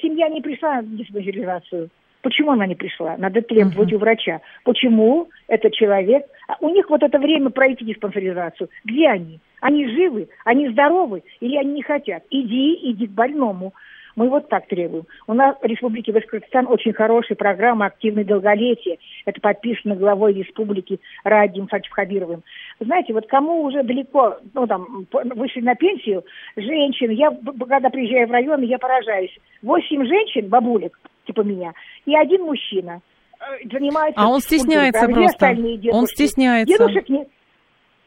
семья 0.00 0.28
не 0.28 0.40
пришла 0.40 0.76
на 0.76 0.82
диспансеризацию. 0.82 1.90
Почему 2.22 2.52
она 2.52 2.66
не 2.66 2.74
пришла? 2.74 3.16
Надо 3.18 3.42
требовать 3.42 3.92
uh-huh. 3.92 3.96
у 3.96 3.98
врача. 3.98 4.40
Почему 4.64 5.28
этот 5.48 5.74
человек... 5.74 6.24
А 6.48 6.56
у 6.60 6.68
них 6.70 6.88
вот 6.88 7.02
это 7.02 7.18
время 7.18 7.50
пройти 7.50 7.84
диспансеризацию. 7.84 8.68
Где 8.84 9.08
они? 9.08 9.40
Они 9.60 9.86
живы? 9.88 10.28
Они 10.44 10.68
здоровы? 10.68 11.22
Или 11.40 11.56
они 11.56 11.74
не 11.74 11.82
хотят? 11.82 12.22
Иди, 12.30 12.78
иди 12.90 13.06
к 13.06 13.10
больному. 13.10 13.72
Мы 14.14 14.28
вот 14.28 14.48
так 14.48 14.66
требуем. 14.66 15.04
У 15.26 15.34
нас 15.34 15.56
в 15.60 15.64
Республике 15.64 16.12
Башкортостан 16.12 16.66
очень 16.68 16.92
хорошая 16.92 17.36
программа 17.36 17.86
«Активное 17.86 18.24
долголетие». 18.24 18.98
Это 19.24 19.40
подписано 19.40 19.96
главой 19.96 20.34
республики 20.34 21.00
Радим 21.24 21.66
Хабировым. 21.90 22.42
Знаете, 22.78 23.14
вот 23.14 23.26
кому 23.26 23.62
уже 23.62 23.82
далеко, 23.82 24.36
ну 24.52 24.66
там, 24.66 25.06
вышли 25.12 25.60
на 25.60 25.74
пенсию, 25.74 26.24
женщины, 26.56 27.12
я 27.12 27.30
когда 27.68 27.88
приезжаю 27.88 28.28
в 28.28 28.32
район, 28.32 28.60
я 28.62 28.78
поражаюсь. 28.78 29.36
Восемь 29.62 30.04
женщин, 30.04 30.48
бабулек, 30.48 30.98
типа 31.26 31.42
меня, 31.42 31.72
и 32.06 32.16
один 32.16 32.42
мужчина 32.42 33.00
э, 33.40 33.68
занимается... 33.70 34.20
А 34.20 34.28
он 34.28 34.40
стесняется 34.40 35.06
просто. 35.08 35.56
Он 35.92 36.06
стесняется. 36.06 36.78
Дедушек 36.78 37.08
не... 37.08 37.26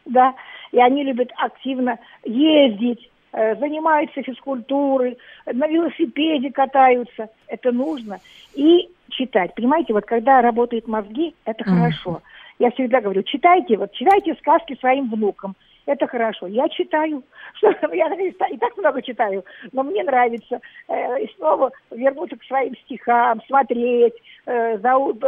Да, 0.06 0.34
и 0.72 0.80
они 0.80 1.04
любят 1.04 1.32
активно 1.38 1.98
ездить, 2.24 3.10
Э, 3.38 3.54
занимаются 3.56 4.22
физкультурой, 4.24 5.18
на 5.46 5.68
велосипеде 5.68 6.52
катаются. 6.52 7.28
Это 7.50 7.74
нужно. 7.74 8.20
И 8.54 8.88
читать. 9.10 9.54
Понимаете, 9.56 9.92
вот 9.92 10.06
когда 10.06 10.42
работают 10.42 10.88
мозги, 10.88 11.36
это 11.44 11.66
mm. 11.66 11.68
хорошо. 11.68 12.22
Я 12.60 12.72
всегда 12.72 13.02
говорю, 13.02 13.24
читайте, 13.24 13.76
вот 13.76 13.92
читайте 13.92 14.36
сказки 14.36 14.78
своим 14.80 15.10
внукам. 15.10 15.56
Это 15.86 16.08
хорошо. 16.08 16.48
Я 16.48 16.68
читаю. 16.70 17.24
Я 17.94 18.08
и 18.16 18.58
так 18.58 18.78
много 18.78 19.02
читаю, 19.02 19.46
но 19.72 19.84
мне 19.84 20.04
нравится. 20.04 20.60
Э, 20.88 21.22
и 21.22 21.32
снова 21.36 21.72
вернуться 21.92 22.38
к 22.38 22.44
своим 22.44 22.76
стихам, 22.86 23.42
смотреть, 23.48 24.16
э, 24.46 24.78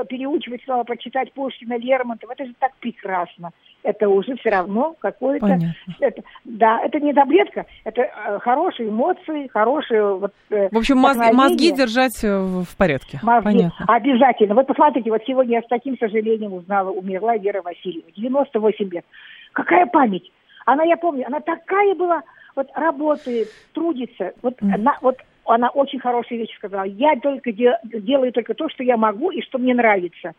переучивать 0.10 0.64
снова, 0.64 0.84
прочитать 0.84 1.32
Пушкина, 1.34 1.78
Лермонтова. 1.78 2.34
Это 2.34 2.46
же 2.46 2.54
так 2.60 2.74
прекрасно 2.80 3.52
это 3.84 4.10
уже 4.10 4.36
все 4.38 4.50
равно 4.50 4.96
какое-то... 5.00 5.60
Это, 6.00 6.22
да, 6.44 6.82
это 6.84 7.00
не 7.00 7.14
таблетка, 7.14 7.66
это 7.86 8.02
э, 8.02 8.40
хорошие 8.40 8.90
эмоции, 8.90 9.48
хорошие... 9.48 10.16
Вот, 10.16 10.34
в 10.50 10.78
общем, 10.78 10.98
мозги, 10.98 11.32
мозги 11.32 11.72
держать 11.72 12.22
в 12.22 12.76
порядке. 12.78 13.20
Мозги. 13.24 13.46
Понятно. 13.46 13.86
Обязательно. 13.88 14.56
Вот 14.56 14.68
посмотрите, 14.68 15.10
вот 15.10 15.22
сегодня 15.26 15.58
я 15.58 15.62
с 15.62 15.68
таким 15.68 15.98
сожалением 15.98 16.54
узнала, 16.54 16.90
умерла 16.90 17.38
Вера 17.38 17.62
Васильева, 17.62 18.12
98 18.16 18.90
лет. 18.90 19.06
Какая 19.54 19.86
память! 19.86 20.32
Она, 20.68 20.84
я 20.84 20.98
помню, 20.98 21.26
она 21.26 21.40
такая 21.40 21.96
была, 21.96 22.24
вот 22.54 22.68
работает, 22.76 23.48
трудится. 23.74 24.34
Вот, 24.42 24.56
mm. 24.62 24.74
она, 24.74 24.98
вот 25.02 25.18
она 25.46 25.70
очень 25.70 26.00
хорошие 26.00 26.40
вещи 26.40 26.58
сказала. 26.58 26.84
Я 26.84 27.16
только 27.22 27.54
дел, 27.54 27.74
делаю 27.86 28.34
только 28.34 28.54
то, 28.54 28.68
что 28.68 28.84
я 28.84 28.98
могу 28.98 29.32
и 29.32 29.42
что 29.42 29.60
мне 29.60 29.74
нравится. 29.74 30.34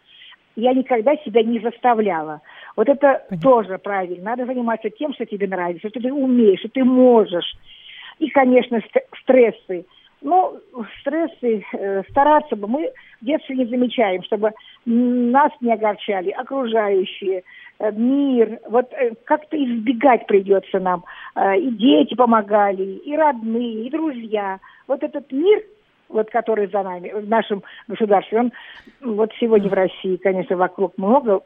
Я 0.55 0.75
никогда 0.75 1.17
себя 1.17 1.43
не 1.43 1.61
заставляла. 1.61 2.43
Вот 2.77 2.91
это 2.91 3.25
Понятно. 3.31 3.41
тоже 3.41 3.79
правильно. 3.79 4.23
Надо 4.23 4.45
заниматься 4.45 4.91
тем, 4.91 5.15
что 5.15 5.25
тебе 5.25 5.47
нравится, 5.47 5.89
что 5.89 5.99
ты 5.99 6.13
умеешь, 6.13 6.61
что 6.61 6.69
ты 6.69 6.85
можешь. 6.85 7.57
И, 8.19 8.29
конечно, 8.29 8.83
стрессы. 9.23 9.87
Ну, 10.21 10.59
стрессы, 11.01 11.65
э, 11.73 12.03
стараться 12.11 12.57
бы. 12.57 12.67
Мы 12.67 12.93
в 13.21 13.25
детстве 13.25 13.57
не 13.57 13.67
замечаем, 13.67 14.23
чтобы 14.25 14.53
нас 14.85 15.53
не 15.61 15.73
огорчали 15.73 16.31
окружающие, 16.31 17.45
э, 17.79 17.93
мир. 17.93 18.59
Вот 18.69 18.93
э, 18.93 19.13
как-то 19.25 19.57
избегать 19.57 20.27
придется 20.27 20.81
нам. 20.81 21.05
Э, 21.37 21.57
и 21.57 21.71
дети 21.71 22.15
помогали, 22.15 22.83
и 22.83 23.17
родные, 23.17 23.87
и 23.87 23.91
друзья. 23.91 24.59
Вот 24.89 25.05
этот 25.05 25.31
мир, 25.31 25.63
вот 26.09 26.31
который 26.31 26.67
за 26.67 26.83
нами, 26.83 27.11
в 27.11 27.29
нашем 27.29 27.63
государстве, 27.87 28.41
он 28.41 28.53
вот 29.01 29.31
сегодня 29.39 29.71
в 29.71 29.75
России, 29.75 30.17
конечно, 30.17 30.57
вокруг 30.57 30.99
много 30.99 31.43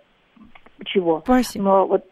чего. 0.87 1.21
Спасибо. 1.25 1.65
Но 1.65 1.87
вот 1.87 2.05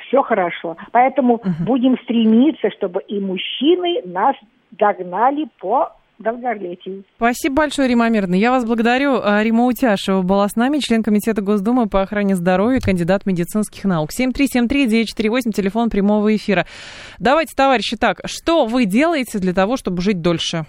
все 0.00 0.22
хорошо. 0.22 0.76
Поэтому 0.90 1.34
угу. 1.34 1.48
будем 1.60 1.96
стремиться, 1.98 2.70
чтобы 2.70 3.02
и 3.02 3.20
мужчины 3.20 4.02
нас 4.04 4.34
догнали 4.72 5.48
по 5.60 5.92
долголетию. 6.18 7.04
Спасибо 7.16 7.56
большое, 7.56 7.88
Рима 7.88 8.08
Мирна. 8.08 8.34
Я 8.34 8.50
вас 8.50 8.64
благодарю. 8.64 9.20
А, 9.22 9.42
Рима 9.42 9.66
Утяшева 9.66 10.22
была 10.22 10.48
с 10.48 10.56
нами, 10.56 10.78
член 10.78 11.02
Комитета 11.02 11.42
Госдумы 11.42 11.88
по 11.88 12.02
охране 12.02 12.36
здоровья, 12.36 12.80
кандидат 12.80 13.26
медицинских 13.26 13.84
наук. 13.84 14.10
7373948, 14.18 15.52
телефон 15.52 15.90
прямого 15.90 16.34
эфира. 16.34 16.66
Давайте, 17.18 17.54
товарищи, 17.56 17.96
так, 17.96 18.20
что 18.24 18.66
вы 18.66 18.84
делаете 18.84 19.38
для 19.38 19.52
того, 19.52 19.76
чтобы 19.76 20.00
жить 20.00 20.20
дольше? 20.20 20.64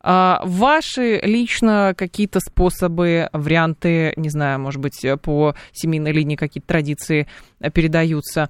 А 0.00 0.40
ваши 0.44 1.20
лично 1.22 1.92
какие-то 1.96 2.40
способы, 2.40 3.28
варианты, 3.32 4.12
не 4.16 4.28
знаю, 4.28 4.60
может 4.60 4.80
быть, 4.80 5.04
по 5.22 5.54
семейной 5.72 6.12
линии 6.12 6.36
какие-то 6.36 6.68
традиции 6.68 7.26
передаются? 7.74 8.48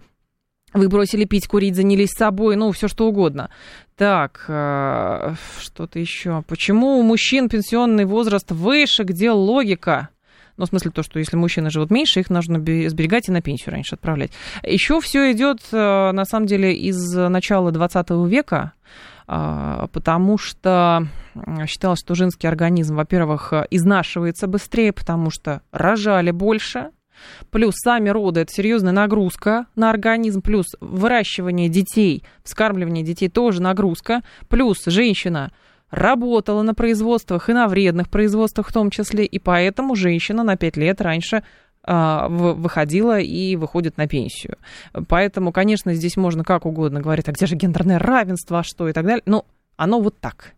Вы 0.74 0.88
бросили 0.88 1.24
пить, 1.24 1.46
курить, 1.46 1.76
занялись 1.76 2.10
собой, 2.10 2.56
ну, 2.56 2.72
все 2.72 2.88
что 2.88 3.06
угодно. 3.06 3.50
Так, 3.96 4.44
э, 4.48 5.34
что-то 5.60 5.98
еще. 5.98 6.42
Почему 6.46 6.98
у 6.98 7.02
мужчин 7.02 7.48
пенсионный 7.48 8.04
возраст 8.04 8.50
выше? 8.50 9.04
Где 9.04 9.30
логика? 9.30 10.10
Ну, 10.56 10.66
в 10.66 10.68
смысле 10.68 10.90
то, 10.90 11.02
что 11.02 11.18
если 11.18 11.36
мужчины 11.36 11.70
живут 11.70 11.90
меньше, 11.90 12.20
их 12.20 12.30
нужно 12.30 12.58
сберегать 12.58 13.28
и 13.28 13.32
на 13.32 13.40
пенсию 13.40 13.72
раньше 13.72 13.94
отправлять. 13.94 14.32
Еще 14.62 15.00
все 15.00 15.32
идет, 15.32 15.60
э, 15.72 16.12
на 16.12 16.24
самом 16.24 16.46
деле, 16.46 16.74
из 16.74 17.12
начала 17.14 17.70
20 17.70 18.26
века, 18.26 18.72
э, 19.26 19.86
потому 19.92 20.36
что 20.36 21.06
считалось, 21.66 22.00
что 22.00 22.14
женский 22.14 22.46
организм, 22.46 22.96
во-первых, 22.96 23.52
изнашивается 23.70 24.48
быстрее, 24.48 24.92
потому 24.92 25.30
что 25.30 25.62
рожали 25.70 26.32
больше, 26.32 26.90
Плюс 27.50 27.74
сами 27.76 28.08
роды– 28.08 28.40
это 28.42 28.52
серьезная 28.52 28.92
нагрузка 28.92 29.66
на 29.76 29.90
организм. 29.90 30.42
Плюс 30.42 30.66
выращивание 30.80 31.68
детей, 31.68 32.22
вскармливание 32.44 33.04
детей 33.04 33.28
тоже 33.28 33.62
нагрузка. 33.62 34.22
Плюс 34.48 34.84
женщина 34.86 35.52
работала 35.90 36.62
на 36.62 36.74
производствах 36.74 37.48
и 37.48 37.52
на 37.52 37.68
вредных 37.68 38.10
производствах 38.10 38.68
в 38.68 38.72
том 38.72 38.90
числе. 38.90 39.24
И 39.24 39.38
поэтому 39.38 39.94
женщина 39.94 40.42
на 40.42 40.56
5 40.56 40.76
лет 40.76 41.00
раньше 41.00 41.42
а, 41.82 42.28
выходила 42.28 43.18
и 43.18 43.56
выходит 43.56 43.96
на 43.96 44.06
пенсию. 44.06 44.58
Поэтому, 45.08 45.52
конечно, 45.52 45.94
здесь 45.94 46.16
можно 46.16 46.44
как 46.44 46.66
угодно 46.66 47.00
говорить, 47.00 47.28
а 47.28 47.32
где 47.32 47.46
же 47.46 47.56
гендерное 47.56 47.98
равенство, 47.98 48.58
а 48.58 48.62
что 48.62 48.88
и 48.88 48.92
так 48.92 49.06
далее. 49.06 49.22
Но 49.24 49.46
оно 49.76 50.00
вот 50.00 50.18
так. 50.20 50.52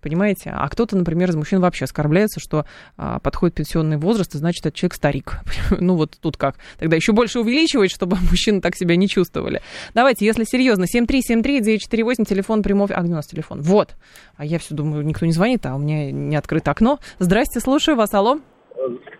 Понимаете? 0.00 0.50
А 0.54 0.68
кто-то, 0.68 0.96
например, 0.96 1.30
из 1.30 1.36
мужчин 1.36 1.60
вообще 1.60 1.84
оскорбляется, 1.84 2.40
что 2.40 2.64
а, 2.96 3.18
подходит 3.18 3.56
пенсионный 3.56 3.96
возраст, 3.96 4.34
и 4.34 4.38
значит, 4.38 4.64
этот 4.66 4.74
человек 4.74 4.94
старик. 4.94 5.32
ну 5.80 5.96
вот 5.96 6.16
тут 6.20 6.36
как. 6.36 6.56
Тогда 6.78 6.96
еще 6.96 7.12
больше 7.12 7.40
увеличивать, 7.40 7.90
чтобы 7.90 8.16
мужчины 8.30 8.60
так 8.60 8.76
себя 8.76 8.96
не 8.96 9.08
чувствовали. 9.08 9.60
Давайте, 9.94 10.24
если 10.24 10.44
серьезно, 10.44 10.84
7373948, 10.84 12.24
телефон 12.24 12.62
прямой... 12.62 12.88
А 12.90 13.02
где 13.02 13.12
у 13.12 13.16
нас 13.16 13.26
телефон? 13.26 13.60
Вот. 13.60 13.94
А 14.36 14.44
я 14.44 14.58
все 14.58 14.74
думаю, 14.74 15.04
никто 15.04 15.26
не 15.26 15.32
звонит, 15.32 15.66
а 15.66 15.74
у 15.74 15.78
меня 15.78 16.10
не 16.10 16.36
открыто 16.36 16.70
окно. 16.70 16.98
Здрасте, 17.18 17.60
слушаю 17.60 17.96
вас, 17.96 18.12
алло. 18.14 18.38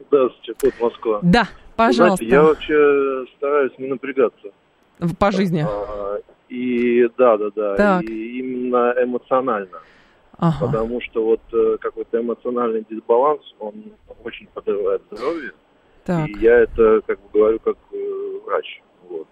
Здравствуйте, 0.08 0.54
код 0.60 0.74
Москва. 0.80 1.20
Да, 1.22 1.48
пожалуйста. 1.76 2.24
Знаете, 2.24 2.34
я 2.34 2.42
вообще 2.42 3.24
стараюсь 3.36 3.72
не 3.78 3.88
напрягаться. 3.88 4.48
По 5.18 5.30
жизни. 5.30 5.64
А, 5.66 6.18
и 6.48 7.08
да, 7.16 7.36
да, 7.38 7.50
да. 7.54 7.76
Так. 7.76 8.02
И 8.02 8.38
именно 8.38 8.94
эмоционально. 9.02 9.78
Ага. 10.40 10.66
Потому 10.66 11.00
что 11.02 11.22
вот 11.22 11.40
э, 11.52 11.76
какой-то 11.78 12.20
эмоциональный 12.20 12.84
дисбаланс, 12.88 13.42
он 13.58 13.74
очень 14.24 14.46
подрывает 14.54 15.02
здоровье. 15.10 15.52
Так. 16.04 16.28
И 16.28 16.32
я 16.38 16.60
это 16.60 17.02
как 17.06 17.20
бы 17.20 17.28
говорю 17.34 17.58
как 17.58 17.76
э, 17.92 18.40
врач. 18.46 18.82
Вот. 19.08 19.26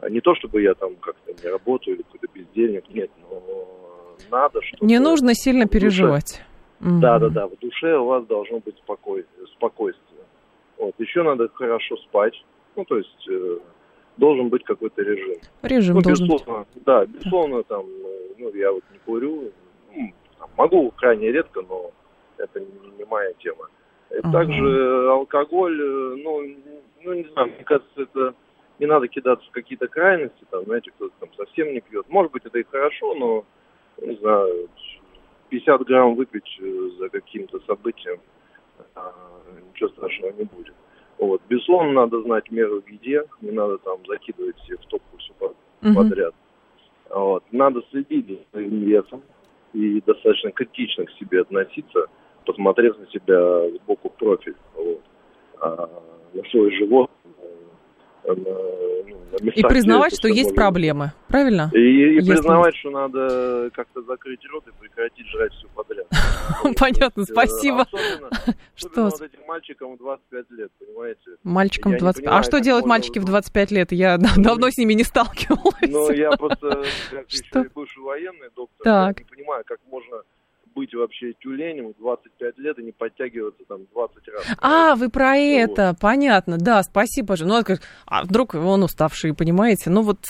А 0.00 0.10
не 0.10 0.20
то, 0.20 0.34
чтобы 0.34 0.60
я 0.62 0.74
там 0.74 0.96
как-то 0.96 1.32
не 1.32 1.48
работаю 1.48 1.94
или 1.94 2.02
какой-то 2.02 2.26
бездельник, 2.34 2.88
нет, 2.88 3.08
но 3.30 3.40
надо, 4.32 4.60
чтобы... 4.62 4.84
Не 4.84 4.98
нужно 4.98 5.34
сильно 5.34 5.66
переживать. 5.66 6.42
Душе, 6.80 7.00
Да, 7.00 7.20
да, 7.20 7.28
да, 7.28 7.46
в 7.46 7.56
душе 7.60 7.96
у 7.96 8.06
вас 8.06 8.26
должно 8.26 8.58
быть 8.58 8.76
спокой, 8.78 9.24
спокойствие. 9.54 10.24
Вот. 10.76 10.94
Еще 10.98 11.22
надо 11.22 11.48
хорошо 11.54 11.96
спать, 11.98 12.34
ну, 12.74 12.84
то 12.84 12.96
есть 12.98 13.28
э, 13.30 13.58
должен 14.16 14.48
быть 14.48 14.64
какой-то 14.64 15.02
режим. 15.02 15.36
Режим 15.62 15.94
ну, 15.96 16.02
должен 16.02 16.26
безусловно, 16.26 16.66
быть. 16.74 16.84
Да, 16.84 17.06
безусловно, 17.06 17.62
там, 17.62 17.86
э, 17.86 18.34
ну, 18.38 18.52
я 18.54 18.72
вот 18.72 18.82
не 18.92 18.98
курю, 18.98 19.52
Могу 20.56 20.90
крайне 20.92 21.32
редко, 21.32 21.62
но 21.68 21.90
это 22.36 22.60
не, 22.60 22.96
не 22.98 23.04
моя 23.04 23.32
тема. 23.34 23.68
Uh-huh. 24.10 24.32
Также 24.32 25.10
алкоголь, 25.10 25.80
э, 25.80 26.16
ну, 26.22 26.42
ну, 27.02 27.14
не 27.14 27.24
знаю, 27.32 27.48
мне 27.48 27.64
кажется, 27.64 28.02
это 28.02 28.34
не 28.78 28.86
надо 28.86 29.08
кидаться 29.08 29.46
в 29.48 29.52
какие-то 29.52 29.88
крайности, 29.88 30.44
там, 30.50 30.64
знаете, 30.64 30.90
кто-то 30.90 31.14
там 31.20 31.30
совсем 31.36 31.72
не 31.72 31.80
пьет. 31.80 32.06
Может 32.08 32.32
быть, 32.32 32.44
это 32.44 32.58
и 32.58 32.64
хорошо, 32.64 33.14
но, 33.14 33.44
не 34.00 34.16
знаю, 34.16 34.68
50 35.48 35.82
грамм 35.84 36.14
выпить 36.14 36.58
э, 36.60 36.90
за 36.98 37.08
каким-то 37.08 37.60
событием, 37.60 38.20
а, 38.94 39.12
ничего 39.70 39.88
страшного 39.90 40.32
не 40.32 40.44
будет. 40.44 40.74
Вот. 41.18 41.40
Безусловно, 41.48 41.92
надо 41.92 42.20
знать 42.22 42.50
меру 42.50 42.82
в 42.82 42.88
еде, 42.88 43.24
не 43.40 43.50
надо 43.50 43.78
там 43.78 43.98
закидывать 44.06 44.56
все 44.58 44.76
в 44.76 44.86
топку 44.86 45.16
все 45.18 45.32
подряд. 45.94 46.34
Uh-huh. 47.08 47.20
Вот. 47.20 47.44
Надо 47.52 47.82
следить 47.90 48.28
за 48.28 48.38
своим 48.50 48.80
весом, 48.80 49.22
и 49.72 50.00
достаточно 50.00 50.52
критично 50.52 51.04
к 51.06 51.10
себе 51.12 51.42
относиться, 51.42 52.06
посмотрев 52.44 52.98
на 52.98 53.06
себя 53.08 53.68
сбоку 53.78 54.10
в 54.10 54.14
профиль, 54.14 54.56
вот, 54.74 55.00
а, 55.60 55.88
на 56.34 56.42
свой 56.50 56.74
живот, 56.76 57.10
на, 58.24 58.34
местах, 59.40 59.56
и 59.56 59.62
признавать, 59.62 60.14
что 60.14 60.28
есть 60.28 60.54
проблемы, 60.54 61.12
правильно? 61.28 61.70
И, 61.72 62.18
и 62.18 62.20
признавать, 62.20 62.76
что 62.76 62.90
надо 62.90 63.70
как-то 63.74 64.02
закрыть 64.02 64.40
рот 64.50 64.64
и 64.66 64.70
прекратить 64.80 65.26
жрать 65.28 65.52
все 65.52 65.68
подряд. 65.68 66.06
Понятно, 66.78 67.24
спасибо. 67.24 67.86
Что 68.74 69.04
вот 69.04 69.20
этим 69.20 69.40
мальчикам 69.46 69.94
в 69.94 69.98
25 69.98 70.50
лет, 70.50 70.70
понимаете? 70.78 71.20
Мальчикам 71.44 71.96
25. 71.96 72.32
А 72.32 72.42
что 72.42 72.60
делают 72.60 72.86
мальчики 72.86 73.18
в 73.18 73.24
25 73.24 73.70
лет? 73.70 73.92
Я 73.92 74.18
давно 74.36 74.70
с 74.70 74.78
ними 74.78 74.94
не 74.94 75.04
сталкивалась. 75.04 75.74
Ну, 75.82 76.10
я 76.10 76.30
просто, 76.32 76.84
как 77.10 77.30
еще 77.30 77.70
бывший 77.74 78.02
военный 78.02 78.48
доктор, 78.54 79.14
не 79.18 79.24
понимаю, 79.24 79.62
как 79.66 79.78
можно 79.90 80.22
быть 80.74 80.94
вообще 80.94 81.32
тюленем 81.40 81.94
25 81.98 82.58
лет 82.58 82.78
и 82.78 82.82
не 82.82 82.92
подтягиваться 82.92 83.62
там 83.68 83.80
20 83.92 84.28
раз. 84.28 84.46
А, 84.58 84.94
вы 84.94 85.08
про 85.08 85.34
ну, 85.34 85.58
это, 85.58 85.88
вот. 85.88 86.00
понятно, 86.00 86.58
да, 86.58 86.82
спасибо 86.82 87.36
же. 87.36 87.46
Ну, 87.46 87.62
а 88.06 88.24
вдруг 88.24 88.54
он 88.54 88.82
уставший, 88.82 89.34
понимаете? 89.34 89.90
Ну 89.90 90.02
вот 90.02 90.28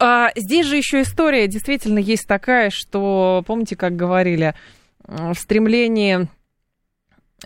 а, 0.00 0.30
здесь 0.36 0.66
же 0.66 0.76
еще 0.76 1.02
история 1.02 1.46
действительно 1.48 1.98
есть 1.98 2.26
такая, 2.26 2.70
что, 2.70 3.42
помните, 3.46 3.76
как 3.76 3.96
говорили, 3.96 4.54
в 5.06 5.34
стремлении 5.34 6.28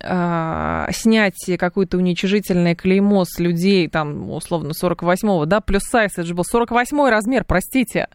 а, 0.02 0.88
снять 0.92 1.36
какое-то 1.58 1.96
уничижительное 1.98 2.74
клеймо 2.74 3.24
с 3.24 3.38
людей, 3.38 3.88
там, 3.88 4.30
условно, 4.30 4.72
48-го, 4.72 5.44
да, 5.46 5.60
плюс 5.60 5.82
сайз, 5.82 6.12
это 6.12 6.24
же 6.24 6.34
был 6.34 6.44
48-й 6.52 7.10
размер, 7.10 7.44
простите. 7.44 8.08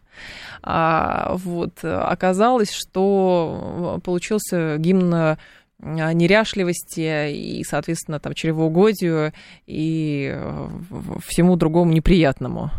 А, 0.62 1.34
вот, 1.36 1.78
оказалось, 1.82 2.72
что 2.72 4.00
получился 4.04 4.76
гимн 4.78 5.14
а, 5.14 5.36
неряшливости 5.78 7.30
и, 7.32 7.64
соответственно, 7.64 8.20
там, 8.20 8.34
чревоугодию 8.34 9.32
и 9.66 10.38
всему 11.26 11.56
другому 11.56 11.92
неприятному. 11.92 12.70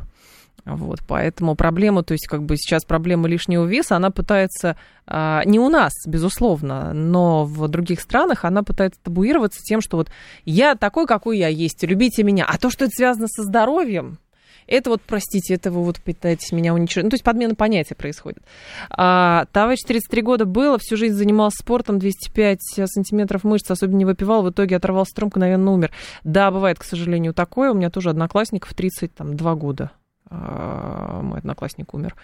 Вот, 0.65 0.99
поэтому 1.05 1.55
проблема, 1.55 2.03
то 2.03 2.13
есть 2.13 2.25
как 2.27 2.43
бы 2.43 2.55
сейчас 2.55 2.85
проблема 2.85 3.27
лишнего 3.27 3.65
веса, 3.65 3.97
она 3.97 4.11
пытается, 4.11 4.77
а, 5.05 5.43
не 5.43 5.59
у 5.59 5.67
нас, 5.67 5.91
безусловно, 6.07 6.93
но 6.93 7.43
в 7.43 7.67
других 7.67 7.99
странах 7.99 8.45
она 8.45 8.63
пытается 8.63 8.99
табуироваться 9.03 9.59
тем, 9.61 9.81
что 9.81 9.97
вот 9.97 10.09
я 10.45 10.75
такой, 10.75 11.05
какой 11.05 11.37
я 11.37 11.49
есть, 11.49 11.83
любите 11.83 12.23
меня. 12.23 12.45
А 12.47 12.57
то, 12.57 12.69
что 12.69 12.85
это 12.85 12.93
связано 12.95 13.27
со 13.27 13.43
здоровьем, 13.43 14.19
это 14.65 14.89
вот, 14.89 15.01
простите, 15.05 15.55
это 15.55 15.69
вы 15.69 15.83
вот 15.83 15.99
пытаетесь 15.99 16.53
меня 16.53 16.73
уничтожить. 16.73 17.03
Ну, 17.03 17.09
то 17.09 17.15
есть 17.15 17.25
подмена 17.25 17.55
понятия 17.55 17.95
происходит. 17.95 18.41
А, 18.89 19.45
товарищ 19.51 19.81
33 19.85 20.21
года 20.21 20.45
было, 20.45 20.77
всю 20.79 20.95
жизнь 20.95 21.15
занимался 21.15 21.57
спортом, 21.61 21.99
205 21.99 22.59
сантиметров 22.85 23.43
мышц, 23.43 23.69
особенно 23.69 23.97
не 23.97 24.05
выпивал, 24.05 24.43
в 24.43 24.49
итоге 24.49 24.77
оторвал 24.77 25.05
струнку, 25.05 25.39
наверное, 25.39 25.73
умер. 25.73 25.91
Да, 26.23 26.51
бывает, 26.51 26.79
к 26.79 26.83
сожалению, 26.83 27.33
такое. 27.33 27.71
У 27.71 27.75
меня 27.75 27.89
тоже 27.89 28.11
одноклассник 28.11 28.65
в 28.65 28.73
32 28.73 29.55
года 29.55 29.91
мой 30.29 31.39
одноклассник 31.39 31.93
умер. 31.93 32.15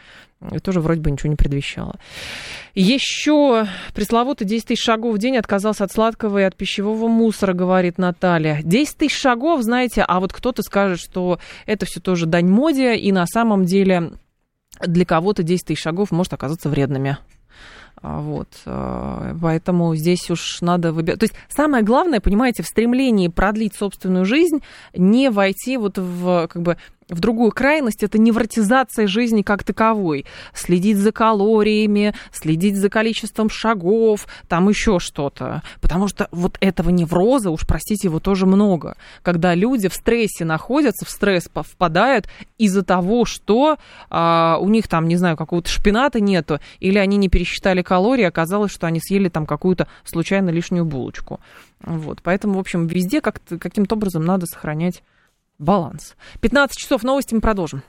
И 0.52 0.60
тоже 0.60 0.80
вроде 0.82 1.02
бы 1.02 1.12
ничего 1.12 1.30
не 1.30 1.36
предвещало. 1.36 2.00
Еще 2.74 3.68
пресловутый 3.94 4.48
10 4.48 4.68
тысяч 4.68 4.84
шагов 4.84 5.16
в 5.16 5.18
день 5.18 5.38
отказался 5.38 5.84
от 5.84 5.92
сладкого 5.92 6.40
и 6.40 6.44
от 6.44 6.56
пищевого 6.56 7.08
мусора, 7.08 7.54
говорит 7.54 7.98
Наталья. 7.98 8.62
10 8.64 8.98
тысяч 8.98 9.20
шагов, 9.20 9.62
знаете, 9.62 10.04
а 10.08 10.20
вот 10.20 10.34
кто-то 10.34 10.64
скажет, 10.64 11.00
что 11.00 11.40
это 11.66 11.86
все 11.86 12.00
тоже 12.00 12.26
дань 12.26 12.48
моде, 12.48 12.96
и 12.96 13.12
на 13.12 13.28
самом 13.28 13.66
деле 13.66 14.14
для 14.80 15.06
кого-то 15.06 15.44
10 15.44 15.68
тысяч 15.68 15.82
шагов 15.82 16.12
может 16.12 16.34
оказаться 16.34 16.70
вредными. 16.70 17.18
А, 18.02 18.22
вот, 18.22 18.48
а, 18.66 19.36
поэтому 19.42 19.94
здесь 19.96 20.30
уж 20.30 20.62
надо 20.62 20.94
выбирать. 20.94 21.20
То 21.20 21.26
есть 21.26 21.36
самое 21.50 21.84
главное, 21.84 22.22
понимаете, 22.22 22.64
в 22.64 22.68
стремлении 22.68 23.28
продлить 23.28 23.76
собственную 23.76 24.26
жизнь, 24.26 24.64
не 24.94 25.30
войти 25.30 25.76
вот 25.78 25.98
в 25.98 26.48
как 26.48 26.62
бы 26.62 26.78
в 27.10 27.20
другую 27.20 27.52
крайность, 27.52 28.04
это 28.04 28.18
невротизация 28.18 29.08
жизни 29.08 29.42
как 29.42 29.64
таковой. 29.64 30.26
Следить 30.54 30.98
за 30.98 31.12
калориями, 31.12 32.14
следить 32.32 32.78
за 32.78 32.90
количеством 32.90 33.50
шагов, 33.50 34.28
там 34.48 34.70
еще 34.70 35.00
что-то. 35.00 35.64
Потому 35.82 36.08
что 36.08 36.28
вот 36.32 36.58
этого 36.62 36.90
невроза, 36.90 37.50
уж 37.50 37.66
простите, 37.66 38.08
его 38.08 38.20
тоже 38.20 38.46
много. 38.46 38.96
Когда 39.24 39.56
люди 39.56 39.90
в 39.90 39.94
стрессе 39.94 40.46
находятся, 40.46 41.06
в 41.06 41.10
стресс 41.10 41.50
впадают 41.54 42.28
из-за 42.58 42.84
того, 42.84 43.26
что 43.26 43.78
а, 44.10 44.58
у 44.62 44.70
них 44.70 44.88
там, 44.88 45.08
не 45.08 45.16
знаю, 45.16 45.36
какого-то 45.36 45.70
шпината 45.70 46.20
нету, 46.20 46.60
или 46.80 46.98
они 46.98 47.18
не 47.18 47.30
пересчитали 47.30 47.82
калории, 47.82 48.24
оказалось, 48.24 48.72
что 48.72 48.88
они 48.88 49.00
съели 49.00 49.30
там 49.30 49.46
какую-то 49.46 49.88
случайно 50.04 50.50
лишнюю 50.50 50.86
булочку. 50.86 51.40
Вот, 51.82 52.22
поэтому, 52.22 52.56
в 52.56 52.60
общем, 52.60 52.88
везде 52.88 53.22
как 53.22 53.42
каким-то 53.60 53.96
образом 53.96 54.24
надо 54.24 54.46
сохранять 54.46 55.02
баланс. 55.60 56.16
15 56.42 56.78
часов 56.78 57.04
новости 57.04 57.34
мы 57.34 57.42
продолжим. 57.42 57.84